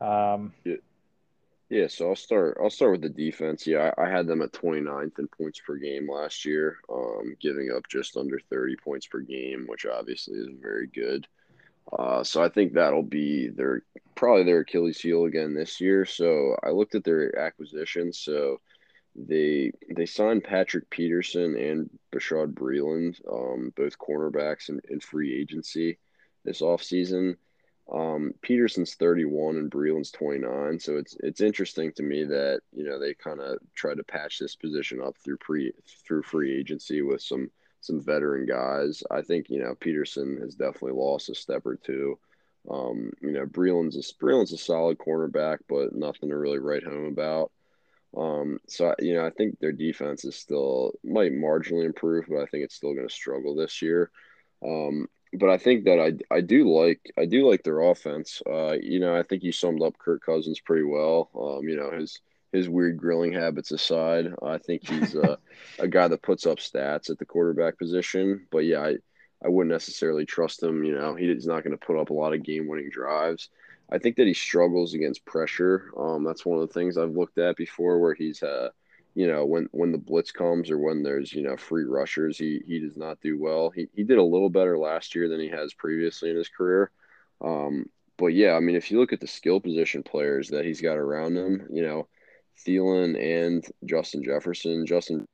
Um, 0.01 0.51
yeah. 0.65 0.75
yeah, 1.69 1.87
so 1.87 2.09
I'll 2.09 2.15
start. 2.17 2.57
I'll 2.61 2.69
start 2.69 2.91
with 2.91 3.01
the 3.03 3.09
defense. 3.09 3.65
Yeah, 3.65 3.93
I, 3.97 4.03
I 4.03 4.09
had 4.09 4.27
them 4.27 4.41
at 4.41 4.51
29th 4.51 5.17
in 5.17 5.29
points 5.29 5.61
per 5.65 5.77
game 5.77 6.11
last 6.11 6.43
year, 6.43 6.79
um, 6.91 7.37
giving 7.39 7.71
up 7.73 7.87
just 7.87 8.17
under 8.17 8.37
30 8.49 8.75
points 8.83 9.07
per 9.07 9.21
game, 9.21 9.63
which 9.69 9.85
obviously 9.85 10.35
is 10.35 10.49
very 10.61 10.87
good. 10.87 11.25
Uh, 11.91 12.23
so 12.23 12.43
I 12.43 12.49
think 12.49 12.73
that'll 12.73 13.03
be 13.03 13.49
their 13.49 13.83
probably 14.15 14.43
their 14.43 14.59
Achilles 14.59 14.99
heel 14.99 15.25
again 15.25 15.53
this 15.53 15.81
year. 15.81 16.05
So 16.05 16.55
I 16.63 16.69
looked 16.69 16.95
at 16.95 17.03
their 17.03 17.37
acquisitions. 17.37 18.19
So 18.19 18.61
they 19.15 19.71
they 19.95 20.05
signed 20.05 20.43
Patrick 20.43 20.89
Peterson 20.89 21.55
and 21.55 21.89
Bashaud 22.13 22.53
Breeland, 22.53 23.19
um, 23.31 23.71
both 23.75 23.99
cornerbacks 23.99 24.69
in, 24.69 24.81
in 24.89 24.99
free 24.99 25.39
agency 25.39 25.99
this 26.43 26.61
offseason. 26.61 27.35
Um, 27.91 28.33
Peterson's 28.41 28.95
31 28.95 29.57
and 29.57 29.69
Breeland's 29.69 30.11
29. 30.11 30.79
So 30.79 30.97
it's 30.97 31.15
it's 31.19 31.41
interesting 31.41 31.91
to 31.93 32.03
me 32.03 32.23
that 32.23 32.61
you 32.71 32.85
know 32.85 32.97
they 32.97 33.13
kind 33.13 33.39
of 33.39 33.59
tried 33.75 33.97
to 33.97 34.03
patch 34.03 34.39
this 34.39 34.55
position 34.55 35.01
up 35.01 35.15
through 35.17 35.37
pre 35.37 35.73
through 36.07 36.23
free 36.23 36.57
agency 36.57 37.01
with 37.01 37.21
some 37.21 37.51
some 37.83 38.01
veteran 38.01 38.45
guys. 38.45 39.03
I 39.11 39.21
think 39.21 39.49
you 39.49 39.59
know 39.59 39.75
Peterson 39.75 40.39
has 40.41 40.55
definitely 40.55 40.93
lost 40.93 41.29
a 41.29 41.35
step 41.35 41.65
or 41.65 41.75
two. 41.75 42.17
Um, 42.69 43.11
you 43.21 43.31
know, 43.31 43.45
Breeland's 43.45 43.97
a 43.97 44.23
Breeland's 44.23 44.53
a 44.53 44.57
solid 44.57 44.97
cornerback, 44.97 45.59
but 45.67 45.93
nothing 45.93 46.29
to 46.29 46.37
really 46.37 46.59
write 46.59 46.83
home 46.83 47.05
about. 47.05 47.51
Um, 48.15 48.59
so 48.67 48.95
you 48.99 49.15
know, 49.15 49.25
I 49.25 49.31
think 49.31 49.59
their 49.59 49.71
defense 49.71 50.23
is 50.23 50.35
still 50.35 50.93
might 51.03 51.33
marginally 51.33 51.85
improve, 51.85 52.25
but 52.29 52.41
I 52.41 52.45
think 52.45 52.63
it's 52.63 52.75
still 52.75 52.93
going 52.93 53.07
to 53.07 53.13
struggle 53.13 53.55
this 53.55 53.81
year. 53.81 54.11
Um, 54.65 55.07
but 55.33 55.49
I 55.49 55.57
think 55.57 55.85
that 55.85 55.99
I 55.99 56.35
I 56.35 56.41
do 56.41 56.69
like 56.69 57.01
I 57.17 57.25
do 57.25 57.49
like 57.49 57.63
their 57.63 57.81
offense. 57.81 58.41
Uh, 58.49 58.73
you 58.79 58.99
know, 58.99 59.15
I 59.15 59.23
think 59.23 59.43
you 59.43 59.51
summed 59.51 59.81
up 59.81 59.97
Kirk 59.97 60.21
Cousins 60.25 60.59
pretty 60.59 60.83
well. 60.83 61.29
Um, 61.35 61.67
you 61.67 61.75
know, 61.75 61.91
his 61.91 62.19
his 62.53 62.69
weird 62.69 62.97
grilling 62.97 63.33
habits 63.33 63.71
aside, 63.71 64.27
I 64.41 64.59
think 64.59 64.87
he's 64.87 65.15
a, 65.15 65.37
a 65.79 65.87
guy 65.87 66.07
that 66.07 66.21
puts 66.21 66.45
up 66.45 66.59
stats 66.59 67.09
at 67.09 67.17
the 67.17 67.25
quarterback 67.25 67.77
position. 67.77 68.45
But 68.51 68.59
yeah, 68.59 68.81
I, 68.81 68.95
I 69.43 69.49
wouldn't 69.49 69.73
necessarily 69.73 70.25
trust 70.25 70.61
him. 70.63 70.83
You 70.83 70.95
know, 70.95 71.15
he's 71.15 71.47
not 71.47 71.63
going 71.63 71.77
to 71.77 71.85
put 71.85 71.99
up 71.99 72.11
a 72.11 72.13
lot 72.13 72.33
of 72.33 72.43
game 72.43 72.67
winning 72.67 72.89
drives. 72.91 73.49
I 73.91 73.97
think 73.97 74.15
that 74.15 74.27
he 74.27 74.33
struggles 74.33 74.93
against 74.93 75.25
pressure. 75.25 75.91
Um, 75.97 76.23
that's 76.23 76.45
one 76.45 76.59
of 76.59 76.67
the 76.67 76.73
things 76.73 76.97
I've 76.97 77.11
looked 77.17 77.37
at 77.39 77.57
before 77.57 77.99
where 77.99 78.13
he's, 78.13 78.41
uh, 78.41 78.69
you 79.15 79.27
know, 79.27 79.45
when, 79.45 79.67
when 79.71 79.91
the 79.91 79.97
blitz 79.97 80.31
comes 80.31 80.71
or 80.71 80.77
when 80.77 81.03
there's, 81.03 81.33
you 81.33 81.41
know, 81.41 81.57
free 81.57 81.83
rushers, 81.83 82.37
he, 82.37 82.61
he 82.65 82.79
does 82.79 82.97
not 82.97 83.19
do 83.19 83.39
well. 83.39 83.69
He, 83.69 83.87
he 83.93 84.03
did 84.03 84.17
a 84.17 84.23
little 84.23 84.49
better 84.49 84.77
last 84.77 85.15
year 85.15 85.27
than 85.27 85.39
he 85.39 85.49
has 85.49 85.73
previously 85.73 86.29
in 86.29 86.37
his 86.37 86.49
career. 86.49 86.91
Um, 87.41 87.87
but 88.17 88.27
yeah, 88.27 88.53
I 88.53 88.59
mean, 88.59 88.75
if 88.75 88.89
you 88.89 88.99
look 88.99 89.13
at 89.13 89.19
the 89.19 89.27
skill 89.27 89.59
position 89.59 90.03
players 90.03 90.49
that 90.49 90.65
he's 90.65 90.81
got 90.81 90.97
around 90.97 91.35
him, 91.35 91.67
you 91.71 91.81
know, 91.81 92.07
Thielen 92.65 93.19
and 93.19 93.65
Justin 93.85 94.23
Jefferson. 94.23 94.85
Justin 94.85 95.25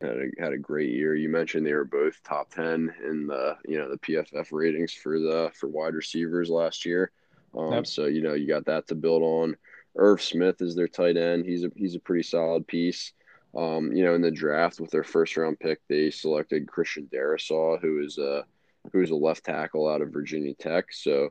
had 0.00 0.16
a, 0.16 0.42
had 0.42 0.52
a 0.52 0.58
great 0.58 0.90
year. 0.90 1.14
You 1.14 1.28
mentioned 1.28 1.66
they 1.66 1.72
were 1.72 1.84
both 1.84 2.22
top 2.22 2.50
ten 2.50 2.92
in 3.04 3.26
the 3.26 3.56
you 3.66 3.78
know 3.78 3.90
the 3.90 3.98
PFF 3.98 4.48
ratings 4.52 4.92
for 4.92 5.18
the 5.18 5.50
for 5.54 5.68
wide 5.68 5.94
receivers 5.94 6.50
last 6.50 6.84
year. 6.84 7.10
Um, 7.56 7.72
yep. 7.72 7.86
So 7.86 8.06
you 8.06 8.22
know 8.22 8.34
you 8.34 8.46
got 8.46 8.66
that 8.66 8.86
to 8.88 8.94
build 8.94 9.22
on. 9.22 9.56
Irv 9.96 10.22
Smith 10.22 10.60
is 10.60 10.74
their 10.74 10.88
tight 10.88 11.16
end. 11.16 11.44
He's 11.44 11.64
a 11.64 11.70
he's 11.74 11.96
a 11.96 12.00
pretty 12.00 12.22
solid 12.22 12.66
piece. 12.66 13.12
Um, 13.56 13.92
you 13.92 14.04
know, 14.04 14.14
in 14.14 14.20
the 14.20 14.30
draft 14.30 14.78
with 14.78 14.90
their 14.90 15.04
first 15.04 15.36
round 15.36 15.58
pick, 15.58 15.80
they 15.88 16.10
selected 16.10 16.68
Christian 16.68 17.08
Darrisaw, 17.12 17.80
who 17.80 18.04
is 18.04 18.18
a 18.18 18.44
who 18.92 19.02
is 19.02 19.10
a 19.10 19.16
left 19.16 19.44
tackle 19.44 19.88
out 19.88 20.02
of 20.02 20.12
Virginia 20.12 20.54
Tech. 20.54 20.86
So 20.92 21.30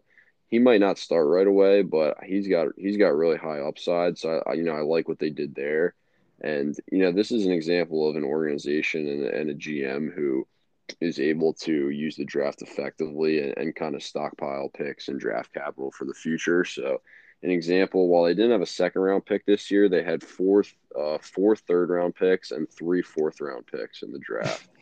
he 0.50 0.60
might 0.60 0.80
not 0.80 0.98
start 0.98 1.28
right 1.28 1.48
away, 1.48 1.82
but 1.82 2.18
he's 2.24 2.48
got 2.48 2.70
he's 2.78 2.98
got 2.98 3.16
really 3.16 3.38
high 3.38 3.60
upside. 3.60 4.18
So 4.18 4.41
I, 4.48 4.54
you 4.54 4.64
know 4.64 4.74
I 4.74 4.82
like 4.82 5.08
what 5.08 5.20
they 5.20 5.30
did 5.30 5.56
there, 5.56 5.93
and 6.41 6.76
you 6.91 7.00
know 7.00 7.12
this 7.12 7.32
is 7.32 7.45
an 7.45 7.52
example 7.52 8.10
of 8.10 8.16
an 8.16 8.24
organization 8.24 9.08
and, 9.08 9.26
and 9.26 9.50
a 9.50 9.56
GM 9.56 10.14
who 10.14 10.48
is 11.02 11.20
able 11.20 11.54
to 11.54 11.89
use 11.89 12.16
the 12.16 12.24
draft 12.24 12.62
effectively 12.62 13.41
and, 13.41 13.58
and 13.58 13.76
kind 13.76 13.93
of 13.93 14.02
stockpile 14.02 14.70
picks 14.70 15.10
and 15.10 15.20
draft 15.20 15.54
capital 15.54 15.91
for 15.91 16.06
the 16.06 16.14
future. 16.14 16.64
So 16.64 17.02
an 17.43 17.52
example, 17.52 18.08
while 18.08 18.24
they 18.24 18.34
didn't 18.34 18.52
have 18.52 18.62
a 18.62 18.66
second 18.66 19.02
round 19.02 19.26
pick 19.26 19.45
this 19.45 19.70
year, 19.70 19.89
they 19.89 20.04
had 20.04 20.24
four 20.24 20.64
uh, 20.98 21.18
four 21.20 21.56
third 21.56 21.89
round 21.89 22.16
picks 22.16 22.52
and 22.52 22.70
three 22.70 23.02
fourth 23.02 23.41
round 23.41 23.68
picks 23.68 24.02
in 24.02 24.12
the 24.12 24.20
draft. 24.20 24.70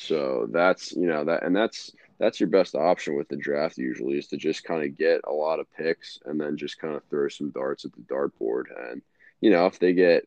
So 0.00 0.46
that's 0.52 0.92
you 0.92 1.08
know 1.08 1.24
that 1.24 1.42
and 1.42 1.56
that's 1.56 1.92
that's 2.18 2.40
your 2.40 2.48
best 2.48 2.74
option 2.74 3.16
with 3.16 3.28
the 3.28 3.36
draft 3.36 3.78
usually 3.78 4.18
is 4.18 4.26
to 4.28 4.36
just 4.36 4.64
kind 4.64 4.84
of 4.84 4.96
get 4.96 5.20
a 5.24 5.32
lot 5.32 5.60
of 5.60 5.72
picks 5.76 6.18
and 6.24 6.40
then 6.40 6.56
just 6.56 6.78
kind 6.78 6.94
of 6.94 7.02
throw 7.04 7.28
some 7.28 7.50
darts 7.50 7.84
at 7.84 7.92
the 7.92 8.02
dartboard. 8.02 8.64
And 8.90 9.02
you 9.40 9.50
know, 9.50 9.66
if 9.66 9.78
they 9.78 9.92
get 9.92 10.26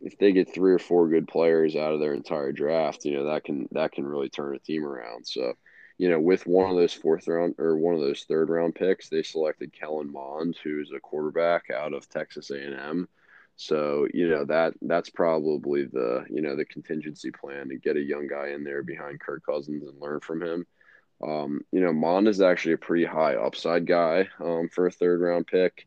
if 0.00 0.18
they 0.18 0.32
get 0.32 0.52
three 0.52 0.72
or 0.72 0.78
four 0.78 1.08
good 1.08 1.28
players 1.28 1.76
out 1.76 1.92
of 1.92 2.00
their 2.00 2.14
entire 2.14 2.52
draft, 2.52 3.04
you 3.04 3.14
know 3.14 3.24
that 3.24 3.44
can 3.44 3.68
that 3.72 3.92
can 3.92 4.06
really 4.06 4.28
turn 4.28 4.54
a 4.54 4.58
team 4.58 4.84
around. 4.84 5.26
So, 5.26 5.54
you 5.98 6.08
know, 6.08 6.20
with 6.20 6.46
one 6.46 6.70
of 6.70 6.76
those 6.76 6.94
fourth 6.94 7.28
round 7.28 7.56
or 7.58 7.76
one 7.76 7.94
of 7.94 8.00
those 8.00 8.24
third 8.24 8.48
round 8.48 8.74
picks, 8.74 9.08
they 9.08 9.22
selected 9.22 9.72
Kellen 9.72 10.12
Mond, 10.12 10.56
who's 10.62 10.90
a 10.94 11.00
quarterback 11.00 11.70
out 11.70 11.92
of 11.92 12.08
Texas 12.08 12.50
A 12.50 12.62
and 12.62 12.74
M. 12.74 13.08
So, 13.58 14.06
you 14.12 14.28
know 14.28 14.44
that 14.46 14.74
that's 14.82 15.10
probably 15.10 15.84
the 15.84 16.24
you 16.30 16.40
know 16.42 16.56
the 16.56 16.64
contingency 16.64 17.30
plan 17.30 17.68
to 17.68 17.76
get 17.76 17.96
a 17.96 18.00
young 18.00 18.26
guy 18.26 18.48
in 18.48 18.64
there 18.64 18.82
behind 18.82 19.20
Kirk 19.20 19.44
Cousins 19.44 19.82
and 19.82 20.00
learn 20.00 20.20
from 20.20 20.42
him. 20.42 20.66
Um, 21.22 21.62
you 21.72 21.80
know, 21.80 21.92
Mond 21.92 22.28
is 22.28 22.40
actually 22.40 22.74
a 22.74 22.78
pretty 22.78 23.04
high 23.04 23.34
upside 23.34 23.86
guy 23.86 24.28
um, 24.40 24.68
for 24.68 24.86
a 24.86 24.90
third 24.90 25.20
round 25.20 25.46
pick. 25.46 25.86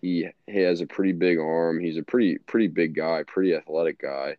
He, 0.00 0.28
he 0.46 0.58
has 0.60 0.80
a 0.80 0.86
pretty 0.86 1.12
big 1.12 1.38
arm. 1.38 1.80
He's 1.80 1.96
a 1.96 2.02
pretty 2.02 2.38
pretty 2.38 2.68
big 2.68 2.94
guy, 2.94 3.24
pretty 3.24 3.54
athletic 3.54 4.00
guy, 4.00 4.36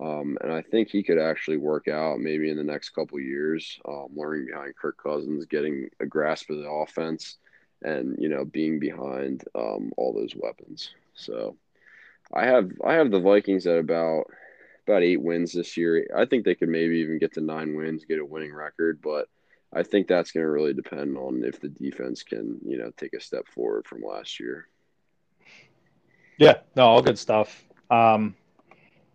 um, 0.00 0.38
and 0.40 0.50
I 0.50 0.62
think 0.62 0.88
he 0.88 1.02
could 1.02 1.18
actually 1.18 1.58
work 1.58 1.86
out 1.88 2.18
maybe 2.18 2.48
in 2.48 2.56
the 2.56 2.64
next 2.64 2.90
couple 2.90 3.20
years, 3.20 3.78
um, 3.86 4.08
learning 4.14 4.46
behind 4.46 4.74
Kirk 4.76 4.96
Cousins, 4.96 5.44
getting 5.44 5.90
a 6.00 6.06
grasp 6.06 6.48
of 6.48 6.56
the 6.56 6.68
offense, 6.68 7.36
and 7.82 8.16
you 8.18 8.30
know 8.30 8.46
being 8.46 8.78
behind 8.78 9.44
um, 9.54 9.92
all 9.98 10.14
those 10.14 10.34
weapons. 10.34 10.94
So, 11.14 11.56
I 12.32 12.46
have 12.46 12.70
I 12.82 12.94
have 12.94 13.10
the 13.10 13.20
Vikings 13.20 13.66
at 13.66 13.78
about 13.78 14.24
about 14.86 15.02
eight 15.02 15.20
wins 15.20 15.52
this 15.52 15.76
year. 15.76 16.06
I 16.16 16.24
think 16.24 16.44
they 16.44 16.54
could 16.54 16.70
maybe 16.70 17.00
even 17.00 17.18
get 17.18 17.34
to 17.34 17.42
nine 17.42 17.76
wins, 17.76 18.06
get 18.06 18.18
a 18.18 18.24
winning 18.24 18.54
record, 18.54 19.00
but 19.02 19.28
I 19.74 19.82
think 19.82 20.06
that's 20.06 20.32
going 20.32 20.44
to 20.44 20.50
really 20.50 20.74
depend 20.74 21.16
on 21.16 21.42
if 21.44 21.60
the 21.60 21.68
defense 21.68 22.22
can, 22.22 22.58
you 22.64 22.78
know, 22.78 22.90
take 22.96 23.14
a 23.14 23.20
step 23.20 23.48
forward 23.48 23.86
from 23.86 24.02
last 24.02 24.38
year. 24.38 24.68
Yeah, 26.38 26.58
no, 26.76 26.84
all 26.84 27.02
good 27.02 27.18
stuff. 27.18 27.64
Um, 27.90 28.34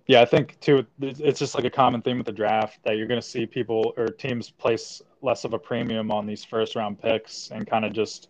yeah, 0.08 0.22
I 0.22 0.26
think 0.26 0.60
too, 0.62 0.86
it's 1.02 1.40
just 1.40 1.54
like 1.54 1.66
a 1.66 1.70
common 1.70 2.02
theme 2.02 2.18
with 2.18 2.26
the 2.26 2.32
draft 2.32 2.80
that 2.84 2.98
you're 2.98 3.08
going 3.08 3.22
to 3.22 3.28
see 3.28 3.46
people 3.46 3.94
or 3.98 4.08
teams 4.08 4.50
place 4.50 5.02
less 5.22 5.44
of 5.44 5.54
a 5.54 5.60
premium 5.60 6.12
on 6.12 6.26
these 6.26 6.46
first 6.46 6.76
round 6.76 7.02
picks 7.02 7.50
and 7.52 7.68
kind 7.68 7.84
of 7.84 7.94
just 7.94 8.30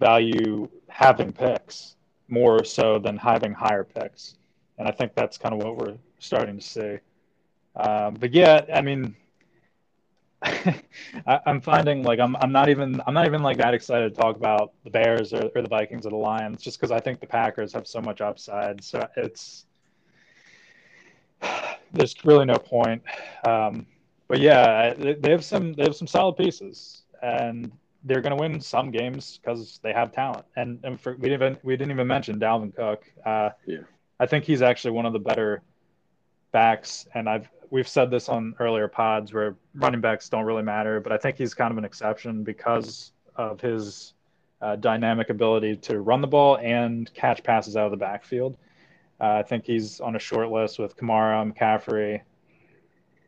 value 0.00 0.68
having 0.88 1.32
picks 1.32 1.96
more 2.28 2.64
so 2.64 2.98
than 2.98 3.16
having 3.16 3.52
higher 3.52 3.84
picks. 3.84 4.36
And 4.78 4.88
I 4.88 4.90
think 4.90 5.14
that's 5.14 5.36
kind 5.36 5.54
of 5.54 5.62
what 5.62 5.76
we're 5.76 5.98
starting 6.18 6.58
to 6.58 6.64
see. 6.64 6.98
Um, 7.76 8.14
but 8.14 8.32
yeah, 8.32 8.64
I 8.74 8.80
mean, 8.80 9.14
I, 11.26 11.40
am 11.46 11.60
finding 11.60 12.02
like 12.02 12.20
I'm 12.20 12.36
I'm 12.36 12.52
not 12.52 12.68
even 12.68 13.00
I'm 13.06 13.14
not 13.14 13.26
even 13.26 13.42
like 13.42 13.56
that 13.58 13.72
excited 13.72 14.14
to 14.14 14.20
talk 14.20 14.36
about 14.36 14.72
the 14.84 14.90
Bears 14.90 15.32
or, 15.32 15.50
or 15.54 15.62
the 15.62 15.68
Vikings 15.68 16.04
or 16.06 16.10
the 16.10 16.16
Lions 16.16 16.62
just 16.62 16.78
because 16.78 16.90
I 16.90 17.00
think 17.00 17.20
the 17.20 17.26
Packers 17.26 17.72
have 17.72 17.86
so 17.86 18.00
much 18.00 18.20
upside. 18.20 18.84
So 18.84 19.08
it's 19.16 19.64
there's 21.92 22.14
really 22.24 22.44
no 22.44 22.56
point. 22.56 23.02
Um, 23.46 23.86
but 24.28 24.40
yeah, 24.40 24.94
they 24.94 25.30
have 25.30 25.44
some 25.44 25.72
they 25.74 25.84
have 25.84 25.96
some 25.96 26.08
solid 26.08 26.36
pieces, 26.36 27.04
and 27.22 27.72
they're 28.04 28.20
going 28.20 28.36
to 28.36 28.40
win 28.40 28.60
some 28.60 28.90
games 28.90 29.38
because 29.42 29.80
they 29.82 29.92
have 29.92 30.12
talent. 30.12 30.44
And 30.56 30.78
and 30.84 31.00
for, 31.00 31.14
we 31.16 31.28
didn't 31.28 31.42
even, 31.42 31.58
we 31.62 31.76
didn't 31.76 31.92
even 31.92 32.06
mention 32.06 32.38
Dalvin 32.38 32.74
Cook. 32.74 33.04
Uh, 33.24 33.50
yeah, 33.66 33.78
I 34.20 34.26
think 34.26 34.44
he's 34.44 34.62
actually 34.62 34.92
one 34.92 35.06
of 35.06 35.12
the 35.12 35.18
better 35.18 35.62
backs, 36.52 37.06
and 37.14 37.28
I've 37.28 37.48
we've 37.74 37.88
said 37.88 38.08
this 38.08 38.28
on 38.28 38.54
earlier 38.60 38.86
pods 38.86 39.32
where 39.32 39.56
running 39.74 40.00
backs 40.00 40.28
don't 40.28 40.44
really 40.44 40.62
matter, 40.62 41.00
but 41.00 41.10
I 41.10 41.16
think 41.16 41.36
he's 41.36 41.54
kind 41.54 41.72
of 41.72 41.76
an 41.76 41.84
exception 41.84 42.44
because 42.44 43.10
of 43.34 43.60
his 43.60 44.14
uh, 44.62 44.76
dynamic 44.76 45.28
ability 45.28 45.74
to 45.78 46.00
run 46.00 46.20
the 46.20 46.28
ball 46.28 46.56
and 46.58 47.12
catch 47.14 47.42
passes 47.42 47.76
out 47.76 47.86
of 47.86 47.90
the 47.90 47.96
backfield. 47.96 48.56
Uh, 49.20 49.38
I 49.38 49.42
think 49.42 49.66
he's 49.66 49.98
on 49.98 50.14
a 50.14 50.20
short 50.20 50.52
list 50.52 50.78
with 50.78 50.96
Kamara, 50.96 51.52
McCaffrey. 51.52 52.20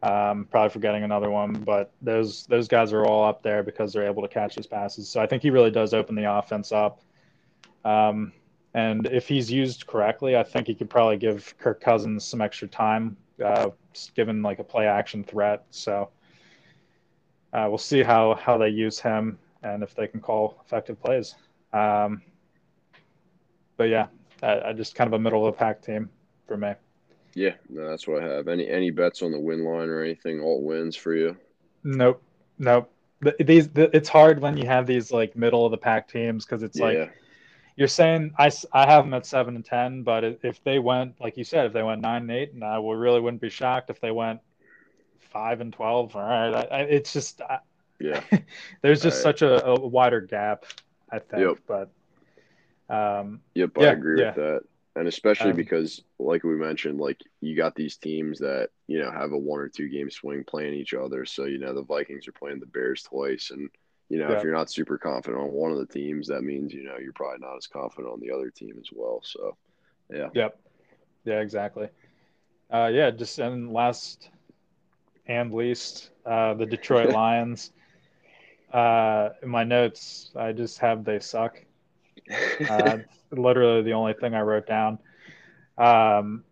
Um, 0.04 0.46
probably 0.48 0.70
forgetting 0.70 1.02
another 1.02 1.28
one, 1.28 1.54
but 1.54 1.90
those 2.00 2.46
those 2.46 2.68
guys 2.68 2.92
are 2.92 3.04
all 3.04 3.24
up 3.24 3.42
there 3.42 3.64
because 3.64 3.92
they're 3.92 4.06
able 4.06 4.22
to 4.22 4.28
catch 4.28 4.54
his 4.54 4.66
passes. 4.66 5.08
So 5.08 5.20
I 5.20 5.26
think 5.26 5.42
he 5.42 5.50
really 5.50 5.72
does 5.72 5.92
open 5.92 6.14
the 6.14 6.30
offense 6.30 6.70
up. 6.70 7.00
Um, 7.84 8.32
and 8.74 9.06
if 9.06 9.26
he's 9.26 9.50
used 9.50 9.88
correctly, 9.88 10.36
I 10.36 10.44
think 10.44 10.68
he 10.68 10.74
could 10.74 10.90
probably 10.90 11.16
give 11.16 11.52
Kirk 11.58 11.80
Cousins 11.80 12.24
some 12.24 12.40
extra 12.40 12.68
time 12.68 13.16
uh, 13.44 13.70
given 14.14 14.42
like 14.42 14.58
a 14.58 14.64
play 14.64 14.86
action 14.86 15.24
threat. 15.24 15.64
So 15.70 16.10
uh, 17.52 17.66
we'll 17.68 17.78
see 17.78 18.02
how 18.02 18.34
how 18.34 18.58
they 18.58 18.68
use 18.68 18.98
him 18.98 19.38
and 19.62 19.82
if 19.82 19.94
they 19.94 20.06
can 20.06 20.20
call 20.20 20.62
effective 20.64 21.00
plays. 21.00 21.34
Um, 21.72 22.22
but 23.76 23.84
yeah, 23.84 24.06
I, 24.42 24.60
I, 24.68 24.72
just 24.72 24.94
kind 24.94 25.08
of 25.08 25.14
a 25.14 25.18
middle 25.18 25.46
of 25.46 25.54
the 25.54 25.58
pack 25.58 25.82
team 25.82 26.08
for 26.46 26.56
me. 26.56 26.72
Yeah, 27.34 27.54
no, 27.68 27.88
that's 27.88 28.06
what 28.06 28.22
I 28.22 28.26
have. 28.26 28.48
Any 28.48 28.68
any 28.68 28.90
bets 28.90 29.22
on 29.22 29.32
the 29.32 29.40
win 29.40 29.64
line 29.64 29.88
or 29.88 30.02
anything? 30.02 30.40
All 30.40 30.62
wins 30.62 30.96
for 30.96 31.14
you? 31.14 31.36
Nope, 31.84 32.22
nope. 32.58 32.90
These 33.40 33.68
it's 33.74 34.08
hard 34.08 34.40
when 34.40 34.56
you 34.56 34.66
have 34.66 34.86
these 34.86 35.10
like 35.10 35.36
middle 35.36 35.64
of 35.64 35.70
the 35.70 35.78
pack 35.78 36.08
teams 36.08 36.44
because 36.44 36.62
it's 36.62 36.78
yeah. 36.78 36.84
like 36.84 37.12
you're 37.76 37.88
saying 37.88 38.32
I, 38.38 38.50
I 38.72 38.86
have 38.86 39.04
them 39.04 39.14
at 39.14 39.26
seven 39.26 39.54
and 39.54 39.64
ten, 39.64 40.02
but 40.02 40.24
if 40.24 40.64
they 40.64 40.78
went 40.78 41.20
like 41.20 41.36
you 41.36 41.44
said, 41.44 41.66
if 41.66 41.72
they 41.72 41.82
went 41.82 42.00
nine 42.00 42.22
and 42.22 42.30
eight, 42.30 42.52
and 42.54 42.64
I 42.64 42.76
really 42.76 43.20
wouldn't 43.20 43.42
be 43.42 43.50
shocked 43.50 43.90
if 43.90 44.00
they 44.00 44.10
went 44.10 44.40
five 45.20 45.60
and 45.60 45.72
twelve. 45.72 46.16
All 46.16 46.22
right, 46.22 46.54
I, 46.54 46.78
I, 46.78 46.80
it's 46.82 47.12
just 47.12 47.42
I, 47.42 47.58
yeah, 48.00 48.22
there's 48.82 49.02
just 49.02 49.22
such 49.22 49.42
a, 49.42 49.64
a, 49.64 49.78
wider 49.78 50.22
gap, 50.22 50.64
I 51.12 51.18
think. 51.18 51.42
Yep. 51.42 51.58
But 51.66 52.94
um, 52.94 53.40
yep, 53.54 53.70
yeah, 53.78 53.88
I 53.88 53.92
agree 53.92 54.20
yeah. 54.20 54.26
with 54.28 54.36
that, 54.36 54.60
and 54.96 55.08
especially 55.08 55.50
um, 55.50 55.56
because, 55.56 56.02
like 56.18 56.44
we 56.44 56.54
mentioned, 56.54 56.98
like 56.98 57.20
you 57.42 57.56
got 57.56 57.74
these 57.74 57.98
teams 57.98 58.38
that 58.38 58.70
you 58.86 58.98
know 58.98 59.10
have 59.10 59.32
a 59.32 59.38
one 59.38 59.60
or 59.60 59.68
two 59.68 59.90
game 59.90 60.10
swing 60.10 60.44
playing 60.44 60.74
each 60.74 60.94
other. 60.94 61.26
So 61.26 61.44
you 61.44 61.58
know 61.58 61.74
the 61.74 61.82
Vikings 61.82 62.26
are 62.26 62.32
playing 62.32 62.60
the 62.60 62.66
Bears 62.66 63.02
twice, 63.02 63.50
and 63.50 63.68
you 64.08 64.18
know, 64.18 64.30
yeah. 64.30 64.36
if 64.36 64.42
you're 64.42 64.54
not 64.54 64.70
super 64.70 64.98
confident 64.98 65.42
on 65.42 65.52
one 65.52 65.72
of 65.72 65.78
the 65.78 65.86
teams, 65.86 66.28
that 66.28 66.42
means 66.42 66.72
you 66.72 66.84
know 66.84 66.96
you're 67.00 67.12
probably 67.12 67.44
not 67.44 67.56
as 67.56 67.66
confident 67.66 68.12
on 68.12 68.20
the 68.20 68.30
other 68.30 68.50
team 68.50 68.76
as 68.78 68.88
well. 68.92 69.20
So, 69.24 69.56
yeah. 70.10 70.28
Yep. 70.32 70.58
Yeah, 71.24 71.40
exactly. 71.40 71.88
Uh, 72.70 72.90
yeah, 72.92 73.10
just 73.10 73.38
and 73.38 73.72
last 73.72 74.30
and 75.26 75.52
least, 75.52 76.10
uh, 76.24 76.54
the 76.54 76.66
Detroit 76.66 77.10
Lions. 77.12 77.72
Uh, 78.72 79.30
in 79.42 79.48
my 79.48 79.64
notes, 79.64 80.30
I 80.36 80.52
just 80.52 80.78
have 80.78 81.04
they 81.04 81.20
suck. 81.20 81.62
Uh, 82.68 82.98
literally 83.30 83.82
the 83.82 83.92
only 83.92 84.12
thing 84.12 84.34
I 84.34 84.40
wrote 84.40 84.66
down. 84.66 84.98
Um, 85.78 86.42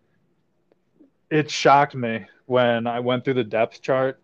it 1.29 1.51
shocked 1.51 1.95
me 1.95 2.25
when 2.45 2.87
I 2.87 3.01
went 3.01 3.25
through 3.25 3.33
the 3.33 3.43
depth 3.43 3.81
chart. 3.81 4.21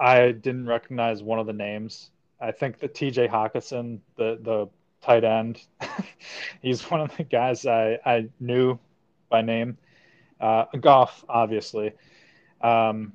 I 0.00 0.32
didn't 0.32 0.66
recognize 0.66 1.22
one 1.22 1.38
of 1.38 1.46
the 1.46 1.52
names 1.52 2.10
I 2.40 2.52
think 2.52 2.78
that 2.80 2.94
TJ 2.94 3.30
Hockenson, 3.30 4.00
the 4.16 4.38
the 4.40 4.68
tight 5.02 5.24
end, 5.24 5.62
he's 6.62 6.90
one 6.90 7.00
of 7.00 7.16
the 7.16 7.24
guys 7.24 7.66
I, 7.66 7.98
I 8.04 8.28
knew 8.40 8.78
by 9.28 9.42
name. 9.42 9.78
Uh, 10.40 10.66
Goff, 10.80 11.24
obviously. 11.28 11.92
Um, 12.60 13.12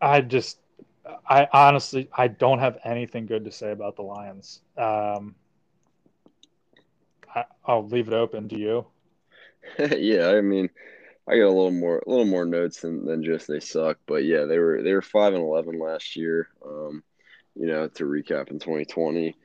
I 0.00 0.20
just, 0.20 0.58
I 1.28 1.48
honestly, 1.52 2.08
I 2.12 2.28
don't 2.28 2.58
have 2.58 2.78
anything 2.84 3.26
good 3.26 3.44
to 3.44 3.52
say 3.52 3.72
about 3.72 3.96
the 3.96 4.02
Lions. 4.02 4.60
Um, 4.76 5.34
I, 7.34 7.44
will 7.66 7.88
leave 7.88 8.08
it 8.08 8.14
open 8.14 8.48
to 8.50 8.58
you. 8.58 8.86
yeah, 9.78 10.28
I 10.28 10.40
mean, 10.40 10.68
I 11.28 11.36
got 11.36 11.46
a 11.46 11.48
little 11.48 11.70
more 11.70 12.02
a 12.04 12.10
little 12.10 12.24
more 12.24 12.44
notes 12.44 12.80
than, 12.80 13.04
than 13.04 13.22
just 13.22 13.46
they 13.46 13.60
suck, 13.60 13.98
but 14.06 14.24
yeah, 14.24 14.44
they 14.44 14.58
were 14.58 14.82
they 14.82 14.92
were 14.92 15.02
five 15.02 15.34
and 15.34 15.42
eleven 15.42 15.78
last 15.78 16.16
year. 16.16 16.48
Um, 16.64 17.02
you 17.54 17.66
know, 17.66 17.86
to 17.86 18.04
recap 18.04 18.50
in 18.50 18.58
2020, 18.58 19.36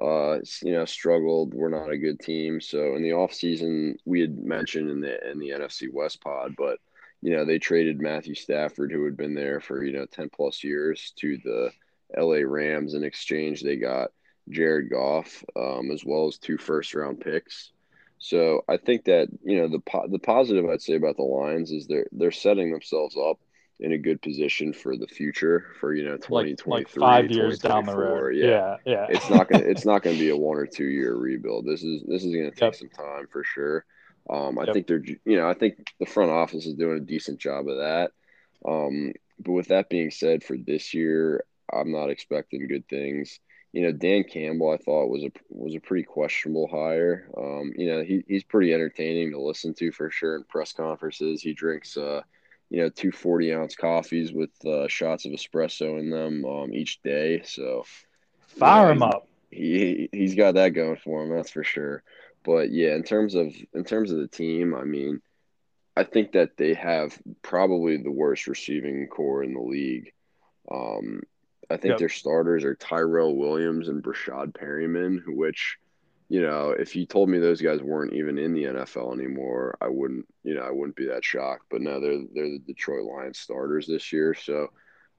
uh, 0.00 0.38
you 0.62 0.72
know, 0.72 0.84
struggled. 0.84 1.52
We're 1.52 1.68
not 1.68 1.90
a 1.90 1.98
good 1.98 2.20
team. 2.20 2.60
So 2.60 2.94
in 2.94 3.02
the 3.02 3.10
offseason, 3.10 3.96
we 4.04 4.20
had 4.20 4.38
mentioned 4.38 4.90
in 4.90 5.00
the 5.00 5.30
in 5.30 5.38
the 5.38 5.50
NFC 5.50 5.92
West 5.92 6.22
pod, 6.22 6.54
but 6.56 6.78
you 7.22 7.36
know, 7.36 7.44
they 7.44 7.58
traded 7.58 8.00
Matthew 8.00 8.34
Stafford, 8.34 8.92
who 8.92 9.04
had 9.04 9.16
been 9.16 9.34
there 9.34 9.60
for 9.60 9.84
you 9.84 9.92
know 9.92 10.06
10 10.06 10.30
plus 10.30 10.62
years, 10.62 11.12
to 11.16 11.38
the 11.44 11.70
LA 12.16 12.40
Rams. 12.44 12.94
In 12.94 13.04
exchange, 13.04 13.62
they 13.62 13.76
got 13.76 14.10
Jared 14.48 14.90
Goff, 14.90 15.44
um, 15.56 15.90
as 15.90 16.04
well 16.04 16.28
as 16.28 16.38
two 16.38 16.58
first 16.58 16.94
round 16.94 17.20
picks. 17.20 17.72
So 18.18 18.64
I 18.68 18.76
think 18.76 19.04
that 19.04 19.28
you 19.42 19.58
know 19.58 19.68
the 19.68 19.80
po- 19.80 20.08
the 20.08 20.18
positive 20.18 20.64
I'd 20.66 20.82
say 20.82 20.94
about 20.94 21.16
the 21.16 21.22
Lions 21.22 21.70
is 21.70 21.86
they're 21.86 22.06
they're 22.12 22.32
setting 22.32 22.72
themselves 22.72 23.16
up 23.16 23.38
in 23.78 23.92
a 23.92 23.98
good 23.98 24.22
position 24.22 24.72
for 24.72 24.96
the 24.96 25.06
future 25.06 25.66
for 25.80 25.92
you 25.94 26.02
know 26.02 26.16
2023 26.16 26.72
like, 26.72 26.86
like 26.86 26.88
five 26.88 27.30
years 27.30 27.58
down 27.58 27.84
the 27.84 27.94
road 27.94 28.34
yeah 28.34 28.76
yeah, 28.86 28.92
yeah. 28.92 29.06
it's 29.10 29.28
not 29.28 29.50
gonna 29.50 29.64
it's 29.66 29.84
not 29.84 30.02
gonna 30.02 30.16
be 30.16 30.30
a 30.30 30.36
one 30.36 30.56
or 30.56 30.64
two 30.64 30.86
year 30.86 31.14
rebuild 31.14 31.66
this 31.66 31.82
is 31.82 32.02
this 32.08 32.24
is 32.24 32.32
gonna 32.34 32.50
take 32.50 32.60
yep. 32.62 32.74
some 32.74 32.88
time 32.88 33.26
for 33.30 33.44
sure 33.44 33.84
um 34.30 34.58
i 34.58 34.64
yep. 34.64 34.72
think 34.72 34.86
they're 34.86 35.04
you 35.04 35.36
know 35.36 35.46
i 35.46 35.52
think 35.52 35.92
the 36.00 36.06
front 36.06 36.30
office 36.30 36.64
is 36.64 36.72
doing 36.72 36.96
a 36.96 37.00
decent 37.00 37.38
job 37.38 37.68
of 37.68 37.76
that 37.76 38.12
um 38.66 39.12
but 39.40 39.52
with 39.52 39.68
that 39.68 39.90
being 39.90 40.10
said 40.10 40.42
for 40.42 40.56
this 40.56 40.94
year 40.94 41.44
I'm 41.72 41.92
not 41.92 42.10
expecting 42.10 42.68
good 42.68 42.88
things. 42.88 43.40
You 43.76 43.82
know, 43.82 43.92
Dan 43.92 44.24
Campbell, 44.24 44.70
I 44.70 44.78
thought 44.78 45.10
was 45.10 45.22
a 45.22 45.30
was 45.50 45.74
a 45.74 45.80
pretty 45.80 46.04
questionable 46.04 46.66
hire. 46.66 47.28
Um, 47.36 47.74
you 47.76 47.86
know, 47.86 48.02
he, 48.02 48.24
he's 48.26 48.42
pretty 48.42 48.72
entertaining 48.72 49.32
to 49.32 49.38
listen 49.38 49.74
to 49.74 49.92
for 49.92 50.10
sure 50.10 50.34
in 50.36 50.44
press 50.44 50.72
conferences. 50.72 51.42
He 51.42 51.52
drinks, 51.52 51.94
uh, 51.98 52.22
you 52.70 52.80
know, 52.80 52.88
two 52.88 53.12
40 53.12 53.52
ounce 53.52 53.76
coffees 53.76 54.32
with 54.32 54.48
uh, 54.64 54.88
shots 54.88 55.26
of 55.26 55.32
espresso 55.32 56.00
in 56.00 56.08
them 56.08 56.46
um, 56.46 56.72
each 56.72 57.02
day. 57.02 57.42
So 57.44 57.84
fire 58.46 58.92
him 58.92 59.02
up. 59.02 59.28
He 59.50 60.08
he's 60.10 60.34
got 60.34 60.54
that 60.54 60.70
going 60.70 60.96
for 60.96 61.22
him, 61.22 61.36
that's 61.36 61.50
for 61.50 61.62
sure. 61.62 62.02
But 62.46 62.70
yeah, 62.70 62.94
in 62.94 63.02
terms 63.02 63.34
of 63.34 63.54
in 63.74 63.84
terms 63.84 64.10
of 64.10 64.16
the 64.16 64.28
team, 64.28 64.74
I 64.74 64.84
mean, 64.84 65.20
I 65.94 66.04
think 66.04 66.32
that 66.32 66.56
they 66.56 66.72
have 66.72 67.18
probably 67.42 67.98
the 67.98 68.10
worst 68.10 68.46
receiving 68.46 69.06
corps 69.08 69.42
in 69.42 69.52
the 69.52 69.60
league. 69.60 70.14
Um, 70.72 71.24
I 71.70 71.76
think 71.76 71.92
yep. 71.92 71.98
their 71.98 72.08
starters 72.08 72.64
are 72.64 72.74
Tyrell 72.74 73.36
Williams 73.36 73.88
and 73.88 74.02
Breshad 74.02 74.52
Perriman, 74.52 75.22
which, 75.26 75.78
you 76.28 76.42
know, 76.42 76.70
if 76.70 76.94
you 76.94 77.06
told 77.06 77.28
me 77.28 77.38
those 77.38 77.60
guys 77.60 77.82
weren't 77.82 78.14
even 78.14 78.38
in 78.38 78.52
the 78.52 78.64
NFL 78.64 79.12
anymore, 79.12 79.76
I 79.80 79.88
wouldn't, 79.88 80.26
you 80.44 80.54
know, 80.54 80.62
I 80.62 80.70
wouldn't 80.70 80.96
be 80.96 81.06
that 81.06 81.24
shocked. 81.24 81.64
But 81.70 81.82
no, 81.82 82.00
they're 82.00 82.22
they're 82.34 82.50
the 82.50 82.62
Detroit 82.66 83.04
Lions 83.04 83.38
starters 83.38 83.86
this 83.86 84.12
year, 84.12 84.34
so 84.34 84.70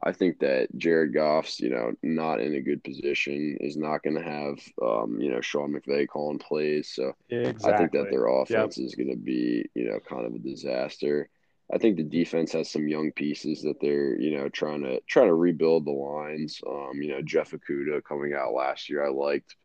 I 0.04 0.12
think 0.12 0.40
that 0.40 0.68
Jared 0.78 1.14
Goff's, 1.14 1.60
you 1.60 1.70
know, 1.70 1.94
not 2.04 2.40
in 2.40 2.54
a 2.54 2.62
good 2.62 2.84
position, 2.84 3.58
is 3.60 3.78
not 3.78 4.04
going 4.04 4.16
to 4.16 4.24
have, 4.24 4.60
um, 4.82 5.20
you 5.20 5.32
know, 5.32 5.42
Sean 5.42 5.74
McVay 5.74 6.08
calling 6.08 6.38
plays. 6.38 6.92
So 6.94 7.14
exactly. 7.30 7.74
I 7.74 7.78
think 7.78 7.92
that 7.94 8.12
their 8.12 8.28
offense 8.28 8.78
yep. 8.78 8.86
is 8.86 8.96
going 8.96 9.10
to 9.10 9.18
be, 9.18 9.68
you 9.74 9.86
know, 9.90 10.00
kind 10.08 10.26
of 10.26 10.36
a 10.36 10.40
disaster. 10.40 11.30
I 11.74 11.78
think 11.78 11.98
the 11.98 12.04
defense 12.04 12.54
has 12.54 12.70
some 12.70 12.88
young 12.88 13.12
pieces 13.12 13.62
that 13.64 13.80
they're, 13.82 14.20
you 14.20 14.38
know, 14.38 14.48
trying 14.50 14.84
to 14.84 15.02
trying 15.08 15.28
to 15.28 15.34
rebuild 15.34 15.86
the 15.86 15.92
lines. 15.92 16.62
Um, 16.66 17.02
you 17.02 17.10
know, 17.10 17.22
Jeff 17.22 17.52
Okudah 17.52 18.04
coming 18.04 18.34
out 18.34 18.54
last 18.54 18.90
year, 18.90 19.06
I 19.06 19.10
liked 19.10 19.56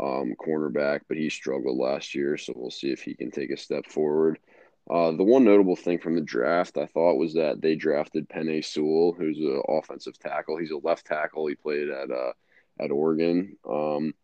um, 0.00 0.34
cornerback, 0.40 1.00
but 1.06 1.18
he 1.18 1.28
struggled 1.28 1.78
last 1.78 2.14
year, 2.14 2.36
so 2.36 2.54
we'll 2.56 2.70
see 2.70 2.90
if 2.90 3.02
he 3.02 3.14
can 3.14 3.30
take 3.30 3.50
a 3.50 3.56
step 3.56 3.86
forward. 3.86 4.38
Uh, 4.90 5.12
the 5.12 5.24
one 5.24 5.44
notable 5.44 5.76
thing 5.76 5.98
from 5.98 6.14
the 6.14 6.20
draft 6.20 6.76
I 6.76 6.86
thought 6.86 7.16
was 7.16 7.34
that 7.34 7.62
they 7.62 7.74
drafted 7.74 8.28
Penei 8.28 8.64
Sewell, 8.64 9.14
who's 9.16 9.38
an 9.38 9.62
offensive 9.68 10.18
tackle. 10.18 10.58
He's 10.58 10.72
a 10.72 10.76
left 10.76 11.06
tackle. 11.06 11.46
He 11.46 11.54
played 11.54 11.88
at 11.88 12.10
uh, 12.10 12.32
at 12.80 12.90
Oregon, 12.90 13.56
um, 13.68 14.14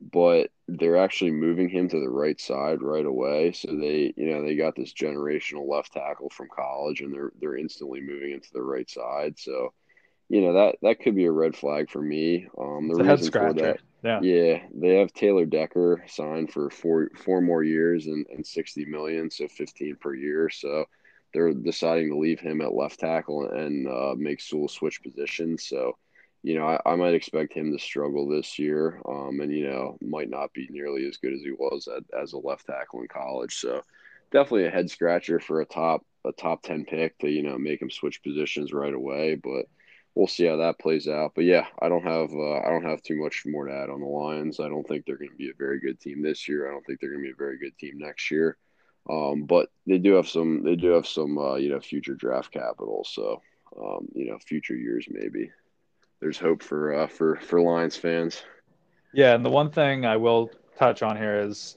but 0.00 0.50
they're 0.68 0.96
actually 0.98 1.30
moving 1.30 1.68
him 1.68 1.88
to 1.88 2.00
the 2.00 2.08
right 2.08 2.40
side 2.40 2.82
right 2.82 3.06
away. 3.06 3.52
So 3.52 3.68
they, 3.76 4.12
you 4.16 4.30
know, 4.30 4.42
they 4.42 4.56
got 4.56 4.74
this 4.74 4.92
generational 4.92 5.68
left 5.68 5.92
tackle 5.92 6.30
from 6.30 6.48
college, 6.54 7.00
and 7.00 7.12
they're 7.14 7.32
they're 7.40 7.56
instantly 7.56 8.00
moving 8.00 8.32
into 8.32 8.48
the 8.52 8.62
right 8.62 8.88
side. 8.88 9.38
So 9.38 9.72
you 10.28 10.40
know 10.40 10.54
that 10.54 10.76
that 10.82 11.00
could 11.00 11.14
be 11.14 11.26
a 11.26 11.32
red 11.32 11.56
flag 11.56 11.90
for 11.90 12.02
me. 12.02 12.48
Um, 12.58 12.88
the 12.88 12.96
reason 12.96 13.30
for 13.30 13.52
that, 13.54 13.78
yeah, 14.02 14.20
yeah, 14.20 14.62
they 14.74 14.96
have 14.96 15.12
Taylor 15.12 15.46
Decker 15.46 16.04
signed 16.08 16.52
for 16.52 16.68
four 16.70 17.10
four 17.16 17.40
more 17.40 17.62
years 17.62 18.06
and, 18.06 18.26
and 18.28 18.46
sixty 18.46 18.84
million, 18.84 19.30
so 19.30 19.48
fifteen 19.48 19.96
per 19.96 20.14
year. 20.14 20.50
So 20.50 20.86
they're 21.32 21.54
deciding 21.54 22.10
to 22.10 22.18
leave 22.18 22.40
him 22.40 22.60
at 22.60 22.74
left 22.74 23.00
tackle 23.00 23.48
and 23.50 23.88
uh, 23.88 24.14
make 24.16 24.40
Sewell 24.40 24.68
switch 24.68 25.02
positions. 25.02 25.66
So 25.68 25.96
you 26.46 26.56
know, 26.56 26.64
I, 26.64 26.92
I, 26.92 26.94
might 26.94 27.14
expect 27.14 27.54
him 27.54 27.72
to 27.72 27.84
struggle 27.84 28.28
this 28.28 28.56
year, 28.56 29.00
um, 29.04 29.40
and 29.40 29.52
you 29.52 29.68
know, 29.68 29.98
might 30.00 30.30
not 30.30 30.52
be 30.52 30.68
nearly 30.70 31.04
as 31.08 31.16
good 31.16 31.32
as 31.32 31.40
he 31.40 31.50
was 31.50 31.88
at, 31.88 32.04
as 32.16 32.34
a 32.34 32.38
left 32.38 32.66
tackle 32.66 33.00
in 33.00 33.08
college. 33.08 33.56
So 33.56 33.82
definitely 34.30 34.66
a 34.66 34.70
head 34.70 34.88
scratcher 34.88 35.40
for 35.40 35.60
a 35.60 35.66
top 35.66 36.06
a 36.24 36.30
top 36.30 36.62
ten 36.62 36.84
pick 36.84 37.18
to 37.18 37.28
you 37.28 37.42
know 37.42 37.58
make 37.58 37.82
him 37.82 37.90
switch 37.90 38.22
positions 38.22 38.72
right 38.72 38.94
away, 38.94 39.34
but 39.34 39.66
we'll 40.14 40.28
see 40.28 40.46
how 40.46 40.58
that 40.58 40.78
plays 40.78 41.08
out. 41.08 41.32
But 41.34 41.46
yeah, 41.46 41.66
I 41.82 41.88
don't 41.88 42.04
have 42.04 42.32
uh, 42.32 42.60
I 42.60 42.70
don't 42.70 42.84
have 42.84 43.02
too 43.02 43.20
much 43.20 43.42
more 43.44 43.66
to 43.66 43.74
add 43.74 43.90
on 43.90 43.98
the 43.98 44.06
Lions. 44.06 44.60
I 44.60 44.68
don't 44.68 44.86
think 44.86 45.04
they're 45.04 45.18
going 45.18 45.30
to 45.30 45.36
be 45.36 45.50
a 45.50 45.58
very 45.58 45.80
good 45.80 45.98
team 45.98 46.22
this 46.22 46.48
year. 46.48 46.68
I 46.68 46.70
don't 46.70 46.86
think 46.86 47.00
they're 47.00 47.10
going 47.10 47.24
to 47.24 47.28
be 47.28 47.32
a 47.32 47.36
very 47.44 47.58
good 47.58 47.76
team 47.76 47.98
next 47.98 48.30
year. 48.30 48.56
Um, 49.10 49.46
but 49.46 49.70
they 49.84 49.98
do 49.98 50.12
have 50.12 50.28
some 50.28 50.62
they 50.62 50.76
do 50.76 50.90
have 50.90 51.08
some 51.08 51.38
uh, 51.38 51.56
you 51.56 51.70
know 51.70 51.80
future 51.80 52.14
draft 52.14 52.52
capital. 52.52 53.04
So 53.04 53.42
um, 53.76 54.06
you 54.14 54.30
know 54.30 54.38
future 54.38 54.76
years 54.76 55.08
maybe. 55.10 55.50
There's 56.20 56.38
hope 56.38 56.62
for 56.62 56.94
uh, 56.94 57.06
for 57.06 57.36
for 57.36 57.60
Lions 57.60 57.96
fans. 57.96 58.42
Yeah, 59.12 59.34
and 59.34 59.44
the 59.44 59.50
one 59.50 59.70
thing 59.70 60.04
I 60.04 60.16
will 60.16 60.50
touch 60.78 61.02
on 61.02 61.16
here 61.16 61.40
is 61.40 61.76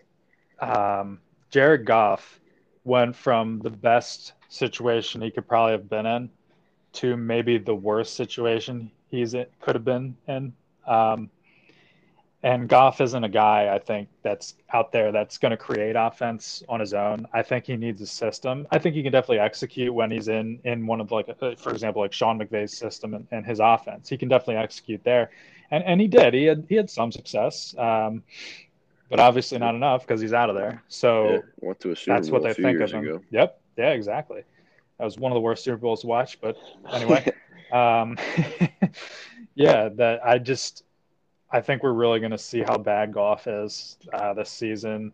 um, 0.60 1.20
Jared 1.50 1.86
Goff 1.86 2.40
went 2.84 3.16
from 3.16 3.60
the 3.60 3.70
best 3.70 4.34
situation 4.50 5.22
he 5.22 5.32
could 5.32 5.48
probably 5.48 5.74
have 5.74 5.90
been 5.90 6.06
in 6.06 6.30
to 6.92 7.16
maybe 7.16 7.58
the 7.58 7.76
worst 7.76 8.16
situation 8.16 8.92
he's 9.10 9.34
in, 9.34 9.46
could 9.62 9.76
have 9.76 9.86
been 9.86 10.16
in. 10.28 10.54
Um, 10.88 11.30
and 12.42 12.70
Goff 12.70 13.02
isn't 13.02 13.24
a 13.24 13.30
guy 13.30 13.74
I 13.74 13.80
think 13.80 14.08
that's 14.22 14.56
out 14.74 14.92
there 14.92 15.12
that's 15.12 15.38
going 15.38 15.52
to 15.52 15.58
create 15.58 15.96
offense 15.98 16.64
on 16.70 16.80
his 16.80 16.94
own. 16.94 17.28
I 17.34 17.42
think 17.42 17.66
he 17.66 17.76
needs 17.76 18.02
a 18.02 18.08
system. 18.08 18.66
I 18.72 18.80
think 18.80 18.96
he 18.96 19.04
can 19.04 19.12
definitely 19.12 19.40
execute 19.40 19.94
when 19.94 20.10
he's 20.10 20.30
in 20.30 20.60
in 20.64 20.88
one 20.88 21.02
of 21.02 21.12
like, 21.12 21.28
uh, 21.28 21.56
for 21.56 21.72
example, 21.72 22.02
like 22.02 22.14
Sean 22.14 22.40
McVay's 22.40 22.78
system 22.78 23.14
and, 23.14 23.28
and 23.32 23.46
his 23.46 23.60
offense. 23.60 24.08
He 24.08 24.18
can 24.18 24.30
definitely 24.30 24.56
execute 24.56 25.04
there, 25.04 25.32
and 25.72 25.84
and 25.84 26.00
he 26.00 26.08
did. 26.08 26.34
He 26.34 26.46
had 26.46 26.66
he 26.70 26.76
had 26.76 26.90
some 26.90 27.12
success, 27.12 27.76
um, 27.78 28.24
but 29.10 29.20
obviously 29.20 29.58
not 29.58 29.76
enough 29.76 30.08
because 30.08 30.22
he's 30.22 30.34
out 30.34 30.50
of 30.50 30.56
there. 30.56 30.82
So 30.88 31.42
yeah, 31.62 31.74
that's 32.08 32.30
what 32.30 32.44
they 32.44 32.54
think 32.54 32.80
of 32.80 32.92
him. 32.92 33.04
Ago. 33.04 33.22
Yep. 33.32 33.60
Yeah. 33.78 33.90
Exactly. 33.90 34.44
That 34.98 35.06
was 35.06 35.18
one 35.18 35.32
of 35.32 35.36
the 35.36 35.42
worst 35.42 35.64
Super 35.64 35.78
Bowls 35.78 36.02
to 36.02 36.08
watch, 36.08 36.40
but 36.40 36.58
anyway, 36.92 37.26
um, 37.72 38.18
yeah, 39.56 39.90
that 39.90 40.26
I 40.26 40.38
just 40.38 40.84
I 41.52 41.62
think 41.62 41.84
we're 41.84 41.94
really 41.94 42.20
going 42.20 42.32
to 42.32 42.38
see 42.38 42.62
how 42.62 42.78
bad 42.78 43.14
Goff 43.14 43.48
is 43.48 43.98
uh, 44.14 44.34
this 44.34 44.50
season. 44.50 45.12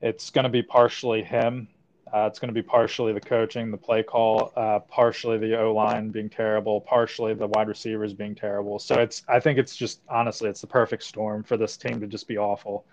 It's 0.00 0.30
going 0.30 0.44
to 0.44 0.50
be 0.50 0.62
partially 0.62 1.22
him. 1.22 1.68
Uh, 2.12 2.26
it's 2.26 2.38
going 2.38 2.48
to 2.48 2.54
be 2.54 2.62
partially 2.62 3.14
the 3.14 3.20
coaching, 3.20 3.70
the 3.70 3.76
play 3.76 4.02
call, 4.02 4.52
uh, 4.54 4.80
partially 4.80 5.38
the 5.38 5.58
O 5.58 5.72
line 5.72 6.10
being 6.10 6.28
terrible, 6.28 6.78
partially 6.82 7.32
the 7.32 7.46
wide 7.46 7.68
receivers 7.68 8.12
being 8.12 8.34
terrible. 8.34 8.78
So 8.78 8.96
it's 8.96 9.22
I 9.28 9.40
think 9.40 9.58
it's 9.58 9.74
just 9.74 10.02
honestly 10.10 10.50
it's 10.50 10.60
the 10.60 10.66
perfect 10.66 11.04
storm 11.04 11.42
for 11.42 11.56
this 11.56 11.78
team 11.78 12.00
to 12.00 12.06
just 12.06 12.28
be 12.28 12.36
awful. 12.36 12.84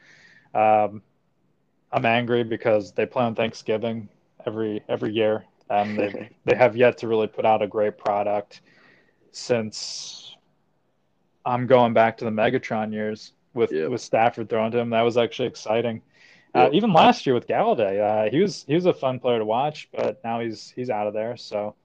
Um, 0.53 1.01
I'm 1.91 2.05
angry 2.05 2.43
because 2.43 2.93
they 2.93 3.05
play 3.05 3.23
on 3.23 3.35
Thanksgiving 3.35 4.07
every 4.45 4.83
every 4.87 5.11
year, 5.11 5.43
and 5.69 5.99
they 5.99 6.29
they 6.45 6.55
have 6.55 6.77
yet 6.77 6.97
to 6.99 7.09
really 7.09 7.27
put 7.27 7.45
out 7.45 7.61
a 7.61 7.67
great 7.67 7.97
product 7.97 8.61
since 9.31 10.37
I'm 11.45 11.67
going 11.67 11.93
back 11.93 12.17
to 12.17 12.25
the 12.25 12.31
Megatron 12.31 12.93
years 12.93 13.33
with 13.53 13.71
with 13.71 14.01
Stafford 14.01 14.49
throwing 14.49 14.71
to 14.71 14.79
him. 14.79 14.89
That 14.91 15.01
was 15.01 15.17
actually 15.17 15.47
exciting. 15.47 16.01
Uh. 16.53 16.57
Uh, 16.59 16.69
even 16.73 16.93
last 16.93 17.25
year 17.25 17.35
with 17.35 17.47
Golladay, 17.47 17.99
uh, 17.99 18.29
he 18.29 18.39
was 18.39 18.65
he 18.67 18.75
was 18.75 18.85
a 18.85 18.93
fun 18.93 19.19
player 19.19 19.39
to 19.39 19.45
watch, 19.45 19.89
but 19.95 20.19
now 20.23 20.39
he's 20.39 20.71
he's 20.75 20.89
out 20.89 21.07
of 21.07 21.13
there. 21.13 21.37
So. 21.37 21.75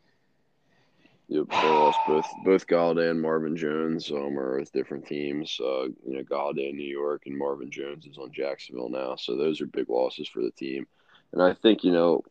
Yep, 1.28 1.48
they 1.48 1.57
lost 1.57 1.98
both 2.07 2.26
both 2.44 2.66
Golladay 2.66 3.11
and 3.11 3.20
Marvin 3.20 3.57
Jones 3.57 4.11
um, 4.11 4.38
are 4.38 4.59
with 4.59 4.70
different 4.72 5.07
teams. 5.07 5.59
Uh, 5.59 5.84
you 6.07 6.16
know, 6.16 6.22
Golladay 6.22 6.68
in 6.68 6.76
New 6.76 6.86
York 6.86 7.22
and 7.24 7.36
Marvin 7.36 7.70
Jones 7.70 8.05
is 8.05 8.18
on 8.18 8.30
Jacksonville 8.30 8.90
now. 8.90 9.16
So 9.16 9.34
those 9.34 9.62
are 9.62 9.66
big 9.66 9.88
losses 9.88 10.28
for 10.28 10.42
the 10.42 10.50
team. 10.50 10.86
And 11.32 11.42
I 11.42 11.55
think 11.55 11.82
you 11.82 11.92
know 11.92 12.24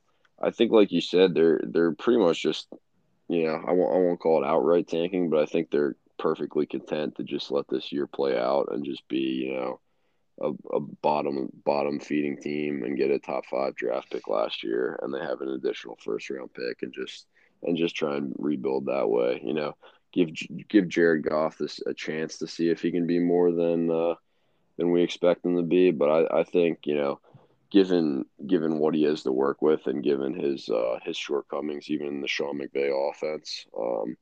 I 0.44 0.52
think, 0.52 0.72
like 0.72 0.92
you 0.92 1.02
said, 1.02 1.34
they're 1.34 1.62
they're 1.64 1.94
pretty 1.94 2.20
much 2.20 2.42
just, 2.42 2.68
you 3.30 3.46
know, 3.46 3.64
I 3.66 3.72
won't 3.72 3.96
I 3.96 4.00
won't 4.00 4.20
call 4.20 4.44
it 4.44 4.48
outright 4.48 4.88
tanking, 4.88 5.30
but 5.30 5.40
I 5.40 5.46
think 5.46 5.72
they're 5.72 5.96
perfectly 6.18 6.66
content 6.66 7.16
to 7.16 7.24
just 7.24 7.52
let 7.52 7.68
this 7.68 7.92
year 7.92 8.08
play 8.08 8.38
out 8.38 8.70
and 8.72 8.86
just 8.86 9.08
be, 9.08 9.46
you 9.46 9.54
know, 9.54 9.80
a, 10.42 10.76
a 10.76 10.80
bottom 10.80 11.50
bottom 11.64 12.00
feeding 12.00 12.38
team 12.38 12.84
and 12.84 12.98
get 12.98 13.12
a 13.12 13.20
top 13.20 13.46
five 13.46 13.76
draft 13.76 14.12
pick 14.12 14.28
last 14.28 14.64
year, 14.64 15.00
and 15.02 15.14
they 15.14 15.20
have 15.20 15.42
an 15.42 15.50
additional 15.50 15.98
first 16.04 16.30
round 16.30 16.54
pick 16.54 16.82
and 16.82 16.94
just 16.94 17.28
and 17.64 17.78
just 17.78 17.96
try 17.96 18.18
and 18.18 18.34
rebuild 18.38 18.88
that 18.88 19.10
way. 19.10 19.42
You 19.44 19.54
know, 19.54 19.76
give 20.12 20.30
give 20.68 20.88
Jared 20.88 21.24
Goff 21.24 21.58
this 21.58 21.80
a 21.86 21.94
chance 21.94 22.38
to 22.40 22.48
see 22.48 22.70
if 22.70 22.82
he 22.82 22.92
can 22.92 23.06
be 23.06 23.20
more 23.20 23.52
than 23.52 23.92
uh, 23.92 24.16
than 24.78 24.92
we 24.92 25.04
expect 25.04 25.46
him 25.46 25.56
to 25.58 25.64
be. 25.64 25.92
But 25.92 26.10
I, 26.10 26.40
I 26.40 26.44
think 26.44 26.80
you 26.86 26.96
know 26.96 27.20
given 27.74 28.24
given 28.46 28.78
what 28.78 28.94
he 28.94 29.04
has 29.04 29.24
to 29.24 29.32
work 29.32 29.62
with 29.62 29.88
and 29.88 30.04
given 30.04 30.34
his 30.34 30.70
uh, 30.70 31.00
his 31.04 31.18
shortcomings, 31.18 31.90
even 31.90 32.08
in 32.08 32.22
the 32.22 32.28
Sean 32.28 32.60
McVay 32.60 32.92
offense, 33.12 33.66
um, 33.78 34.16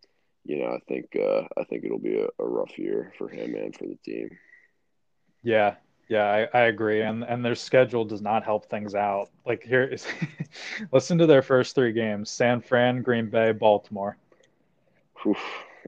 you 0.43 0.59
know, 0.59 0.67
I 0.67 0.79
think 0.87 1.15
uh, 1.15 1.43
I 1.57 1.63
think 1.65 1.83
it'll 1.83 1.99
be 1.99 2.17
a, 2.17 2.27
a, 2.39 2.45
rough 2.45 2.77
year 2.77 3.13
for 3.17 3.29
him 3.29 3.55
and 3.55 3.75
for 3.75 3.85
the 3.85 3.97
team. 4.03 4.29
Yeah, 5.43 5.75
yeah, 6.09 6.25
I, 6.53 6.57
I 6.57 6.61
agree, 6.63 7.01
and 7.01 7.23
and 7.23 7.43
their 7.43 7.55
schedule 7.55 8.05
does 8.05 8.21
not 8.21 8.43
help 8.43 8.69
things 8.69 8.95
out. 8.95 9.29
Like 9.45 9.63
here, 9.63 9.83
is, 9.83 10.05
listen 10.91 11.17
to 11.19 11.25
their 11.25 11.41
first 11.41 11.75
three 11.75 11.93
games: 11.93 12.29
San 12.29 12.61
Fran, 12.61 13.01
Green 13.01 13.29
Bay, 13.29 13.51
Baltimore. 13.51 14.17
Oof. 15.25 15.37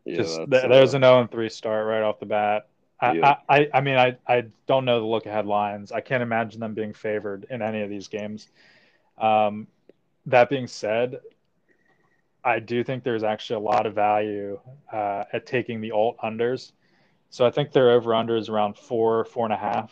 Yeah, 0.06 0.18
Just 0.18 0.38
th- 0.38 0.70
there's 0.70 0.94
uh, 0.94 0.98
an 0.98 1.04
0 1.04 1.22
and 1.22 1.32
3 1.32 1.50
start 1.50 1.88
right 1.88 2.02
off 2.02 2.20
the 2.20 2.26
bat. 2.26 2.68
I, 3.02 3.38
I, 3.50 3.70
I 3.74 3.82
mean, 3.82 3.98
I, 3.98 4.18
I 4.28 4.46
don't 4.66 4.86
know 4.86 5.00
the 5.00 5.06
look 5.06 5.26
ahead 5.26 5.46
lines. 5.46 5.92
I 5.92 6.00
can't 6.00 6.24
imagine 6.24 6.62
them 6.62 6.74
being 6.74 6.94
favored 6.94 7.46
in 7.50 7.62
any 7.62 7.82
of 7.82 7.90
these 7.90 8.08
games. 8.08 8.48
Um, 9.18 9.68
that 10.28 10.50
being 10.50 10.68
said, 10.68 11.20
I 12.44 12.60
do 12.60 12.84
think 12.84 13.04
there's 13.04 13.24
actually 13.24 13.58
a 13.58 13.68
lot 13.70 13.86
of 13.86 13.96
value 13.96 14.60
uh, 14.92 15.24
at 15.32 15.46
taking 15.46 15.82
the 15.82 15.92
alt 15.92 16.18
unders. 16.24 16.72
So 17.30 17.46
I 17.46 17.52
think 17.52 17.72
their 17.72 17.92
over 17.92 18.14
under 18.14 18.36
is 18.36 18.50
around 18.50 18.78
four, 18.78 19.26
four 19.26 19.46
and 19.46 19.54
a 19.54 19.58
half. 19.58 19.92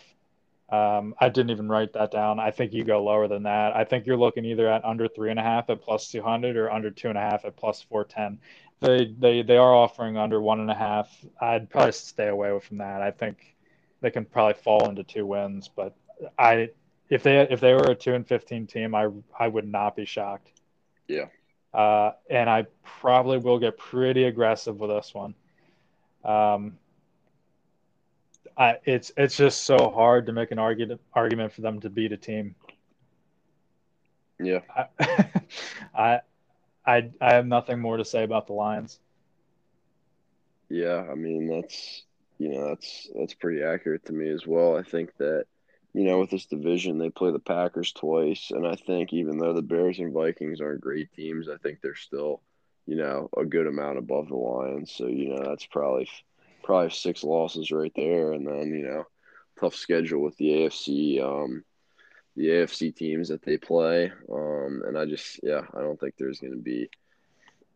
Um, 0.69 1.15
I 1.19 1.29
didn't 1.29 1.49
even 1.49 1.67
write 1.67 1.93
that 1.93 2.11
down. 2.11 2.39
I 2.39 2.51
think 2.51 2.71
you 2.71 2.83
go 2.83 3.03
lower 3.03 3.27
than 3.27 3.43
that. 3.43 3.75
I 3.75 3.83
think 3.83 4.05
you're 4.05 4.17
looking 4.17 4.45
either 4.45 4.69
at 4.69 4.85
under 4.85 5.07
three 5.07 5.29
and 5.29 5.39
a 5.39 5.43
half 5.43 5.69
at 5.69 5.81
plus 5.81 6.09
200 6.09 6.55
or 6.55 6.71
under 6.71 6.91
two 6.91 7.09
and 7.09 7.17
a 7.17 7.21
half 7.21 7.43
at 7.43 7.57
plus 7.57 7.81
410. 7.81 8.39
They, 8.79 9.13
they, 9.19 9.41
they 9.41 9.57
are 9.57 9.73
offering 9.73 10.17
under 10.17 10.39
one 10.39 10.59
and 10.59 10.71
a 10.71 10.75
half. 10.75 11.09
I'd 11.41 11.69
probably 11.69 11.91
stay 11.91 12.27
away 12.27 12.57
from 12.59 12.77
that. 12.77 13.01
I 13.01 13.11
think 13.11 13.55
they 13.99 14.11
can 14.11 14.23
probably 14.23 14.53
fall 14.53 14.87
into 14.87 15.03
two 15.03 15.25
wins, 15.25 15.69
but 15.75 15.95
I, 16.39 16.69
if 17.09 17.23
they, 17.23 17.39
if 17.41 17.59
they 17.59 17.73
were 17.73 17.91
a 17.91 17.95
two 17.95 18.13
and 18.13 18.25
15 18.25 18.67
team, 18.67 18.95
I, 18.95 19.07
I 19.37 19.47
would 19.47 19.67
not 19.67 19.95
be 19.95 20.05
shocked. 20.05 20.51
Yeah. 21.07 21.25
Uh, 21.73 22.11
and 22.29 22.49
I 22.49 22.65
probably 22.83 23.37
will 23.37 23.59
get 23.59 23.77
pretty 23.77 24.25
aggressive 24.25 24.79
with 24.79 24.89
this 24.89 25.13
one. 25.13 25.33
Um, 26.23 26.77
I, 28.57 28.77
it's 28.85 29.11
it's 29.15 29.37
just 29.37 29.63
so 29.63 29.89
hard 29.89 30.25
to 30.25 30.33
make 30.33 30.51
an 30.51 30.59
argument 30.59 31.01
argument 31.13 31.53
for 31.53 31.61
them 31.61 31.79
to 31.81 31.89
beat 31.89 32.11
a 32.11 32.17
team. 32.17 32.55
Yeah, 34.39 34.59
I, 34.75 34.85
I, 35.95 36.19
I, 36.85 37.09
I 37.21 37.33
have 37.33 37.45
nothing 37.45 37.79
more 37.79 37.97
to 37.97 38.05
say 38.05 38.23
about 38.23 38.47
the 38.47 38.53
Lions. 38.53 38.99
Yeah, 40.69 41.05
I 41.09 41.15
mean 41.15 41.47
that's 41.47 42.03
you 42.37 42.49
know 42.49 42.69
that's 42.69 43.09
that's 43.15 43.33
pretty 43.33 43.63
accurate 43.63 44.05
to 44.05 44.13
me 44.13 44.29
as 44.29 44.45
well. 44.45 44.77
I 44.77 44.83
think 44.83 45.15
that 45.17 45.45
you 45.93 46.03
know 46.03 46.19
with 46.19 46.29
this 46.29 46.45
division 46.45 46.97
they 46.97 47.09
play 47.09 47.31
the 47.31 47.39
Packers 47.39 47.91
twice, 47.91 48.51
and 48.51 48.65
I 48.65 48.75
think 48.75 49.13
even 49.13 49.37
though 49.37 49.53
the 49.53 49.61
Bears 49.61 49.99
and 49.99 50.13
Vikings 50.13 50.61
aren't 50.61 50.81
great 50.81 51.11
teams, 51.13 51.49
I 51.49 51.57
think 51.57 51.81
they're 51.81 51.95
still 51.95 52.41
you 52.85 52.95
know 52.95 53.29
a 53.37 53.45
good 53.45 53.67
amount 53.67 53.97
above 53.97 54.29
the 54.29 54.35
Lions. 54.35 54.91
So 54.91 55.07
you 55.07 55.29
know 55.29 55.43
that's 55.43 55.65
probably 55.65 56.07
probably 56.63 56.89
six 56.91 57.23
losses 57.23 57.71
right 57.71 57.91
there, 57.95 58.33
and 58.33 58.47
then 58.47 58.73
you 58.73 58.83
know, 58.83 59.05
tough 59.59 59.75
schedule 59.75 60.21
with 60.21 60.37
the 60.37 60.49
AFC, 60.49 61.21
um, 61.21 61.63
the 62.35 62.47
AFC 62.47 62.95
teams 62.95 63.29
that 63.29 63.41
they 63.41 63.57
play, 63.57 64.11
um, 64.31 64.83
and 64.85 64.97
I 64.97 65.05
just 65.05 65.39
yeah, 65.43 65.61
I 65.73 65.81
don't 65.81 65.99
think 65.99 66.15
there's 66.17 66.39
going 66.39 66.53
to 66.53 66.59
be 66.59 66.89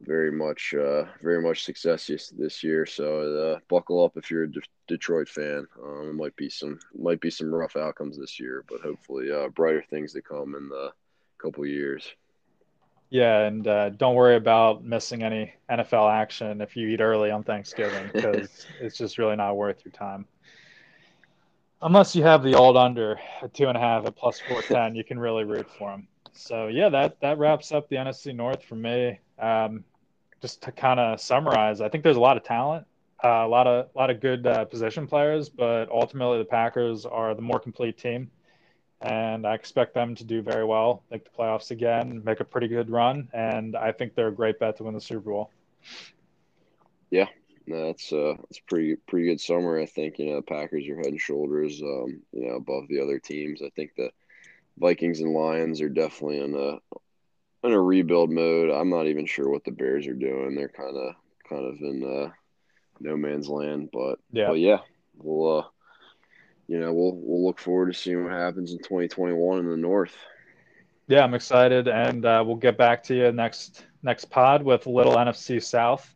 very 0.06 0.32
much 0.32 0.74
uh, 0.74 1.06
very 1.22 1.42
much 1.42 1.64
success 1.64 2.08
this, 2.08 2.30
this 2.30 2.64
year. 2.64 2.86
So 2.86 3.56
uh, 3.56 3.60
buckle 3.68 4.04
up 4.04 4.18
if 4.18 4.30
you're 4.30 4.44
a 4.44 4.52
De- 4.52 4.62
Detroit 4.88 5.28
fan. 5.28 5.68
Um, 5.84 6.10
it 6.10 6.14
might 6.14 6.36
be 6.36 6.50
some 6.50 6.80
might 6.98 7.20
be 7.20 7.30
some 7.30 7.54
rough 7.54 7.76
outcomes 7.76 8.18
this 8.18 8.40
year, 8.40 8.64
but 8.70 8.82
hopefully 8.82 9.32
uh, 9.32 9.50
brighter 9.50 9.84
things 9.90 10.14
to 10.14 10.22
come 10.22 10.56
in 10.56 10.70
the 10.70 10.92
couple 11.38 11.66
years. 11.66 12.08
Yeah, 13.10 13.42
and 13.42 13.68
uh, 13.68 13.90
don't 13.90 14.16
worry 14.16 14.36
about 14.36 14.84
missing 14.84 15.24
any 15.24 15.54
NFL 15.70 16.12
action 16.12 16.60
if 16.62 16.76
you 16.76 16.88
eat 16.88 17.02
early 17.02 17.32
on 17.32 17.44
Thanksgiving 17.44 18.10
because 18.12 18.66
it's 18.82 18.98
just 18.98 19.18
really 19.18 19.36
not 19.36 19.56
worth 19.56 19.86
your 19.86 19.92
time. 19.92 20.26
Unless 21.82 22.16
you 22.16 22.24
have 22.24 22.42
the 22.42 22.56
old 22.56 22.78
under 22.78 23.20
at 23.42 23.54
two 23.54 23.68
and 23.68 23.78
a 23.78 23.80
half 23.80 24.06
at 24.06 24.16
plus 24.16 24.40
four 24.48 24.62
ten, 24.62 24.96
you 24.96 25.04
can 25.04 25.20
really 25.20 25.44
root 25.44 25.68
for 25.78 25.92
them. 25.92 26.08
So 26.34 26.68
yeah, 26.68 26.90
that 26.90 27.20
that 27.22 27.38
wraps 27.38 27.72
up 27.72 27.90
the 27.90 27.96
NFC 27.96 28.36
North 28.36 28.64
for 28.64 28.76
me. 28.76 29.20
Um, 29.40 29.84
just 30.46 30.62
to 30.62 30.72
kind 30.72 31.00
of 31.00 31.20
summarize, 31.20 31.82
I 31.82 31.90
think 31.90 32.04
there's 32.04 32.18
a 32.18 32.22
lot 32.22 32.38
of 32.38 32.44
talent, 32.44 32.86
uh, 33.24 33.28
a 33.28 33.48
lot 33.48 33.66
of 33.66 33.88
a 33.96 33.98
lot 33.98 34.12
of 34.12 34.20
good 34.20 34.46
uh, 34.46 34.64
position 34.66 35.08
players, 35.08 35.50
but 35.50 35.90
ultimately 35.90 36.38
the 36.38 36.46
Packers 36.46 37.04
are 37.04 37.34
the 37.34 37.42
more 37.42 37.60
complete 37.60 37.98
team 37.98 38.30
and 39.02 39.48
I 39.48 39.56
expect 39.56 39.96
them 39.96 40.14
to 40.16 40.24
do 40.24 40.44
very 40.44 40.64
well, 40.64 41.04
make 41.10 41.24
the 41.24 41.32
playoffs 41.32 41.72
again, 41.72 42.22
make 42.24 42.42
a 42.42 42.46
pretty 42.46 42.68
good 42.68 42.92
run, 42.92 43.28
and 43.34 43.76
I 43.76 43.92
think 43.92 44.14
they're 44.14 44.28
a 44.28 44.34
great 44.34 44.60
bet 44.60 44.78
to 44.78 44.84
win 44.84 44.94
the 44.94 45.02
Super 45.02 45.32
Bowl. 45.32 45.52
Yeah, 47.10 47.28
that's 47.68 48.14
uh, 48.14 48.36
that's 48.38 48.60
pretty 48.60 48.96
pretty 49.08 49.28
good 49.28 49.42
summer. 49.42 49.80
I 49.80 49.88
think 49.88 50.20
you 50.20 50.28
know 50.28 50.36
the 50.38 50.42
Packers 50.44 50.88
are 50.88 50.98
head 50.98 51.08
and 51.08 51.20
shoulders, 51.20 51.82
um, 51.82 52.22
you 52.32 52.48
know, 52.48 52.56
above 52.56 52.88
the 52.88 53.02
other 53.02 53.20
teams. 53.20 53.62
I 53.62 53.70
think 53.76 53.92
the 53.96 54.12
Vikings 54.78 55.22
and 55.22 55.34
Lions 55.34 55.82
are 55.82 55.90
definitely 55.90 56.40
in 56.40 56.56
a 56.56 56.80
in 57.66 57.74
a 57.74 57.82
rebuild 57.82 58.32
mode. 58.32 58.72
I'm 58.72 58.90
not 58.90 59.08
even 59.08 59.26
sure 59.26 59.50
what 59.50 59.64
the 59.64 59.72
Bears 59.72 60.08
are 60.08 60.14
doing. 60.14 60.56
They're 60.56 60.70
kind 60.70 60.96
of 60.96 61.16
kind 61.48 61.66
of 61.66 61.76
in 61.82 62.04
uh, 62.04 62.32
no 63.00 63.18
man's 63.18 63.48
land, 63.48 63.90
but 63.92 64.20
yeah, 64.32 64.48
but 64.48 64.60
yeah, 64.60 64.80
we'll. 65.18 65.60
Uh, 65.60 65.64
you 66.68 66.80
know, 66.80 66.94
we'll 66.94 67.16
we'll 67.16 67.46
look 67.46 67.60
forward 67.60 67.94
to 67.94 68.00
seeing 68.00 68.24
what 68.24 68.34
happens 68.34 68.72
in 68.72 68.80
2021 68.80 69.60
in 69.60 69.70
the 69.70 69.78
North. 69.78 70.16
Yeah, 71.08 71.24
I'm 71.24 71.36
excited, 71.36 71.88
and 71.88 72.26
uh, 72.26 72.44
we'll 72.46 72.56
get 72.56 72.78
back 72.78 73.04
to 73.04 73.16
you 73.16 73.32
next 73.32 73.86
next 74.02 74.26
pod 74.26 74.64
with 74.64 74.88
little 74.88 75.16
NFC 75.16 75.62
South. 75.62 76.12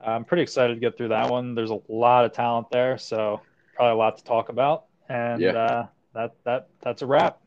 I'm 0.00 0.24
pretty 0.24 0.42
excited 0.42 0.74
to 0.74 0.80
get 0.80 0.96
through 0.96 1.08
that 1.08 1.30
one. 1.30 1.54
There's 1.54 1.70
a 1.70 1.80
lot 1.88 2.24
of 2.24 2.32
talent 2.32 2.70
there, 2.70 2.98
so 2.98 3.40
probably 3.74 3.92
a 3.92 3.96
lot 3.96 4.18
to 4.18 4.24
talk 4.24 4.48
about. 4.48 4.84
And 5.08 5.40
yeah. 5.40 5.52
uh, 5.52 5.86
that 6.14 6.34
that 6.44 6.68
that's 6.82 7.02
a 7.02 7.06
wrap. 7.06 7.39